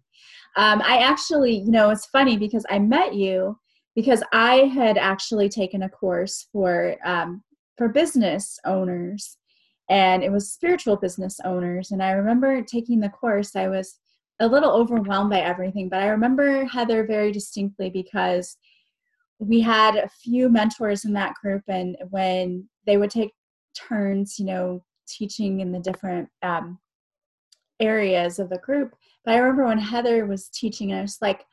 um, 0.56 0.82
I 0.84 0.98
actually, 0.98 1.58
you 1.58 1.72
know, 1.72 1.92
it's 1.92 2.08
funny 2.08 2.38
because 2.38 2.66
I 2.70 2.80
met 2.80 3.14
you 3.14 3.60
because 3.96 4.24
I 4.34 4.72
had 4.74 4.98
actually 4.98 5.50
taken 5.50 5.84
a 5.84 5.90
course 5.90 6.48
for 6.52 6.96
um, 7.06 7.44
for 7.78 7.90
business 7.90 8.58
owners, 8.66 9.38
and 9.90 10.24
it 10.24 10.32
was 10.32 10.52
spiritual 10.52 10.98
business 10.98 11.40
owners. 11.46 11.92
And 11.92 12.02
I 12.02 12.12
remember 12.12 12.64
taking 12.64 13.00
the 13.00 13.10
course. 13.10 13.56
I 13.56 13.68
was 13.68 14.00
a 14.40 14.48
little 14.48 14.72
overwhelmed 14.72 15.30
by 15.30 15.40
everything, 15.40 15.90
but 15.90 16.02
I 16.02 16.08
remember 16.08 16.66
Heather 16.66 17.06
very 17.06 17.32
distinctly 17.32 17.90
because 17.90 18.58
we 19.40 19.62
had 19.62 19.96
a 19.96 20.10
few 20.10 20.50
mentors 20.50 21.06
in 21.06 21.14
that 21.14 21.36
group, 21.42 21.64
and 21.68 21.98
when 22.10 22.68
they 22.86 22.98
would 22.98 23.12
take 23.12 23.32
turns, 23.76 24.40
you 24.40 24.46
know, 24.46 24.84
teaching 25.08 25.62
in 25.62 25.72
the 25.72 25.80
different 25.80 26.30
um, 26.44 26.80
areas 27.80 28.40
of 28.40 28.50
the 28.50 28.58
group. 28.60 28.96
But 29.24 29.36
I 29.36 29.38
remember 29.38 29.66
when 29.66 29.80
Heather 29.80 30.26
was 30.26 30.50
teaching, 30.50 30.94
I 30.94 31.02
was 31.02 31.18
like, 31.22 31.46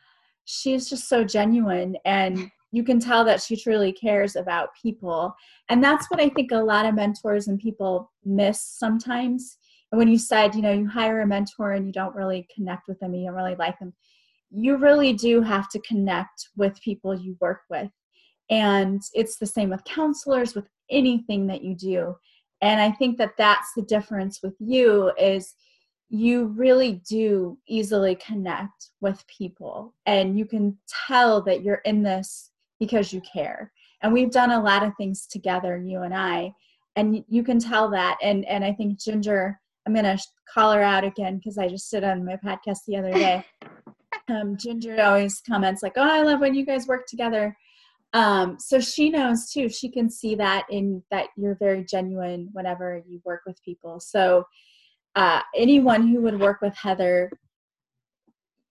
she's 0.44 0.88
just 0.88 1.08
so 1.08 1.24
genuine, 1.24 1.96
and 2.04 2.50
you 2.72 2.82
can 2.82 2.98
tell 2.98 3.24
that 3.24 3.40
she 3.40 3.56
truly 3.56 3.92
cares 3.92 4.34
about 4.34 4.70
people. 4.80 5.34
And 5.68 5.82
that's 5.82 6.10
what 6.10 6.20
I 6.20 6.28
think 6.30 6.50
a 6.50 6.56
lot 6.56 6.86
of 6.86 6.94
mentors 6.94 7.46
and 7.48 7.58
people 7.58 8.10
miss 8.24 8.60
sometimes 8.60 9.58
and 9.94 9.98
when 10.00 10.08
you 10.08 10.18
said, 10.18 10.56
you 10.56 10.62
know, 10.62 10.72
you 10.72 10.88
hire 10.88 11.20
a 11.20 11.26
mentor 11.26 11.70
and 11.70 11.86
you 11.86 11.92
don't 11.92 12.16
really 12.16 12.48
connect 12.52 12.88
with 12.88 12.98
them, 12.98 13.14
you 13.14 13.26
don't 13.26 13.36
really 13.36 13.54
like 13.54 13.78
them, 13.78 13.92
you 14.50 14.76
really 14.76 15.12
do 15.12 15.40
have 15.40 15.68
to 15.68 15.78
connect 15.82 16.48
with 16.56 16.80
people 16.80 17.14
you 17.16 17.36
work 17.40 17.60
with. 17.70 17.92
And 18.50 19.00
it's 19.12 19.36
the 19.36 19.46
same 19.46 19.70
with 19.70 19.84
counselors, 19.84 20.56
with 20.56 20.66
anything 20.90 21.46
that 21.46 21.62
you 21.62 21.76
do. 21.76 22.16
And 22.60 22.80
I 22.80 22.90
think 22.90 23.18
that 23.18 23.34
that's 23.38 23.72
the 23.76 23.82
difference 23.82 24.40
with 24.42 24.56
you 24.58 25.12
is 25.16 25.54
you 26.08 26.46
really 26.46 27.00
do 27.08 27.56
easily 27.68 28.16
connect 28.16 28.90
with 29.00 29.24
people 29.28 29.94
and 30.06 30.36
you 30.36 30.44
can 30.44 30.76
tell 31.06 31.40
that 31.42 31.62
you're 31.62 31.82
in 31.84 32.02
this 32.02 32.50
because 32.80 33.12
you 33.12 33.20
care 33.20 33.72
and 34.02 34.12
we've 34.12 34.32
done 34.32 34.50
a 34.50 34.60
lot 34.60 34.82
of 34.82 34.92
things 34.96 35.26
together 35.26 35.78
you 35.78 36.02
and 36.02 36.14
i 36.14 36.52
and 36.96 37.24
you 37.26 37.42
can 37.42 37.58
tell 37.58 37.90
that 37.90 38.18
and 38.22 38.44
and 38.44 38.64
i 38.64 38.70
think 38.70 39.00
ginger 39.00 39.58
i'm 39.86 39.94
to 39.94 40.18
call 40.52 40.72
her 40.72 40.82
out 40.82 41.04
again 41.04 41.36
because 41.36 41.58
i 41.58 41.68
just 41.68 41.90
did 41.90 42.04
on 42.04 42.24
my 42.24 42.36
podcast 42.36 42.78
the 42.86 42.96
other 42.96 43.12
day. 43.12 43.44
Um, 44.28 44.56
ginger 44.56 45.02
always 45.02 45.42
comments 45.46 45.82
like 45.82 45.94
oh 45.96 46.02
i 46.02 46.22
love 46.22 46.40
when 46.40 46.54
you 46.54 46.64
guys 46.64 46.86
work 46.86 47.06
together. 47.06 47.54
Um, 48.14 48.56
so 48.60 48.80
she 48.80 49.10
knows 49.10 49.50
too 49.50 49.68
she 49.68 49.90
can 49.90 50.08
see 50.08 50.36
that 50.36 50.64
in 50.70 51.02
that 51.10 51.26
you're 51.36 51.56
very 51.56 51.84
genuine 51.84 52.48
whenever 52.52 53.02
you 53.06 53.20
work 53.24 53.42
with 53.44 53.62
people. 53.62 53.98
So 54.00 54.44
uh, 55.14 55.40
anyone 55.54 56.06
who 56.06 56.22
would 56.22 56.40
work 56.40 56.62
with 56.62 56.74
heather 56.76 57.28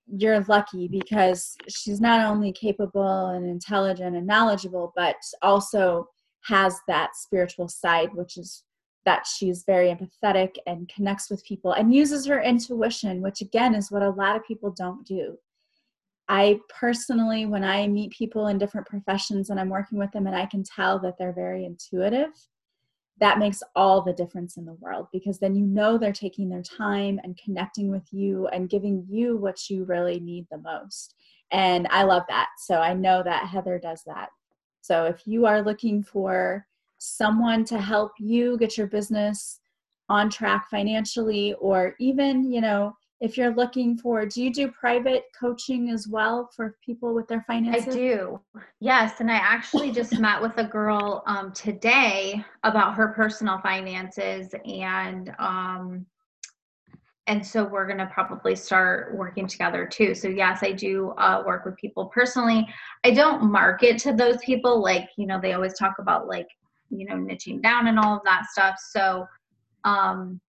you're 0.08 0.42
lucky 0.42 0.88
because 0.88 1.56
she's 1.70 2.02
not 2.02 2.26
only 2.26 2.52
capable 2.52 3.28
and 3.28 3.48
intelligent 3.50 4.16
and 4.16 4.28
knowledgeable, 4.28 4.94
but 4.96 5.16
also 5.42 6.08
has 6.46 6.78
that 6.88 7.16
spiritual 7.16 7.68
side, 7.68 8.10
which 8.14 8.38
is 8.38 8.64
that 9.06 9.28
she's 9.28 9.64
very 9.64 9.94
empathetic 9.94 10.56
and 10.66 10.90
connects 10.90 11.30
with 11.30 11.46
people 11.46 11.74
and 11.74 11.94
uses 11.94 12.26
her 12.26 12.42
intuition, 12.42 13.22
which 13.22 13.42
again 13.42 13.76
is 13.76 13.92
what 13.92 14.02
a 14.02 14.10
lot 14.10 14.36
of 14.36 14.46
people 14.46 14.72
don't 14.72 15.06
do. 15.06 15.38
I 16.30 16.60
personally, 16.70 17.46
when 17.46 17.64
I 17.64 17.88
meet 17.88 18.12
people 18.12 18.48
in 18.48 18.58
different 18.58 18.88
professions 18.88 19.50
and 19.50 19.60
I'm 19.60 19.70
working 19.70 20.00
with 20.00 20.12
them 20.12 20.26
and 20.26 20.36
I 20.36 20.46
can 20.46 20.64
tell 20.64 21.00
that 21.00 21.18
they're 21.18 21.34
very 21.34 21.66
intuitive, 21.66 22.30
that 23.20 23.40
makes 23.40 23.62
all 23.76 24.02
the 24.02 24.14
difference 24.14 24.58
in 24.58 24.66
the 24.66 24.74
world 24.74 25.08
because 25.12 25.38
then 25.40 25.56
you 25.56 25.66
know 25.66 25.98
they're 25.98 26.12
taking 26.12 26.50
their 26.50 26.64
time 26.64 27.20
and 27.24 27.38
connecting 27.38 27.92
with 27.92 28.12
you 28.12 28.48
and 28.48 28.70
giving 28.70 29.06
you 29.08 29.38
what 29.38 29.70
you 29.70 29.84
really 29.84 30.20
need 30.20 30.48
the 30.50 30.58
most. 30.58 31.16
And 31.52 31.88
I 31.92 32.04
love 32.04 32.24
that. 32.30 32.48
So 32.58 32.76
I 32.76 32.94
know 32.94 33.22
that 33.22 33.48
Heather 33.48 33.78
does 33.78 34.02
that. 34.08 34.30
So 34.82 35.06
if 35.06 35.22
you 35.26 35.46
are 35.46 35.62
looking 35.62 36.04
for 36.04 36.66
someone 37.04 37.66
to 37.66 37.80
help 37.80 38.14
you 38.18 38.58
get 38.58 38.78
your 38.78 38.88
business 38.88 39.60
on 40.10 40.30
track 40.30 40.70
financially 40.70 41.54
or 41.60 41.96
even, 42.00 42.50
you 42.52 42.62
know, 42.62 42.96
if 43.20 43.38
you're 43.38 43.56
looking 43.56 43.98
for 43.98 44.26
do 44.26 44.44
you 44.44 44.52
do 44.52 44.70
private 44.70 45.24
coaching 45.40 45.90
as 45.90 46.10
well 46.10 46.50
for 46.54 46.76
people 46.86 47.14
with 47.14 47.28
their 47.28 47.44
finances? 47.48 47.88
i 47.88 47.98
do. 47.98 48.40
Yes 48.82 49.22
and 49.22 49.32
i 49.32 49.36
actually 49.36 49.92
just 49.92 50.20
met 50.28 50.42
with 50.42 50.58
a 50.58 50.66
girl 50.66 51.24
um, 51.26 51.54
today 51.54 52.44
about 52.64 52.96
her 52.96 53.10
personal 53.10 53.60
finances 53.60 54.54
and 54.66 55.34
um, 55.40 56.06
and 57.28 57.46
so 57.46 57.64
we're 57.64 57.88
going 57.88 58.00
to 58.00 58.08
probably 58.08 58.54
start 58.54 59.16
working 59.16 59.48
together 59.48 59.86
too. 59.86 60.14
So 60.14 60.28
yes 60.28 60.60
i 60.62 60.74
do 60.74 61.12
uh, 61.18 61.44
work 61.46 61.64
with 61.64 61.78
people 61.78 62.08
personally. 62.08 62.68
I 63.06 63.12
don't 63.12 63.50
market 63.50 63.98
to 64.00 64.14
those 64.14 64.38
people 64.44 64.82
like 64.82 65.08
you 65.18 65.28
know 65.28 65.40
they 65.42 65.54
always 65.54 65.78
talk 65.78 65.94
about 66.00 66.28
like 66.28 66.48
you 66.98 67.06
know 67.06 67.16
niching 67.16 67.62
down 67.62 67.88
and 67.88 68.00
all 68.00 68.18
of 68.18 68.24
that 68.26 68.46
stuff. 68.52 68.76
So 68.92 69.26
um 69.84 70.40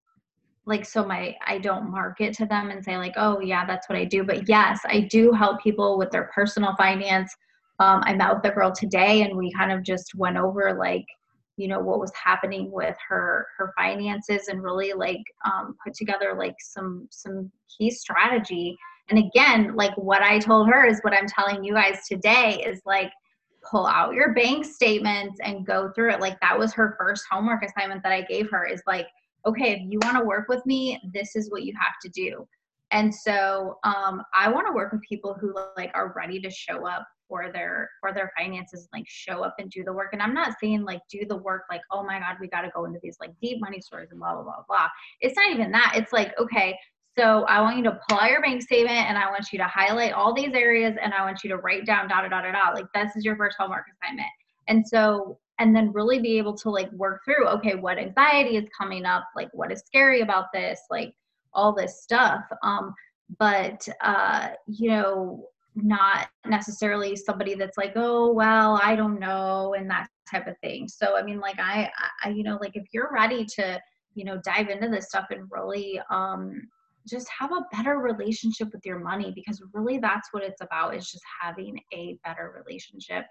like 0.66 0.84
so 0.84 1.04
my 1.04 1.34
i 1.46 1.58
don't 1.58 1.90
market 1.90 2.32
to 2.34 2.46
them 2.46 2.70
and 2.70 2.82
say 2.82 2.96
like 2.96 3.14
oh 3.16 3.40
yeah 3.40 3.66
that's 3.66 3.88
what 3.88 3.98
i 3.98 4.04
do. 4.04 4.24
But 4.24 4.48
yes 4.48 4.80
i 4.86 5.00
do 5.00 5.32
help 5.32 5.62
people 5.62 5.98
with 5.98 6.10
their 6.10 6.30
personal 6.34 6.74
finance. 6.76 7.34
Um, 7.80 8.02
i 8.04 8.14
met 8.14 8.34
with 8.34 8.44
a 8.44 8.54
girl 8.54 8.72
today 8.72 9.22
and 9.22 9.36
we 9.36 9.52
kind 9.52 9.72
of 9.72 9.82
just 9.82 10.14
went 10.14 10.36
over 10.36 10.74
like 10.74 11.04
you 11.56 11.68
know 11.68 11.80
what 11.80 12.00
was 12.00 12.12
happening 12.14 12.70
with 12.70 12.96
her 13.08 13.46
her 13.58 13.72
finances 13.76 14.48
and 14.48 14.62
really 14.62 14.92
like 14.92 15.22
um, 15.44 15.76
put 15.84 15.94
together 15.94 16.34
like 16.36 16.54
some 16.60 17.06
some 17.10 17.50
key 17.76 17.90
strategy. 17.90 18.76
And 19.10 19.18
again 19.18 19.74
like 19.76 19.94
what 19.98 20.22
i 20.22 20.38
told 20.38 20.66
her 20.68 20.86
is 20.86 20.98
what 21.02 21.12
i'm 21.12 21.26
telling 21.26 21.62
you 21.62 21.74
guys 21.74 22.08
today 22.08 22.64
is 22.66 22.80
like 22.86 23.12
pull 23.70 23.86
out 23.86 24.14
your 24.14 24.34
bank 24.34 24.64
statements 24.64 25.38
and 25.42 25.66
go 25.66 25.90
through 25.94 26.10
it 26.10 26.20
like 26.20 26.38
that 26.40 26.58
was 26.58 26.72
her 26.72 26.96
first 26.98 27.24
homework 27.30 27.62
assignment 27.64 28.02
that 28.02 28.12
i 28.12 28.22
gave 28.22 28.50
her 28.50 28.66
is 28.66 28.82
like 28.86 29.06
okay, 29.46 29.72
if 29.72 29.80
you 29.90 29.98
want 30.02 30.16
to 30.18 30.24
work 30.24 30.48
with 30.48 30.64
me, 30.66 31.00
this 31.12 31.36
is 31.36 31.50
what 31.50 31.64
you 31.64 31.72
have 31.78 31.94
to 32.02 32.08
do. 32.08 32.46
And 32.90 33.14
so 33.14 33.78
um, 33.84 34.22
I 34.34 34.48
want 34.48 34.66
to 34.66 34.72
work 34.72 34.92
with 34.92 35.02
people 35.02 35.34
who 35.34 35.54
like 35.76 35.90
are 35.94 36.14
ready 36.16 36.40
to 36.40 36.50
show 36.50 36.86
up 36.86 37.06
for 37.28 37.50
their 37.52 37.90
for 38.00 38.12
their 38.12 38.30
finances, 38.38 38.88
like 38.92 39.04
show 39.06 39.42
up 39.42 39.54
and 39.58 39.70
do 39.70 39.82
the 39.82 39.92
work. 39.92 40.10
And 40.12 40.22
I'm 40.22 40.34
not 40.34 40.54
saying 40.60 40.84
like 40.84 41.00
do 41.10 41.24
the 41.26 41.36
work 41.36 41.62
like, 41.70 41.80
oh 41.90 42.04
my 42.04 42.20
God, 42.20 42.36
we 42.40 42.48
got 42.48 42.62
to 42.62 42.70
go 42.74 42.84
into 42.84 43.00
these 43.02 43.16
like 43.20 43.30
deep 43.42 43.60
money 43.60 43.80
stories 43.80 44.10
and 44.10 44.20
blah 44.20 44.34
blah 44.34 44.44
blah 44.44 44.62
blah. 44.68 44.88
It's 45.20 45.36
not 45.36 45.50
even 45.50 45.72
that. 45.72 45.94
It's 45.96 46.12
like, 46.12 46.38
okay, 46.38 46.78
so 47.16 47.44
I 47.44 47.60
want 47.60 47.76
you 47.76 47.84
to 47.84 48.00
pull 48.08 48.18
out 48.18 48.30
your 48.30 48.42
bank 48.42 48.62
statement 48.62 49.08
and 49.08 49.16
I 49.16 49.30
want 49.30 49.52
you 49.52 49.58
to 49.58 49.64
highlight 49.64 50.12
all 50.12 50.34
these 50.34 50.52
areas 50.52 50.96
and 51.00 51.14
I 51.14 51.24
want 51.24 51.44
you 51.44 51.50
to 51.50 51.58
write 51.58 51.86
down 51.86 52.08
da 52.08 52.22
da 52.22 52.28
da 52.28 52.52
da. 52.52 52.70
Like 52.74 52.86
this 52.94 53.14
is 53.16 53.24
your 53.24 53.36
first 53.36 53.56
homework 53.58 53.86
assignment. 54.02 54.28
And 54.66 54.86
so 54.86 55.38
and 55.58 55.74
then 55.74 55.92
really 55.92 56.18
be 56.18 56.38
able 56.38 56.56
to 56.56 56.70
like 56.70 56.90
work 56.92 57.22
through 57.24 57.46
okay 57.46 57.74
what 57.74 57.98
anxiety 57.98 58.56
is 58.56 58.68
coming 58.76 59.04
up 59.04 59.24
like 59.36 59.48
what 59.52 59.72
is 59.72 59.82
scary 59.86 60.20
about 60.20 60.46
this 60.52 60.80
like 60.90 61.14
all 61.52 61.72
this 61.72 62.02
stuff 62.02 62.42
um 62.62 62.94
but 63.38 63.86
uh 64.02 64.48
you 64.66 64.88
know 64.90 65.46
not 65.76 66.28
necessarily 66.46 67.16
somebody 67.16 67.54
that's 67.54 67.76
like 67.76 67.92
oh 67.96 68.32
well 68.32 68.80
i 68.82 68.94
don't 68.94 69.18
know 69.18 69.74
and 69.74 69.90
that 69.90 70.08
type 70.30 70.46
of 70.46 70.56
thing 70.58 70.88
so 70.88 71.16
i 71.16 71.22
mean 71.22 71.40
like 71.40 71.58
i 71.58 71.90
i 72.22 72.28
you 72.28 72.42
know 72.42 72.58
like 72.60 72.76
if 72.76 72.84
you're 72.92 73.10
ready 73.12 73.44
to 73.44 73.80
you 74.14 74.24
know 74.24 74.40
dive 74.44 74.68
into 74.68 74.88
this 74.88 75.08
stuff 75.08 75.26
and 75.30 75.48
really 75.50 76.00
um 76.10 76.62
just 77.08 77.28
have 77.38 77.52
a 77.52 77.66
better 77.72 77.98
relationship 77.98 78.72
with 78.72 78.84
your 78.84 78.98
money 78.98 79.32
because 79.34 79.62
really 79.72 79.98
that's 79.98 80.32
what 80.32 80.42
it's 80.42 80.62
about 80.62 80.94
is 80.94 81.10
just 81.10 81.22
having 81.40 81.78
a 81.92 82.18
better 82.24 82.54
relationship 82.64 83.26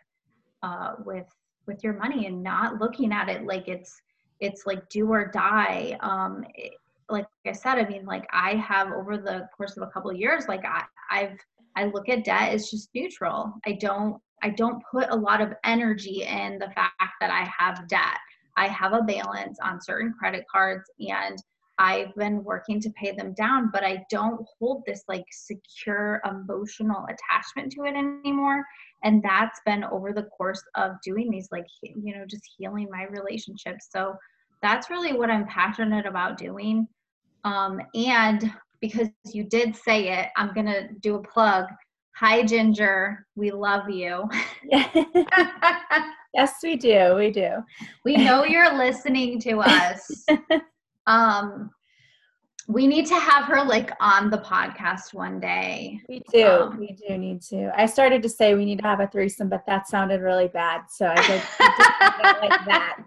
uh, 0.61 0.93
with 1.05 1.27
with 1.65 1.83
your 1.83 1.93
money 1.93 2.27
and 2.27 2.43
not 2.43 2.79
looking 2.79 3.13
at 3.13 3.29
it 3.29 3.45
like 3.45 3.67
it's 3.67 4.01
it's 4.39 4.65
like 4.65 4.87
do 4.89 5.09
or 5.09 5.27
die. 5.27 5.97
Um 6.01 6.43
it, 6.55 6.73
like 7.09 7.25
i 7.45 7.51
said 7.51 7.77
i 7.77 7.87
mean 7.87 8.05
like 8.05 8.25
i 8.31 8.55
have 8.55 8.91
over 8.91 9.17
the 9.17 9.47
course 9.55 9.75
of 9.75 9.83
a 9.83 9.87
couple 9.87 10.09
of 10.09 10.17
years 10.17 10.47
like 10.47 10.63
i 10.65 10.83
i've 11.11 11.37
i 11.75 11.85
look 11.85 12.07
at 12.07 12.23
debt 12.23 12.53
as 12.53 12.71
just 12.71 12.89
neutral. 12.95 13.53
I 13.65 13.73
don't 13.73 14.19
i 14.41 14.49
don't 14.49 14.81
put 14.89 15.09
a 15.09 15.15
lot 15.15 15.41
of 15.41 15.53
energy 15.63 16.23
in 16.23 16.59
the 16.59 16.71
fact 16.73 17.13
that 17.19 17.29
i 17.29 17.49
have 17.57 17.87
debt. 17.87 18.19
I 18.55 18.67
have 18.67 18.93
a 18.93 19.01
balance 19.01 19.57
on 19.63 19.81
certain 19.81 20.13
credit 20.17 20.45
cards 20.51 20.89
and 20.99 21.37
I've 21.79 22.13
been 22.15 22.43
working 22.43 22.79
to 22.81 22.89
pay 22.91 23.11
them 23.11 23.33
down, 23.33 23.69
but 23.73 23.83
I 23.83 24.05
don't 24.09 24.45
hold 24.59 24.83
this 24.85 25.03
like 25.07 25.25
secure 25.31 26.21
emotional 26.29 27.05
attachment 27.05 27.71
to 27.73 27.83
it 27.85 27.95
anymore. 27.95 28.63
And 29.03 29.23
that's 29.23 29.59
been 29.65 29.83
over 29.85 30.13
the 30.13 30.23
course 30.37 30.63
of 30.75 30.91
doing 31.03 31.31
these, 31.31 31.49
like, 31.51 31.65
you 31.81 32.15
know, 32.15 32.25
just 32.27 32.43
healing 32.57 32.87
my 32.91 33.05
relationships. 33.09 33.87
So 33.91 34.15
that's 34.61 34.89
really 34.89 35.13
what 35.13 35.31
I'm 35.31 35.47
passionate 35.47 36.05
about 36.05 36.37
doing. 36.37 36.87
Um, 37.43 37.81
and 37.95 38.53
because 38.79 39.09
you 39.31 39.43
did 39.43 39.75
say 39.75 40.09
it, 40.09 40.29
I'm 40.37 40.53
going 40.53 40.67
to 40.67 40.89
do 41.01 41.15
a 41.15 41.23
plug. 41.23 41.65
Hi, 42.17 42.43
Ginger. 42.43 43.25
We 43.35 43.49
love 43.49 43.89
you. 43.89 44.29
yes, 44.71 46.53
we 46.61 46.75
do. 46.75 47.15
We 47.15 47.31
do. 47.31 47.55
We 48.05 48.17
know 48.17 48.43
you're 48.43 48.77
listening 48.77 49.39
to 49.41 49.59
us. 49.59 50.25
um 51.07 51.71
we 52.67 52.87
need 52.87 53.05
to 53.07 53.19
have 53.19 53.45
her 53.45 53.63
like 53.63 53.91
on 53.99 54.29
the 54.29 54.37
podcast 54.37 55.13
one 55.13 55.39
day. 55.39 55.99
We 56.07 56.21
do. 56.31 56.47
Um, 56.47 56.79
we 56.79 56.95
do 57.07 57.17
need 57.17 57.41
to. 57.43 57.71
I 57.75 57.85
started 57.85 58.23
to 58.23 58.29
say 58.29 58.55
we 58.55 58.65
need 58.65 58.79
to 58.79 58.87
have 58.87 59.01
a 59.01 59.07
threesome, 59.07 59.49
but 59.49 59.65
that 59.67 59.87
sounded 59.87 60.21
really 60.21 60.47
bad. 60.47 60.83
So 60.89 61.07
I 61.07 61.27
did, 61.27 61.41
like 62.49 62.65
that. 62.65 63.03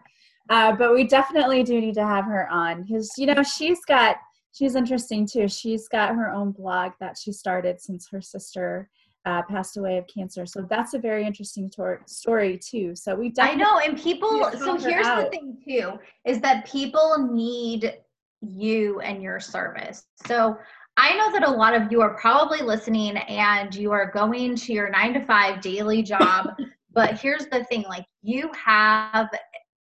Uh, 0.50 0.72
but 0.76 0.92
we 0.92 1.04
definitely 1.04 1.62
do 1.62 1.80
need 1.80 1.94
to 1.94 2.06
have 2.06 2.26
her 2.26 2.48
on 2.50 2.82
because 2.82 3.10
you 3.16 3.26
know 3.26 3.42
she's 3.42 3.80
got 3.86 4.16
she's 4.52 4.74
interesting 4.74 5.26
too. 5.26 5.48
She's 5.48 5.88
got 5.88 6.14
her 6.14 6.30
own 6.30 6.52
blog 6.52 6.92
that 7.00 7.16
she 7.16 7.32
started 7.32 7.80
since 7.80 8.08
her 8.10 8.20
sister 8.20 8.90
uh, 9.26 9.42
passed 9.42 9.76
away 9.76 9.98
of 9.98 10.06
cancer. 10.06 10.46
So 10.46 10.66
that's 10.70 10.94
a 10.94 10.98
very 10.98 11.26
interesting 11.26 11.68
tor- 11.68 12.02
story 12.06 12.58
too. 12.58 12.94
So 12.94 13.14
we 13.14 13.32
I 13.38 13.54
know, 13.54 13.78
and 13.78 14.00
people. 14.00 14.50
So 14.58 14.78
here's 14.78 15.06
out. 15.06 15.24
the 15.24 15.30
thing 15.30 15.58
too: 15.66 15.98
is 16.24 16.40
that 16.40 16.70
people 16.70 17.28
need 17.32 17.98
you 18.40 19.00
and 19.00 19.22
your 19.22 19.40
service. 19.40 20.04
So 20.26 20.56
I 20.96 21.16
know 21.16 21.32
that 21.32 21.46
a 21.46 21.50
lot 21.50 21.74
of 21.74 21.92
you 21.92 22.00
are 22.00 22.16
probably 22.16 22.62
listening 22.62 23.16
and 23.16 23.74
you 23.74 23.92
are 23.92 24.10
going 24.10 24.56
to 24.56 24.72
your 24.72 24.88
nine 24.88 25.12
to 25.14 25.24
five 25.26 25.60
daily 25.60 26.02
job. 26.02 26.56
but 26.92 27.18
here's 27.18 27.46
the 27.46 27.64
thing 27.64 27.82
like, 27.82 28.06
you 28.22 28.50
have 28.54 29.28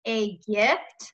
a 0.06 0.38
gift 0.48 1.14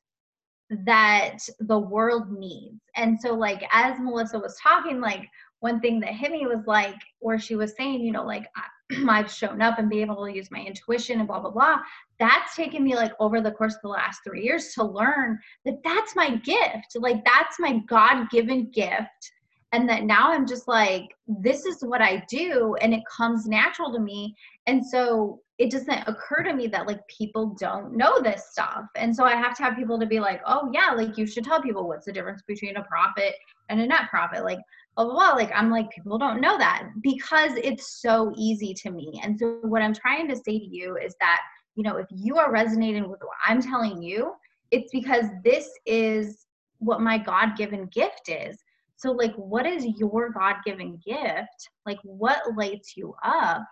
that 0.85 1.37
the 1.61 1.79
world 1.79 2.31
needs. 2.31 2.81
And 2.95 3.19
so, 3.19 3.33
like, 3.33 3.63
as 3.71 3.99
Melissa 3.99 4.37
was 4.37 4.57
talking, 4.61 4.99
like, 4.99 5.27
one 5.59 5.79
thing 5.79 5.99
that 6.01 6.13
hit 6.13 6.31
me 6.31 6.45
was 6.45 6.65
like, 6.67 6.95
where 7.19 7.39
she 7.39 7.55
was 7.55 7.75
saying, 7.75 8.01
you 8.01 8.11
know, 8.11 8.25
like, 8.25 8.47
I've 9.09 9.31
shown 9.31 9.61
up 9.61 9.79
and 9.79 9.89
be 9.89 10.01
able 10.01 10.25
to 10.25 10.33
use 10.33 10.51
my 10.51 10.59
intuition 10.59 11.19
and 11.19 11.27
blah 11.27 11.39
blah 11.39 11.51
blah. 11.51 11.79
That's 12.19 12.55
taken 12.55 12.83
me 12.83 12.95
like 12.95 13.11
over 13.19 13.41
the 13.41 13.51
course 13.51 13.75
of 13.75 13.81
the 13.81 13.89
last 13.89 14.21
three 14.23 14.43
years 14.43 14.73
to 14.75 14.83
learn 14.83 15.39
that 15.65 15.83
that's 15.83 16.15
my 16.15 16.35
gift. 16.37 16.95
Like 16.95 17.23
that's 17.25 17.59
my 17.59 17.79
God 17.87 18.29
given 18.29 18.69
gift, 18.71 19.31
and 19.71 19.89
that 19.89 20.03
now 20.03 20.31
I'm 20.31 20.47
just 20.47 20.67
like 20.67 21.09
this 21.27 21.65
is 21.65 21.81
what 21.81 22.01
I 22.01 22.23
do, 22.29 22.75
and 22.81 22.93
it 22.93 23.03
comes 23.05 23.45
natural 23.45 23.91
to 23.93 23.99
me. 23.99 24.35
And 24.67 24.85
so 24.85 25.41
it 25.57 25.71
doesn't 25.71 26.07
occur 26.07 26.43
to 26.43 26.53
me 26.53 26.67
that 26.67 26.87
like 26.87 27.05
people 27.07 27.55
don't 27.59 27.97
know 27.97 28.21
this 28.21 28.51
stuff. 28.51 28.85
And 28.95 29.15
so 29.15 29.23
I 29.23 29.35
have 29.35 29.55
to 29.57 29.63
have 29.63 29.75
people 29.75 29.99
to 29.99 30.05
be 30.05 30.19
like, 30.19 30.41
oh 30.45 30.69
yeah, 30.71 30.91
like 30.91 31.17
you 31.17 31.25
should 31.25 31.43
tell 31.43 31.61
people 31.61 31.87
what's 31.87 32.05
the 32.05 32.13
difference 32.13 32.43
between 32.47 32.77
a 32.77 32.83
profit 32.83 33.33
and 33.69 33.81
a 33.81 33.87
net 33.87 34.03
profit. 34.11 34.43
Like 34.43 34.59
blah 34.97 35.05
blah 35.05 35.13
blah. 35.13 35.31
Like 35.31 35.51
I'm 35.55 35.71
like, 35.71 35.89
people 35.91 36.17
don't 36.17 36.41
know 36.41 36.57
that 36.57 36.89
because 37.01 37.51
it's 37.55 38.01
so 38.01 38.33
easy 38.35 38.73
to 38.73 38.91
me. 38.91 39.21
And 39.23 39.39
so 39.39 39.59
what 39.61 39.81
I'm 39.81 39.93
trying 39.93 40.27
to 40.27 40.35
say 40.35 40.59
to 40.59 40.65
you 40.65 40.97
is 40.97 41.15
that, 41.21 41.41
you 41.75 41.83
know, 41.83 41.95
if 41.95 42.07
you 42.11 42.37
are 42.37 42.51
resonating 42.51 43.07
with 43.07 43.21
what 43.21 43.37
I'm 43.45 43.61
telling 43.61 44.01
you, 44.01 44.33
it's 44.71 44.91
because 44.91 45.27
this 45.45 45.69
is 45.85 46.47
what 46.79 46.99
my 46.99 47.17
God-given 47.17 47.85
gift 47.85 48.27
is. 48.27 48.57
So 48.97 49.11
like 49.11 49.33
what 49.35 49.65
is 49.65 49.85
your 49.85 50.31
God-given 50.31 50.99
gift? 51.05 51.69
Like 51.85 51.99
what 52.03 52.57
lights 52.57 52.97
you 52.97 53.13
up? 53.23 53.63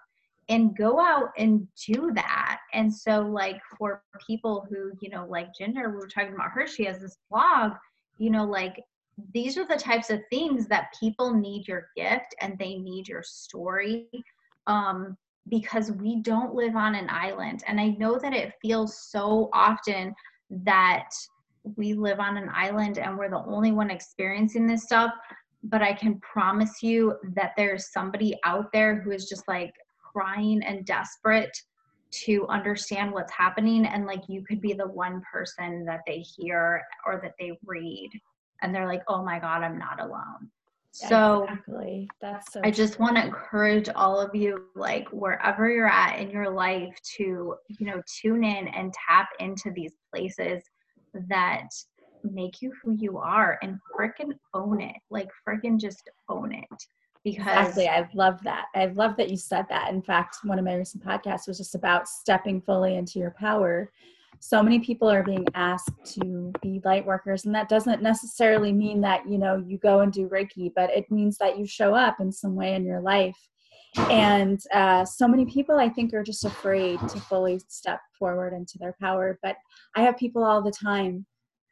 and 0.49 0.77
go 0.77 0.99
out 0.99 1.29
and 1.37 1.67
do 1.87 2.11
that. 2.13 2.59
And 2.73 2.93
so, 2.93 3.21
like, 3.21 3.59
for 3.77 4.03
people 4.25 4.65
who, 4.69 4.91
you 5.01 5.09
know, 5.09 5.25
like 5.27 5.47
Ginger, 5.57 5.89
we 5.89 5.95
were 5.95 6.07
talking 6.07 6.33
about 6.33 6.51
her, 6.51 6.67
she 6.67 6.85
has 6.85 6.99
this 6.99 7.17
blog, 7.31 7.73
you 8.17 8.29
know, 8.29 8.45
like, 8.45 8.75
these 9.33 9.57
are 9.57 9.67
the 9.67 9.75
types 9.75 10.09
of 10.09 10.21
things 10.29 10.67
that 10.67 10.93
people 10.99 11.33
need 11.33 11.67
your 11.67 11.89
gift 11.95 12.35
and 12.41 12.57
they 12.57 12.75
need 12.75 13.07
your 13.07 13.23
story 13.23 14.07
um, 14.67 15.17
because 15.49 15.91
we 15.91 16.21
don't 16.21 16.53
live 16.53 16.75
on 16.75 16.95
an 16.95 17.07
island. 17.09 17.63
And 17.67 17.79
I 17.79 17.89
know 17.89 18.19
that 18.19 18.33
it 18.33 18.53
feels 18.61 18.97
so 18.97 19.49
often 19.53 20.13
that 20.49 21.09
we 21.75 21.93
live 21.93 22.19
on 22.19 22.37
an 22.37 22.49
island 22.53 22.97
and 22.97 23.17
we're 23.17 23.29
the 23.29 23.43
only 23.45 23.71
one 23.71 23.89
experiencing 23.89 24.67
this 24.67 24.83
stuff 24.83 25.11
but 25.67 25.81
I 25.81 25.93
can 25.93 26.19
promise 26.19 26.83
you 26.83 27.15
that 27.33 27.53
there's 27.57 27.91
somebody 27.91 28.37
out 28.45 28.71
there 28.71 29.01
who 29.01 29.09
is 29.09 29.27
just 29.27 29.47
like, 29.47 29.73
crying 30.15 30.63
and 30.63 30.85
desperate 30.85 31.55
to 32.09 32.47
understand 32.47 33.11
what's 33.11 33.33
happening 33.33 33.85
and 33.85 34.05
like 34.05 34.21
you 34.29 34.43
could 34.47 34.61
be 34.61 34.73
the 34.73 34.87
one 34.87 35.21
person 35.29 35.83
that 35.85 35.99
they 36.07 36.19
hear 36.19 36.81
or 37.05 37.19
that 37.21 37.33
they 37.37 37.51
read 37.65 38.09
and 38.61 38.73
they're 38.73 38.87
like 38.87 39.03
oh 39.07 39.23
my 39.23 39.39
god 39.39 39.63
i'm 39.63 39.77
not 39.77 40.01
alone. 40.01 40.49
So 40.91 41.43
exactly. 41.43 42.09
that's 42.21 42.53
so 42.53 42.61
i 42.63 42.71
just 42.71 42.99
want 42.99 43.17
to 43.17 43.25
encourage 43.25 43.89
all 43.89 44.17
of 44.17 44.33
you 44.33 44.67
like 44.75 45.09
wherever 45.09 45.69
you're 45.69 45.89
at 45.89 46.19
in 46.19 46.29
your 46.29 46.49
life 46.49 46.95
to 47.17 47.55
you 47.67 47.85
know 47.85 48.01
tune 48.21 48.45
in 48.45 48.69
and 48.69 48.93
tap 48.93 49.27
into 49.41 49.71
these 49.71 49.91
places 50.09 50.63
that 51.27 51.67
make 52.23 52.61
you 52.61 52.71
who 52.81 52.93
you 52.93 53.17
are 53.17 53.59
and 53.61 53.77
freaking 53.93 54.31
own 54.53 54.81
it 54.81 54.95
like 55.09 55.29
freaking 55.47 55.77
just 55.77 56.09
own 56.29 56.53
it 56.53 56.63
because 57.25 57.77
exactly 57.77 57.89
i 57.89 58.07
love 58.13 58.41
that. 58.43 58.67
I 58.73 58.85
love 58.85 59.17
that 59.17 59.29
you 59.29 59.37
said 59.37 59.65
that. 59.69 59.91
In 59.91 60.01
fact 60.01 60.37
one 60.43 60.59
of 60.59 60.65
my 60.65 60.75
recent 60.75 61.03
podcasts 61.03 61.47
was 61.47 61.57
just 61.57 61.75
about 61.75 62.07
stepping 62.07 62.61
fully 62.61 62.95
into 62.95 63.19
your 63.19 63.31
power 63.31 63.91
so 64.39 64.61
many 64.61 64.79
people 64.79 65.09
are 65.09 65.23
being 65.23 65.45
asked 65.55 65.91
to 66.03 66.51
be 66.61 66.81
light 66.83 67.05
workers 67.05 67.45
and 67.45 67.55
that 67.55 67.69
doesn't 67.69 68.01
necessarily 68.01 68.71
mean 68.71 69.01
that 69.01 69.27
you 69.27 69.37
know 69.37 69.63
you 69.65 69.77
go 69.77 70.01
and 70.01 70.11
do 70.11 70.27
reiki 70.29 70.71
but 70.75 70.89
it 70.91 71.09
means 71.11 71.37
that 71.37 71.57
you 71.57 71.65
show 71.65 71.93
up 71.93 72.19
in 72.19 72.31
some 72.31 72.55
way 72.55 72.75
in 72.75 72.85
your 72.85 73.01
life 73.01 73.37
and 74.09 74.59
uh, 74.73 75.05
so 75.05 75.27
many 75.27 75.45
people 75.45 75.77
i 75.77 75.89
think 75.89 76.13
are 76.13 76.23
just 76.23 76.45
afraid 76.45 76.99
to 77.07 77.19
fully 77.19 77.59
step 77.67 77.99
forward 78.17 78.53
into 78.53 78.77
their 78.77 78.95
power 79.01 79.39
but 79.41 79.55
i 79.95 80.01
have 80.01 80.17
people 80.17 80.43
all 80.43 80.61
the 80.61 80.71
time 80.71 81.25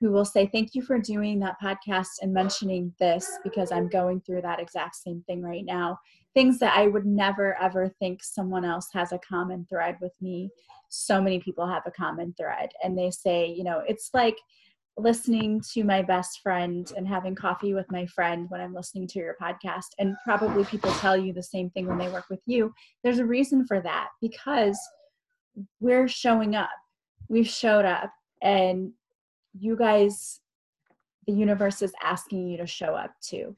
who 0.03 0.11
will 0.11 0.25
say, 0.25 0.47
Thank 0.47 0.75
you 0.75 0.81
for 0.81 0.99
doing 0.99 1.39
that 1.39 1.55
podcast 1.63 2.09
and 2.21 2.33
mentioning 2.33 2.93
this 2.99 3.31
because 3.41 3.71
I'm 3.71 3.87
going 3.87 4.19
through 4.19 4.41
that 4.41 4.59
exact 4.59 4.97
same 4.97 5.23
thing 5.27 5.41
right 5.41 5.63
now. 5.63 5.97
Things 6.33 6.59
that 6.59 6.75
I 6.75 6.87
would 6.87 7.05
never 7.05 7.59
ever 7.61 7.89
think 7.99 8.23
someone 8.23 8.65
else 8.65 8.87
has 8.93 9.11
a 9.11 9.19
common 9.19 9.67
thread 9.69 9.97
with 10.01 10.13
me. 10.21 10.49
So 10.89 11.21
many 11.21 11.39
people 11.39 11.67
have 11.67 11.83
a 11.85 11.91
common 11.91 12.33
thread. 12.39 12.69
And 12.83 12.97
they 12.97 13.11
say, 13.11 13.47
you 13.47 13.63
know, 13.63 13.81
it's 13.87 14.09
like 14.13 14.37
listening 14.97 15.61
to 15.73 15.83
my 15.83 16.01
best 16.01 16.39
friend 16.41 16.91
and 16.95 17.07
having 17.07 17.35
coffee 17.35 17.73
with 17.73 17.91
my 17.91 18.05
friend 18.05 18.45
when 18.49 18.61
I'm 18.61 18.73
listening 18.73 19.07
to 19.07 19.19
your 19.19 19.35
podcast. 19.41 19.87
And 19.97 20.15
probably 20.23 20.63
people 20.65 20.91
tell 20.93 21.17
you 21.17 21.33
the 21.33 21.43
same 21.43 21.69
thing 21.71 21.87
when 21.87 21.97
they 21.97 22.09
work 22.09 22.25
with 22.29 22.41
you. 22.45 22.73
There's 23.03 23.19
a 23.19 23.25
reason 23.25 23.65
for 23.65 23.81
that 23.81 24.09
because 24.21 24.79
we're 25.79 26.07
showing 26.07 26.55
up. 26.55 26.69
We've 27.27 27.47
showed 27.47 27.85
up 27.85 28.11
and 28.41 28.91
you 29.57 29.75
guys, 29.75 30.41
the 31.25 31.33
universe 31.33 31.81
is 31.81 31.93
asking 32.03 32.47
you 32.49 32.57
to 32.57 32.67
show 32.67 32.95
up 32.95 33.11
too. 33.21 33.55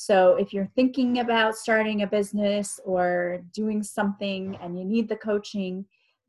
So 0.00 0.36
if 0.36 0.52
you're 0.52 0.70
thinking 0.76 1.18
about 1.18 1.56
starting 1.56 2.02
a 2.02 2.06
business 2.06 2.78
or 2.84 3.42
doing 3.52 3.82
something 3.82 4.56
and 4.62 4.78
you 4.78 4.84
need 4.84 5.08
the 5.08 5.16
coaching, 5.16 5.84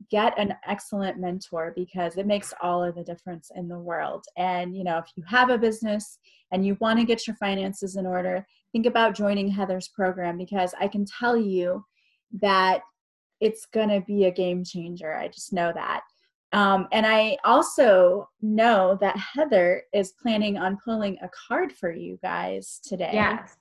get 0.10 0.34
an 0.40 0.56
excellent 0.68 1.20
mentor 1.20 1.72
because 1.76 2.18
it 2.18 2.26
makes 2.26 2.52
all 2.64 2.84
of 2.84 2.96
the 2.96 3.04
difference 3.04 3.52
in 3.56 3.68
the 3.68 3.78
world. 3.78 4.26
And 4.38 4.76
you 4.76 4.84
know, 4.84 4.98
if 4.98 5.12
you 5.16 5.22
have 5.28 5.52
a 5.52 5.58
business 5.60 6.18
and 6.52 6.66
you 6.66 6.78
want 6.80 6.98
to 6.98 7.06
get 7.06 7.28
your 7.28 7.36
finances 7.36 7.96
in 7.96 8.08
order, 8.08 8.44
think 8.72 8.88
about 8.88 9.14
joining 9.14 9.48
Heather's 9.48 9.90
program 9.90 10.36
because 10.40 10.74
I 10.80 10.88
can 10.88 11.06
tell 11.06 11.38
you 11.38 11.86
that 12.42 12.82
it's 13.40 13.68
going 13.68 13.90
to 13.90 14.02
be 14.02 14.26
a 14.26 14.32
game 14.32 14.64
changer. 14.64 15.16
I 15.16 15.28
just 15.28 15.54
know 15.54 15.72
that. 15.76 16.02
Um, 16.52 16.88
and 16.92 17.06
I 17.06 17.38
also 17.44 18.28
know 18.42 18.98
that 19.02 19.16
Heather 19.18 19.84
is 19.94 20.14
planning 20.22 20.58
on 20.58 20.78
pulling 20.84 21.18
a 21.22 21.30
card 21.48 21.72
for 21.72 21.92
you 21.92 22.18
guys 22.24 22.80
today. 22.84 23.12
Yes. 23.14 23.58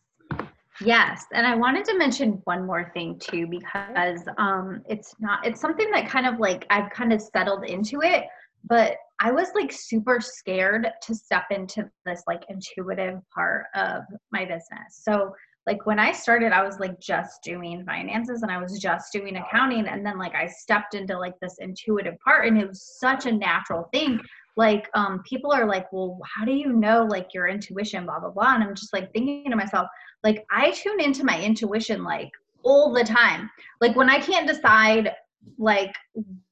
Yes. 0.80 1.26
And 1.32 1.46
I 1.46 1.54
wanted 1.54 1.84
to 1.86 1.98
mention 1.98 2.40
one 2.44 2.64
more 2.64 2.90
thing 2.94 3.18
too, 3.18 3.46
because 3.46 4.20
um, 4.38 4.82
it's 4.88 5.14
not, 5.18 5.44
it's 5.44 5.60
something 5.60 5.90
that 5.90 6.08
kind 6.08 6.26
of 6.26 6.38
like 6.38 6.66
I've 6.70 6.90
kind 6.90 7.12
of 7.12 7.20
settled 7.20 7.64
into 7.64 8.00
it, 8.02 8.24
but 8.68 8.96
I 9.20 9.32
was 9.32 9.48
like 9.54 9.72
super 9.72 10.20
scared 10.20 10.88
to 11.02 11.14
step 11.14 11.46
into 11.50 11.90
this 12.06 12.22
like 12.28 12.44
intuitive 12.48 13.20
part 13.34 13.66
of 13.74 14.02
my 14.30 14.44
business. 14.44 15.02
So 15.02 15.34
like 15.68 15.84
when 15.84 15.98
I 15.98 16.12
started, 16.12 16.50
I 16.52 16.64
was 16.64 16.80
like 16.80 16.98
just 16.98 17.42
doing 17.42 17.84
finances 17.84 18.40
and 18.40 18.50
I 18.50 18.56
was 18.56 18.78
just 18.78 19.12
doing 19.12 19.36
accounting. 19.36 19.86
And 19.86 20.04
then 20.04 20.16
like 20.16 20.34
I 20.34 20.46
stepped 20.46 20.94
into 20.94 21.18
like 21.18 21.38
this 21.40 21.56
intuitive 21.58 22.18
part 22.20 22.46
and 22.46 22.58
it 22.58 22.66
was 22.66 22.82
such 22.98 23.26
a 23.26 23.32
natural 23.32 23.86
thing. 23.92 24.18
Like 24.56 24.88
um 24.94 25.22
people 25.28 25.52
are 25.52 25.66
like, 25.66 25.92
well, 25.92 26.18
how 26.24 26.46
do 26.46 26.52
you 26.52 26.72
know 26.72 27.04
like 27.04 27.34
your 27.34 27.48
intuition, 27.48 28.06
blah, 28.06 28.18
blah, 28.18 28.30
blah. 28.30 28.54
And 28.54 28.64
I'm 28.64 28.74
just 28.74 28.94
like 28.94 29.12
thinking 29.12 29.50
to 29.50 29.56
myself, 29.56 29.86
like 30.24 30.46
I 30.50 30.70
tune 30.70 31.02
into 31.02 31.22
my 31.22 31.38
intuition 31.38 32.02
like 32.02 32.30
all 32.62 32.90
the 32.90 33.04
time. 33.04 33.50
Like 33.82 33.94
when 33.94 34.08
I 34.08 34.20
can't 34.20 34.48
decide 34.48 35.12
like 35.58 35.94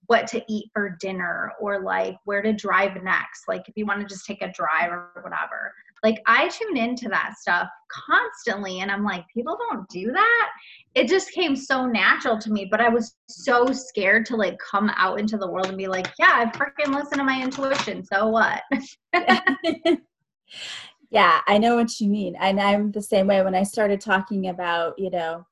what 0.07 0.27
to 0.27 0.43
eat 0.49 0.71
for 0.73 0.97
dinner 1.01 1.53
or 1.61 1.81
like 1.81 2.17
where 2.25 2.43
to 2.43 2.53
drive 2.53 3.03
next 3.03 3.45
like 3.49 3.69
if 3.69 3.77
you 3.77 3.87
want 3.87 4.01
to 4.01 4.07
just 4.07 4.27
take 4.27 4.43
a 4.43 4.53
drive 4.53 4.91
or 4.91 5.11
whatever 5.23 5.73
like 6.03 6.23
I 6.27 6.49
tune 6.49 6.77
into 6.77 7.09
that 7.09 7.35
stuff 7.39 7.69
constantly 7.89 8.81
and 8.81 8.91
I'm 8.91 9.05
like, 9.05 9.25
people 9.33 9.59
don't 9.71 9.89
do 9.89 10.13
that. 10.13 10.49
It 10.95 11.09
just 11.09 11.33
came 11.33 11.57
so 11.57 11.87
natural 11.87 12.39
to 12.39 12.53
me, 12.53 12.69
but 12.71 12.81
I 12.81 12.89
was 12.89 13.17
so 13.29 13.73
scared 13.73 14.27
to 14.27 14.37
like 14.37 14.59
come 14.59 14.91
out 14.97 15.19
into 15.19 15.37
the 15.37 15.51
world 15.51 15.67
and 15.67 15.77
be 15.79 15.89
like, 15.89 16.13
yeah, 16.19 16.33
I 16.33 16.57
freaking 16.57 16.95
listen 16.95 17.19
to 17.19 17.25
my 17.25 17.43
intuition. 17.43 18.05
So 18.05 18.29
what? 18.29 18.63
yeah, 21.11 21.41
I 21.47 21.59
know 21.59 21.77
what 21.77 21.99
you 21.99 22.09
mean. 22.09 22.37
And 22.39 22.61
I'm 22.61 22.93
the 22.93 23.03
same 23.03 23.27
way 23.27 23.43
when 23.43 23.55
I 23.55 23.63
started 23.63 24.01
talking 24.01 24.49
about, 24.49 24.99
you 24.99 25.11
know, 25.11 25.47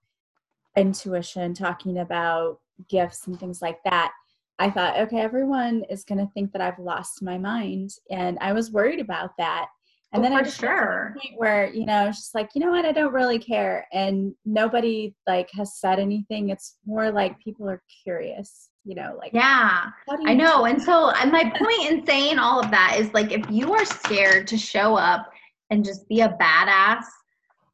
intuition, 0.77 1.55
talking 1.55 1.99
about 1.99 2.61
gifts 2.89 3.27
and 3.27 3.39
things 3.41 3.63
like 3.63 3.83
that. 3.85 4.13
I 4.59 4.71
thought, 4.71 4.99
okay, 4.99 5.21
everyone 5.21 5.85
is 5.91 6.05
going 6.05 6.19
to 6.19 6.31
think 6.33 6.53
that 6.53 6.63
I've 6.63 6.79
lost 6.79 7.23
my 7.23 7.39
mind. 7.39 7.91
And 8.11 8.39
I 8.41 8.53
was 8.53 8.71
worried 8.71 9.01
about 9.01 9.31
that. 9.39 9.67
And 10.13 10.25
oh, 10.25 10.29
then 10.29 10.39
I 10.39 10.43
just 10.45 10.61
sure. 10.61 11.17
point 11.21 11.35
where, 11.37 11.73
you 11.75 11.87
know, 11.87 12.07
it's 12.07 12.19
just 12.19 12.35
like, 12.37 12.51
you 12.55 12.61
know 12.61 12.71
what, 12.71 12.85
I 12.85 12.93
don't 12.93 13.13
really 13.13 13.39
care. 13.41 13.85
And 13.93 14.33
nobody 14.45 15.13
like 15.27 15.51
has 15.55 15.81
said 15.81 15.99
anything. 15.99 16.51
It's 16.51 16.77
more 16.87 17.11
like 17.11 17.41
people 17.41 17.69
are 17.69 17.83
curious, 18.05 18.71
you 18.85 18.95
know, 18.95 19.17
like 19.19 19.33
Yeah. 19.35 19.87
I 20.25 20.35
know. 20.35 20.67
And 20.67 20.81
so 20.81 21.13
my 21.33 21.53
point 21.57 21.91
in 21.91 22.07
saying 22.07 22.39
all 22.39 22.61
of 22.61 22.71
that 22.71 22.97
is 22.97 23.13
like 23.13 23.33
if 23.33 23.45
you 23.51 23.75
are 23.75 23.85
scared 23.85 24.47
to 24.49 24.57
show 24.57 24.95
up 24.95 25.29
and 25.71 25.85
just 25.85 26.09
be 26.09 26.21
a 26.21 26.37
badass 26.41 27.03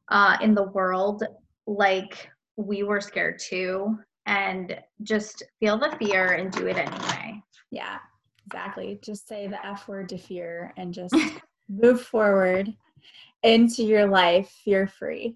uh 0.09 0.37
in 0.41 0.55
the 0.55 0.63
world, 0.63 1.23
like 1.67 2.27
we 2.57 2.81
were 2.81 3.01
scared 3.01 3.39
too. 3.39 3.99
And 4.25 4.79
just 5.03 5.43
feel 5.59 5.77
the 5.77 5.95
fear 5.99 6.33
and 6.33 6.51
do 6.51 6.67
it 6.67 6.77
anyway. 6.77 7.41
Yeah, 7.71 7.97
exactly. 8.45 8.99
Just 9.01 9.27
say 9.27 9.47
the 9.47 9.65
F 9.65 9.87
word 9.87 10.09
to 10.09 10.17
fear 10.17 10.73
and 10.77 10.93
just 10.93 11.15
move 11.69 12.01
forward 12.01 12.73
into 13.43 13.83
your 13.83 14.07
life 14.07 14.49
fear 14.63 14.87
free. 14.87 15.35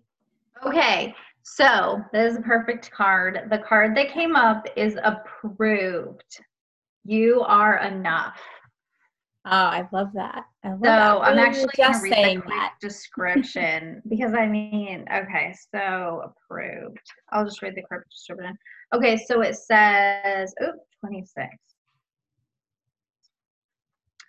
Okay, 0.65 1.13
so 1.43 2.01
this 2.13 2.33
is 2.33 2.39
a 2.39 2.43
perfect 2.43 2.91
card. 2.91 3.47
The 3.49 3.59
card 3.59 3.95
that 3.97 4.11
came 4.11 4.35
up 4.35 4.67
is 4.75 4.97
approved. 5.03 6.39
You 7.03 7.41
are 7.41 7.77
enough. 7.77 8.39
Oh, 9.47 9.51
I 9.51 9.87
love 9.91 10.09
that. 10.15 10.45
I 10.63 10.69
love 10.69 10.79
so 10.79 10.85
that. 10.85 11.21
I'm 11.21 11.37
actually 11.37 11.69
just 11.77 12.01
saying 12.01 12.41
that 12.47 12.73
description 12.81 14.01
because 14.09 14.33
I 14.33 14.47
mean, 14.47 15.05
okay, 15.13 15.53
so 15.71 16.23
approved. 16.49 16.97
I'll 17.31 17.45
just 17.45 17.61
read 17.61 17.75
the 17.75 17.83
quick 17.83 18.09
description. 18.09 18.57
Okay, 18.91 19.17
so 19.17 19.41
it 19.41 19.55
says, 19.55 20.51
oh, 20.61 20.71
26. 21.01 21.47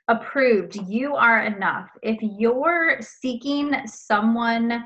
Approved. 0.08 0.76
You 0.86 1.16
are 1.16 1.44
enough. 1.44 1.88
If 2.02 2.18
you're 2.20 2.98
seeking 3.00 3.74
someone 3.86 4.84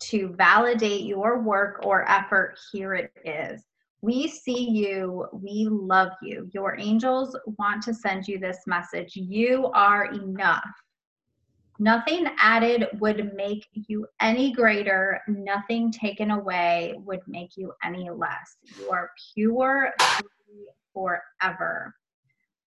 to 0.00 0.34
validate 0.36 1.02
your 1.02 1.40
work 1.42 1.80
or 1.84 2.08
effort, 2.08 2.58
here 2.70 2.94
it 2.94 3.12
is. 3.24 3.62
We 4.02 4.28
see 4.28 4.70
you. 4.70 5.26
We 5.32 5.68
love 5.70 6.12
you. 6.22 6.48
Your 6.52 6.78
angels 6.78 7.36
want 7.58 7.82
to 7.82 7.94
send 7.94 8.26
you 8.26 8.38
this 8.38 8.60
message. 8.66 9.14
You 9.14 9.66
are 9.74 10.06
enough. 10.06 10.70
Nothing 11.78 12.26
added 12.38 12.88
would 13.00 13.34
make 13.34 13.66
you 13.72 14.06
any 14.20 14.52
greater. 14.52 15.20
Nothing 15.28 15.90
taken 15.90 16.30
away 16.30 16.94
would 16.98 17.20
make 17.26 17.56
you 17.56 17.72
any 17.84 18.10
less. 18.10 18.56
You 18.78 18.90
are 18.90 19.10
pure 19.34 19.92
forever. 20.92 21.94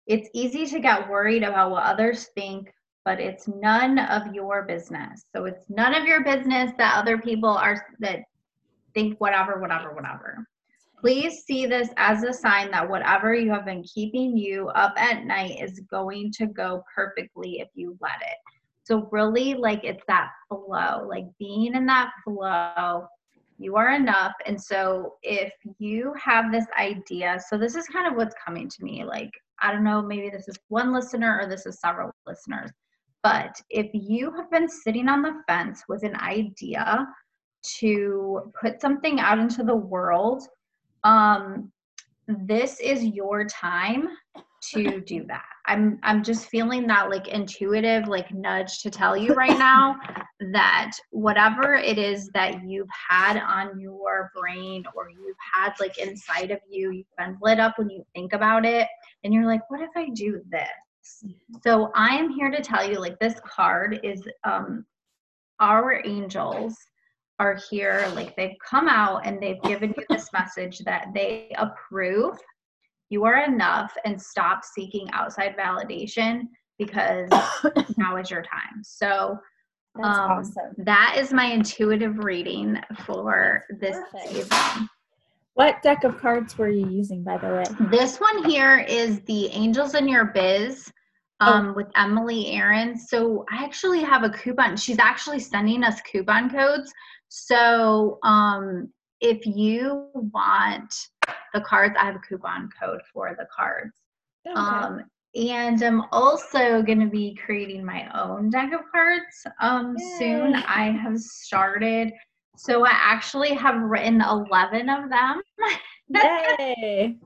It's 0.07 0.29
easy 0.33 0.65
to 0.65 0.79
get 0.79 1.09
worried 1.09 1.43
about 1.43 1.71
what 1.71 1.83
others 1.83 2.25
think, 2.35 2.73
but 3.05 3.19
it's 3.19 3.47
none 3.47 3.99
of 3.99 4.33
your 4.33 4.63
business. 4.63 5.25
So 5.35 5.45
it's 5.45 5.69
none 5.69 5.93
of 5.95 6.05
your 6.05 6.23
business 6.23 6.71
that 6.77 6.97
other 6.97 7.17
people 7.17 7.49
are 7.49 7.85
that 7.99 8.23
think 8.93 9.19
whatever, 9.19 9.59
whatever, 9.59 9.93
whatever. 9.93 10.47
Please 11.03 11.43
see 11.43 11.65
this 11.65 11.89
as 11.97 12.23
a 12.23 12.31
sign 12.31 12.71
that 12.71 12.89
whatever 12.89 13.35
you 13.35 13.51
have 13.51 13.65
been 13.65 13.83
keeping 13.83 14.37
you 14.37 14.69
up 14.69 14.93
at 14.95 15.25
night 15.25 15.57
is 15.61 15.81
going 15.91 16.31
to 16.31 16.45
go 16.45 16.81
perfectly 16.95 17.59
if 17.59 17.67
you 17.75 17.97
let 17.99 18.21
it. 18.21 18.37
So, 18.85 19.09
really, 19.11 19.53
like 19.53 19.83
it's 19.83 20.03
that 20.07 20.29
flow, 20.47 21.05
like 21.05 21.25
being 21.39 21.75
in 21.75 21.85
that 21.87 22.11
flow, 22.23 23.05
you 23.57 23.75
are 23.75 23.91
enough. 23.91 24.31
And 24.45 24.61
so, 24.61 25.15
if 25.23 25.51
you 25.77 26.13
have 26.23 26.53
this 26.53 26.67
idea, 26.79 27.37
so 27.49 27.57
this 27.57 27.75
is 27.75 27.85
kind 27.87 28.07
of 28.07 28.15
what's 28.15 28.35
coming 28.45 28.69
to 28.69 28.83
me 28.85 29.03
like, 29.03 29.31
I 29.61 29.73
don't 29.73 29.83
know, 29.83 30.01
maybe 30.01 30.29
this 30.29 30.47
is 30.47 30.55
one 30.69 30.93
listener 30.93 31.37
or 31.41 31.49
this 31.49 31.65
is 31.65 31.81
several 31.81 32.11
listeners. 32.25 32.71
But 33.23 33.61
if 33.69 33.89
you 33.91 34.31
have 34.37 34.49
been 34.49 34.69
sitting 34.69 35.09
on 35.09 35.21
the 35.21 35.43
fence 35.49 35.83
with 35.89 36.03
an 36.03 36.15
idea 36.21 37.05
to 37.79 38.53
put 38.61 38.79
something 38.79 39.19
out 39.19 39.39
into 39.39 39.63
the 39.63 39.75
world 39.75 40.47
um, 41.03 41.71
this 42.27 42.79
is 42.79 43.03
your 43.03 43.45
time 43.45 44.07
to 44.71 45.01
do 45.01 45.25
that. 45.27 45.45
I'm 45.65 45.97
I'm 46.03 46.23
just 46.23 46.47
feeling 46.47 46.87
that 46.87 47.09
like 47.09 47.29
intuitive 47.29 48.07
like 48.07 48.33
nudge 48.33 48.79
to 48.81 48.89
tell 48.89 49.15
you 49.15 49.33
right 49.33 49.57
now 49.57 49.95
that 50.51 50.91
whatever 51.11 51.75
it 51.75 51.97
is 51.97 52.29
that 52.33 52.67
you've 52.67 52.89
had 53.09 53.37
on 53.41 53.79
your 53.79 54.29
brain 54.35 54.83
or 54.93 55.09
you've 55.09 55.37
had 55.53 55.71
like 55.79 55.97
inside 55.99 56.51
of 56.51 56.59
you, 56.69 56.91
you've 56.91 57.05
been 57.17 57.37
lit 57.41 57.59
up 57.59 57.77
when 57.77 57.89
you 57.89 58.03
think 58.13 58.33
about 58.33 58.65
it 58.65 58.89
and 59.23 59.33
you're 59.33 59.45
like, 59.45 59.61
what 59.69 59.79
if 59.79 59.91
I 59.95 60.09
do 60.09 60.41
this? 60.49 61.23
So 61.63 61.91
I 61.95 62.15
am 62.15 62.29
here 62.29 62.51
to 62.51 62.61
tell 62.61 62.89
you 62.89 62.99
like 62.99 63.17
this 63.19 63.39
card 63.45 64.01
is 64.03 64.21
um 64.43 64.85
our 65.59 66.01
angels 66.05 66.75
are 67.43 67.59
here, 67.69 68.09
like 68.15 68.35
they've 68.35 68.55
come 68.67 68.87
out 68.87 69.25
and 69.25 69.41
they've 69.41 69.61
given 69.63 69.93
you 69.97 70.05
this 70.09 70.29
message 70.31 70.79
that 70.79 71.07
they 71.13 71.53
approve. 71.57 72.37
You 73.09 73.25
are 73.25 73.43
enough 73.43 73.93
and 74.05 74.19
stop 74.19 74.63
seeking 74.63 75.09
outside 75.11 75.55
validation 75.57 76.43
because 76.79 77.29
now 77.97 78.15
is 78.15 78.31
your 78.31 78.41
time. 78.41 78.81
So 78.81 79.37
um, 80.01 80.03
awesome. 80.03 80.73
that 80.77 81.17
is 81.19 81.33
my 81.33 81.45
intuitive 81.45 82.23
reading 82.23 82.79
for 83.05 83.65
this 83.79 83.97
evening. 84.31 84.87
What 85.55 85.83
deck 85.83 86.03
of 86.03 86.17
cards 86.17 86.57
were 86.57 86.69
you 86.69 86.89
using, 86.89 87.23
by 87.23 87.37
the 87.37 87.47
way? 87.47 87.63
This 87.91 88.19
one 88.19 88.49
here 88.49 88.79
is 88.79 89.19
the 89.21 89.47
Angels 89.47 89.93
in 89.93 90.07
Your 90.07 90.25
Biz 90.25 90.91
oh. 91.41 91.45
um, 91.45 91.67
oh. 91.67 91.73
with 91.73 91.87
Emily 91.95 92.47
Aaron. 92.47 92.97
So 92.97 93.45
I 93.51 93.63
actually 93.63 94.01
have 94.01 94.23
a 94.23 94.29
coupon. 94.29 94.75
She's 94.77 94.99
actually 94.99 95.39
sending 95.39 95.83
us 95.83 96.01
coupon 96.01 96.49
codes 96.49 96.91
so 97.35 98.19
um, 98.21 98.93
if 99.19 99.43
you 99.47 100.07
want 100.13 100.93
the 101.51 101.61
cards, 101.61 101.95
I 101.99 102.05
have 102.05 102.15
a 102.15 102.19
coupon 102.19 102.69
code 102.79 103.01
for 103.11 103.35
the 103.35 103.47
cards. 103.55 103.93
Okay. 104.47 104.55
Um, 104.55 105.01
and 105.33 105.81
I'm 105.81 106.03
also 106.11 106.83
going 106.83 106.99
to 106.99 107.07
be 107.07 107.35
creating 107.43 107.83
my 107.83 108.07
own 108.13 108.51
deck 108.51 108.71
of 108.71 108.81
cards 108.91 109.47
um, 109.59 109.97
soon. 110.19 110.53
I 110.53 110.91
have 110.91 111.17
started. 111.17 112.13
So 112.55 112.85
I 112.85 112.91
actually 112.91 113.55
have 113.55 113.81
written 113.81 114.21
11 114.21 114.87
of 114.87 115.09
them. 115.09 115.41
Yay! 116.09 117.17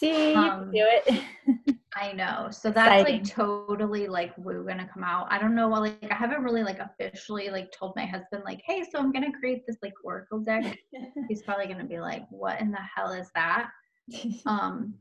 See, 0.00 0.32
um, 0.32 0.44
you 0.44 0.50
can 0.50 0.70
do 0.70 0.86
it. 0.88 1.76
I 1.94 2.12
know. 2.12 2.48
So 2.50 2.70
that's 2.70 3.02
Exciting. 3.02 3.22
like 3.22 3.30
totally 3.30 4.06
like 4.06 4.32
woo 4.38 4.64
gonna 4.66 4.88
come 4.92 5.04
out. 5.04 5.26
I 5.28 5.38
don't 5.38 5.54
know. 5.54 5.68
Well, 5.68 5.82
like 5.82 5.98
I 6.10 6.14
haven't 6.14 6.42
really 6.42 6.62
like 6.62 6.78
officially 6.78 7.50
like 7.50 7.70
told 7.70 7.92
my 7.96 8.06
husband 8.06 8.42
like, 8.46 8.62
hey, 8.64 8.82
so 8.90 8.98
I'm 8.98 9.12
gonna 9.12 9.32
create 9.38 9.66
this 9.66 9.76
like 9.82 9.92
Oracle 10.02 10.38
deck. 10.38 10.78
He's 11.28 11.42
probably 11.42 11.66
gonna 11.66 11.84
be 11.84 12.00
like, 12.00 12.24
what 12.30 12.62
in 12.62 12.70
the 12.70 12.78
hell 12.96 13.12
is 13.12 13.30
that? 13.34 13.68
Um, 14.46 14.94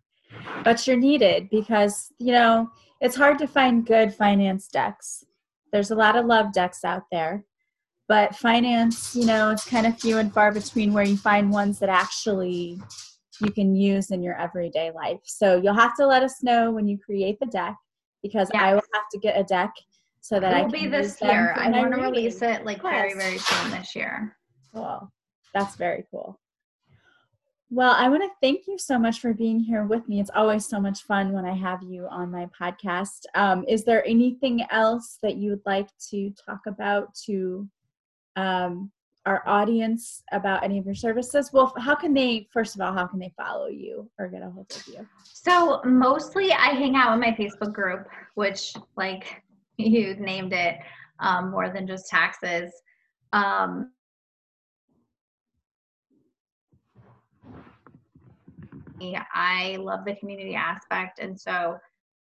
but 0.64 0.86
you're 0.86 0.98
needed 0.98 1.50
because 1.50 2.12
you 2.20 2.32
know 2.32 2.70
it's 3.02 3.16
hard 3.16 3.40
to 3.40 3.48
find 3.48 3.88
good 3.88 4.14
finance 4.14 4.68
decks. 4.68 5.24
There's 5.72 5.92
a 5.92 5.96
lot 5.96 6.18
of 6.18 6.26
love 6.26 6.52
decks 6.52 6.84
out 6.84 7.04
there, 7.12 7.46
but 8.08 8.36
finance, 8.36 9.16
you 9.16 9.26
know, 9.26 9.50
it's 9.50 9.66
kind 9.66 9.88
of 9.88 9.98
few 10.00 10.18
and 10.18 10.32
far 10.34 10.52
between 10.52 10.94
where 10.94 11.06
you 11.06 11.18
find 11.18 11.50
ones 11.50 11.80
that 11.80 11.90
actually 11.90 12.80
you 13.42 13.52
can 13.52 13.76
use 13.76 14.12
in 14.12 14.22
your 14.22 14.40
everyday 14.40 14.92
life. 14.92 15.20
So 15.24 15.62
you'll 15.62 15.74
have 15.74 15.96
to 15.98 16.06
let 16.06 16.24
us 16.24 16.44
know 16.44 16.72
when 16.72 16.88
you 16.88 16.98
create 16.98 17.40
the 17.40 17.46
deck 17.48 17.76
because 18.22 18.50
yes. 18.54 18.64
I 18.64 18.74
will 18.74 18.84
have 18.94 19.10
to 19.12 19.20
get 19.20 19.40
a 19.40 19.44
deck 19.44 19.72
so 20.22 20.40
that 20.40 20.52
it 20.52 20.56
I 20.56 20.62
will 20.64 20.72
be 20.72 20.88
this 20.88 21.22
year. 21.22 21.54
I 21.58 21.70
want 21.70 21.94
to 21.94 22.02
release 22.02 22.42
it 22.42 22.66
like 22.66 22.84
yes. 22.84 22.92
very 22.92 23.14
very 23.14 23.38
soon 23.38 23.72
this 23.72 23.96
year. 23.96 24.36
Cool. 24.74 25.12
That's 25.54 25.76
very 25.76 26.06
cool. 26.12 26.40
Well, 27.72 27.92
I 27.92 28.10
want 28.10 28.24
to 28.24 28.30
thank 28.42 28.66
you 28.68 28.80
so 28.80 28.98
much 28.98 29.20
for 29.20 29.32
being 29.32 29.60
here 29.60 29.84
with 29.84 30.08
me. 30.10 30.20
It's 30.20 30.32
always 30.34 30.66
so 30.66 30.80
much 30.80 31.04
fun 31.04 31.34
when 31.34 31.46
I 31.46 31.54
have 31.54 31.84
you 31.84 32.08
on 32.10 32.32
my 32.32 32.48
podcast. 32.60 33.26
Um, 33.36 33.64
is 33.68 33.86
there 33.86 34.04
anything 34.08 34.66
else 34.72 35.20
that 35.22 35.36
you 35.36 35.52
would 35.52 35.62
like 35.68 35.88
to 36.10 36.34
talk 36.44 36.62
about 36.66 37.14
to 37.26 37.70
um, 38.36 38.92
our 39.30 39.44
audience 39.46 40.24
about 40.32 40.64
any 40.64 40.80
of 40.80 40.86
your 40.86 40.96
services? 40.96 41.52
Well, 41.54 41.72
how 41.78 41.94
can 41.94 42.16
they, 42.16 42.48
first 42.52 42.74
of 42.74 42.82
all, 42.82 42.92
how 42.92 43.06
can 43.06 43.20
they 43.20 43.32
follow 43.38 43.68
you 43.68 44.10
or 44.18 44.28
get 44.28 44.42
a 44.42 44.50
hold 44.50 44.72
of 44.72 44.88
you? 44.88 45.08
So, 45.24 45.82
mostly 45.86 46.52
I 46.52 46.70
hang 46.70 46.96
out 46.96 47.14
in 47.14 47.20
my 47.20 47.32
Facebook 47.40 47.72
group, 47.72 48.08
which, 48.34 48.74
like 48.98 49.44
you 49.78 50.16
named 50.16 50.54
it, 50.54 50.78
um, 51.20 51.52
more 51.52 51.70
than 51.70 51.86
just 51.86 52.10
taxes. 52.10 52.74
Um, 53.32 53.92
I 59.34 59.78
love 59.80 60.06
the 60.06 60.16
community 60.16 60.56
aspect, 60.56 61.20
and 61.20 61.40
so 61.40 61.78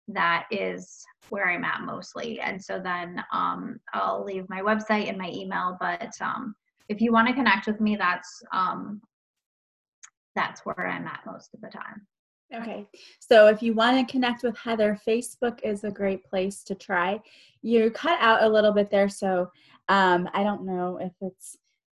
that 0.07 0.47
is 0.49 1.05
where 1.29 1.49
I'm 1.49 1.63
at 1.63 1.81
mostly. 1.81 2.39
And 2.39 2.61
so 2.61 2.79
then 2.79 3.23
um, 3.31 3.79
I'll 3.93 4.23
leave 4.25 4.49
my 4.49 4.61
website 4.61 5.07
and 5.07 5.17
my 5.17 5.29
email, 5.29 5.77
but 5.79 6.11
um, 6.19 6.55
if 6.89 7.01
you 7.01 7.11
want 7.11 7.27
to 7.27 7.33
connect 7.33 7.67
with 7.67 7.79
me, 7.79 7.95
that's 7.95 8.43
um, 8.51 9.01
that's 10.35 10.65
where 10.65 10.87
I'm 10.87 11.07
at 11.07 11.21
most 11.25 11.53
of 11.53 11.61
the 11.61 11.69
time. 11.69 12.05
Okay. 12.53 12.87
So 13.19 13.47
if 13.47 13.63
you 13.63 13.73
want 13.73 14.07
to 14.07 14.11
connect 14.11 14.43
with 14.43 14.57
Heather, 14.57 14.99
Facebook 15.07 15.59
is 15.63 15.83
a 15.83 15.91
great 15.91 16.23
place 16.23 16.63
to 16.63 16.75
try. 16.75 17.19
You 17.61 17.89
cut 17.89 18.19
out 18.21 18.43
a 18.43 18.49
little 18.49 18.71
bit 18.71 18.91
there, 18.91 19.09
so 19.09 19.49
um, 19.89 20.29
I 20.33 20.43
don't 20.43 20.65
know 20.65 20.99
if 21.01 21.11
it's 21.21 21.57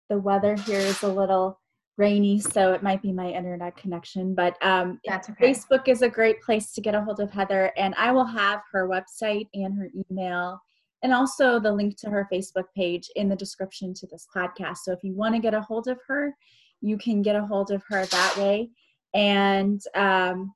the 0.10 0.18
weather 0.18 0.56
here 0.56 0.80
is 0.80 1.02
a 1.02 1.08
little 1.08 1.60
rainy, 1.98 2.40
so 2.40 2.74
it 2.74 2.84
might 2.84 3.02
be 3.02 3.12
my 3.12 3.30
internet 3.30 3.76
connection. 3.76 4.36
But 4.36 4.56
um, 4.62 5.00
okay. 5.10 5.34
Facebook 5.42 5.88
is 5.88 6.04
a 6.04 6.10
great 6.10 6.42
place 6.42 6.72
to 6.74 6.82
get 6.82 6.94
a 6.94 7.02
hold 7.02 7.20
of 7.20 7.32
Heather, 7.32 7.72
and 7.76 7.96
I 7.96 8.12
will 8.12 8.26
have 8.26 8.62
her 8.72 8.88
website 8.88 9.48
and 9.54 9.74
her 9.80 9.90
email 10.12 10.60
and 11.06 11.14
also 11.14 11.60
the 11.60 11.72
link 11.72 11.96
to 11.96 12.10
her 12.10 12.28
Facebook 12.34 12.64
page 12.76 13.12
in 13.16 13.30
the 13.30 13.36
description 13.36 13.94
to 13.94 14.08
this 14.08 14.26
podcast. 14.36 14.78
So 14.78 14.92
if 14.92 15.04
you 15.04 15.14
want 15.14 15.36
to 15.36 15.40
get 15.40 15.54
a 15.54 15.62
hold 15.62 15.88
of 15.88 16.00
her, 16.08 16.36
you 16.82 16.98
can 16.98 17.22
get 17.22 17.36
a 17.36 17.46
hold 17.46 17.70
of 17.70 17.84
her 17.90 18.08
that 18.08 18.38
way 18.38 18.72
and 19.14 19.80
um, 19.94 20.56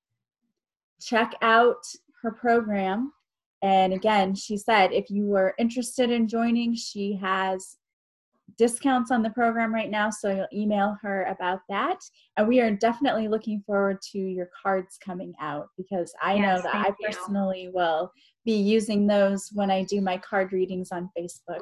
check 1.00 1.36
out 1.44 1.84
her 2.24 2.32
program. 2.32 3.14
And 3.62 3.94
again, 3.94 4.34
she 4.34 4.58
said 4.58 4.92
if 4.92 5.12
you 5.12 5.28
were 5.28 5.54
interested 5.60 6.10
in 6.10 6.28
joining, 6.28 6.74
she 6.74 7.14
has 7.22 7.78
discounts 8.58 9.12
on 9.12 9.22
the 9.22 9.30
program 9.30 9.74
right 9.74 9.90
now, 9.90 10.10
so 10.10 10.30
you'll 10.30 10.48
email 10.54 10.98
her 11.02 11.26
about 11.26 11.60
that. 11.70 12.00
And 12.38 12.48
we 12.48 12.60
are 12.62 12.72
definitely 12.72 13.28
looking 13.28 13.62
forward 13.66 14.02
to 14.12 14.20
your 14.20 14.50
cards 14.62 14.98
coming 15.04 15.34
out 15.40 15.68
because 15.78 16.14
I 16.22 16.36
yes, 16.36 16.42
know 16.42 16.62
that 16.64 16.76
I 16.76 16.92
personally 17.04 17.64
you. 17.64 17.72
will 17.74 18.12
be 18.46 18.54
using 18.54 19.08
those 19.08 19.50
when 19.54 19.70
I 19.70 19.84
do 19.84 20.02
my 20.02 20.18
card 20.18 20.54
readings 20.54 20.92
on 20.92 21.10
Facebook. 21.18 21.60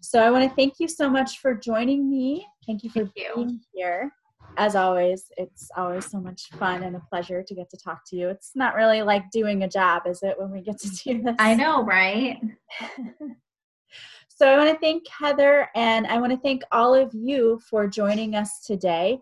So 0.00 0.20
I 0.20 0.30
want 0.30 0.48
to 0.48 0.54
thank 0.56 0.74
you 0.80 0.88
so 0.88 1.08
much 1.08 1.38
for 1.38 1.54
joining 1.54 2.10
me. 2.10 2.46
Thank 2.66 2.82
you 2.82 2.90
for 2.90 3.00
thank 3.00 3.14
being 3.14 3.48
you. 3.50 3.60
here. 3.72 4.10
as 4.56 4.76
always, 4.76 5.30
it's 5.36 5.70
always 5.76 6.10
so 6.10 6.20
much 6.20 6.48
fun 6.58 6.82
and 6.82 6.96
a 6.96 7.02
pleasure 7.08 7.42
to 7.42 7.54
get 7.54 7.70
to 7.70 7.76
talk 7.76 8.00
to 8.08 8.16
you. 8.16 8.28
It's 8.28 8.52
not 8.54 8.74
really 8.74 9.02
like 9.02 9.30
doing 9.30 9.62
a 9.62 9.68
job, 9.68 10.02
is 10.06 10.22
it, 10.22 10.38
when 10.38 10.50
we 10.50 10.60
get 10.60 10.78
to 10.80 10.90
do 10.90 11.22
this? 11.22 11.36
I 11.38 11.54
know, 11.54 11.84
right? 11.84 12.40
so 14.42 14.48
I 14.48 14.56
want 14.56 14.70
to 14.70 14.80
thank 14.80 15.06
Heather 15.06 15.68
and 15.76 16.04
I 16.04 16.18
want 16.18 16.32
to 16.32 16.38
thank 16.38 16.64
all 16.72 16.96
of 16.96 17.14
you 17.14 17.60
for 17.70 17.86
joining 17.86 18.34
us 18.34 18.64
today. 18.66 19.20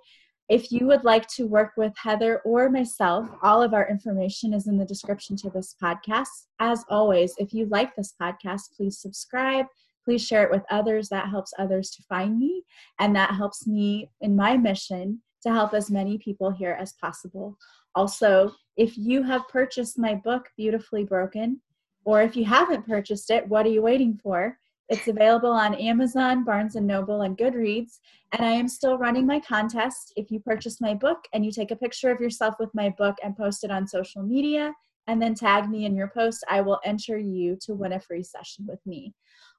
If 0.48 0.72
you 0.72 0.86
would 0.86 1.04
like 1.04 1.26
to 1.36 1.46
work 1.46 1.72
with 1.76 1.92
Heather 2.02 2.40
or 2.46 2.70
myself, 2.70 3.28
all 3.42 3.60
of 3.60 3.74
our 3.74 3.86
information 3.90 4.54
is 4.54 4.66
in 4.66 4.78
the 4.78 4.84
description 4.86 5.36
to 5.36 5.50
this 5.50 5.76
podcast. 5.82 6.46
As 6.58 6.86
always, 6.88 7.34
if 7.36 7.52
you 7.52 7.66
like 7.66 7.94
this 7.94 8.14
podcast, 8.18 8.74
please 8.74 8.98
subscribe, 8.98 9.66
please 10.06 10.24
share 10.26 10.42
it 10.44 10.50
with 10.50 10.62
others. 10.70 11.10
That 11.10 11.28
helps 11.28 11.52
others 11.58 11.90
to 11.90 12.02
find 12.04 12.38
me, 12.38 12.62
and 12.98 13.14
that 13.14 13.34
helps 13.34 13.66
me 13.66 14.10
in 14.22 14.34
my 14.34 14.56
mission 14.56 15.20
to 15.42 15.50
help 15.50 15.74
as 15.74 15.90
many 15.90 16.16
people 16.16 16.50
here 16.50 16.78
as 16.80 16.94
possible. 16.94 17.58
Also, 17.94 18.54
if 18.78 18.96
you 18.96 19.22
have 19.22 19.46
purchased 19.48 19.98
my 19.98 20.14
book, 20.14 20.48
Beautifully 20.56 21.04
Broken, 21.04 21.60
or 22.06 22.22
if 22.22 22.36
you 22.36 22.46
haven't 22.46 22.86
purchased 22.86 23.30
it, 23.30 23.46
what 23.46 23.66
are 23.66 23.70
you 23.70 23.82
waiting 23.82 24.18
for? 24.22 24.56
It's 24.90 25.06
available 25.06 25.52
on 25.52 25.74
Amazon, 25.76 26.44
Barnes 26.44 26.74
and 26.74 26.86
Noble, 26.86 27.22
and 27.22 27.38
Goodreads. 27.38 28.00
And 28.32 28.44
I 28.44 28.50
am 28.50 28.68
still 28.68 28.98
running 28.98 29.24
my 29.24 29.38
contest. 29.40 30.12
If 30.16 30.30
you 30.30 30.40
purchase 30.40 30.80
my 30.80 30.94
book 30.94 31.18
and 31.32 31.44
you 31.44 31.52
take 31.52 31.70
a 31.70 31.76
picture 31.76 32.10
of 32.10 32.20
yourself 32.20 32.56
with 32.58 32.70
my 32.74 32.90
book 32.98 33.16
and 33.22 33.36
post 33.36 33.62
it 33.62 33.70
on 33.70 33.86
social 33.86 34.22
media, 34.22 34.74
and 35.06 35.22
then 35.22 35.34
tag 35.34 35.70
me 35.70 35.86
in 35.86 35.96
your 35.96 36.08
post, 36.08 36.44
I 36.48 36.60
will 36.60 36.80
enter 36.84 37.16
you 37.16 37.56
to 37.62 37.74
win 37.74 37.92
a 37.92 38.00
free 38.00 38.22
session 38.22 38.66
with 38.68 38.80
me. 38.84 39.14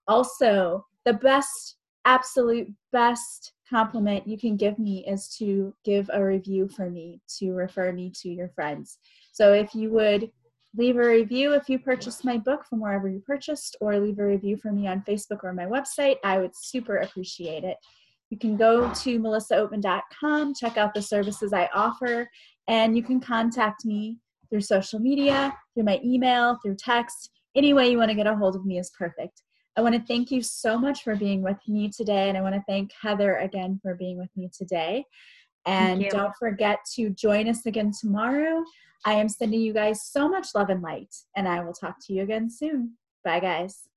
Also, 0.07 0.85
the 1.05 1.13
best, 1.13 1.77
absolute 2.05 2.67
best 2.91 3.53
compliment 3.69 4.27
you 4.27 4.37
can 4.37 4.57
give 4.57 4.77
me 4.79 5.05
is 5.07 5.33
to 5.37 5.73
give 5.85 6.09
a 6.13 6.23
review 6.23 6.67
for 6.67 6.89
me, 6.89 7.21
to 7.39 7.53
refer 7.53 7.91
me 7.93 8.11
to 8.21 8.29
your 8.29 8.49
friends. 8.49 8.97
So 9.31 9.53
if 9.53 9.73
you 9.73 9.91
would 9.91 10.29
leave 10.75 10.95
a 10.95 11.07
review 11.07 11.53
if 11.53 11.69
you 11.69 11.79
purchased 11.79 12.23
my 12.23 12.37
book 12.37 12.65
from 12.65 12.79
wherever 12.79 13.09
you 13.09 13.19
purchased, 13.25 13.75
or 13.81 13.99
leave 13.99 14.19
a 14.19 14.25
review 14.25 14.57
for 14.57 14.71
me 14.71 14.87
on 14.87 15.03
Facebook 15.07 15.43
or 15.43 15.53
my 15.53 15.65
website, 15.65 16.15
I 16.23 16.39
would 16.39 16.55
super 16.55 16.97
appreciate 16.97 17.63
it. 17.63 17.77
You 18.29 18.37
can 18.37 18.55
go 18.55 18.91
to 18.93 19.19
melissaoatman.com, 19.19 20.53
check 20.55 20.77
out 20.77 20.93
the 20.93 21.01
services 21.01 21.51
I 21.51 21.69
offer, 21.73 22.29
and 22.67 22.95
you 22.95 23.03
can 23.03 23.19
contact 23.19 23.83
me 23.85 24.17
through 24.49 24.61
social 24.61 24.99
media, 24.99 25.53
through 25.73 25.83
my 25.83 25.99
email, 26.03 26.57
through 26.63 26.75
text. 26.75 27.29
Any 27.55 27.73
way 27.73 27.91
you 27.91 27.97
want 27.97 28.09
to 28.09 28.15
get 28.15 28.27
a 28.27 28.35
hold 28.35 28.55
of 28.55 28.65
me 28.65 28.79
is 28.79 28.91
perfect. 28.97 29.41
I 29.77 29.81
want 29.81 29.95
to 29.95 30.01
thank 30.01 30.31
you 30.31 30.41
so 30.41 30.77
much 30.77 31.03
for 31.03 31.15
being 31.15 31.41
with 31.41 31.57
me 31.67 31.89
today, 31.89 32.29
and 32.29 32.37
I 32.37 32.41
want 32.41 32.55
to 32.55 32.63
thank 32.67 32.91
Heather 33.01 33.37
again 33.37 33.79
for 33.81 33.95
being 33.95 34.17
with 34.17 34.29
me 34.35 34.49
today. 34.57 35.05
And 35.65 36.05
don't 36.09 36.33
forget 36.39 36.79
to 36.95 37.09
join 37.11 37.47
us 37.47 37.65
again 37.65 37.91
tomorrow. 37.99 38.63
I 39.05 39.13
am 39.13 39.29
sending 39.29 39.61
you 39.61 39.73
guys 39.73 40.03
so 40.05 40.29
much 40.29 40.49
love 40.55 40.69
and 40.69 40.81
light, 40.81 41.13
and 41.35 41.47
I 41.47 41.63
will 41.63 41.73
talk 41.73 41.95
to 42.07 42.13
you 42.13 42.23
again 42.23 42.49
soon. 42.49 42.97
Bye, 43.23 43.39
guys. 43.39 43.90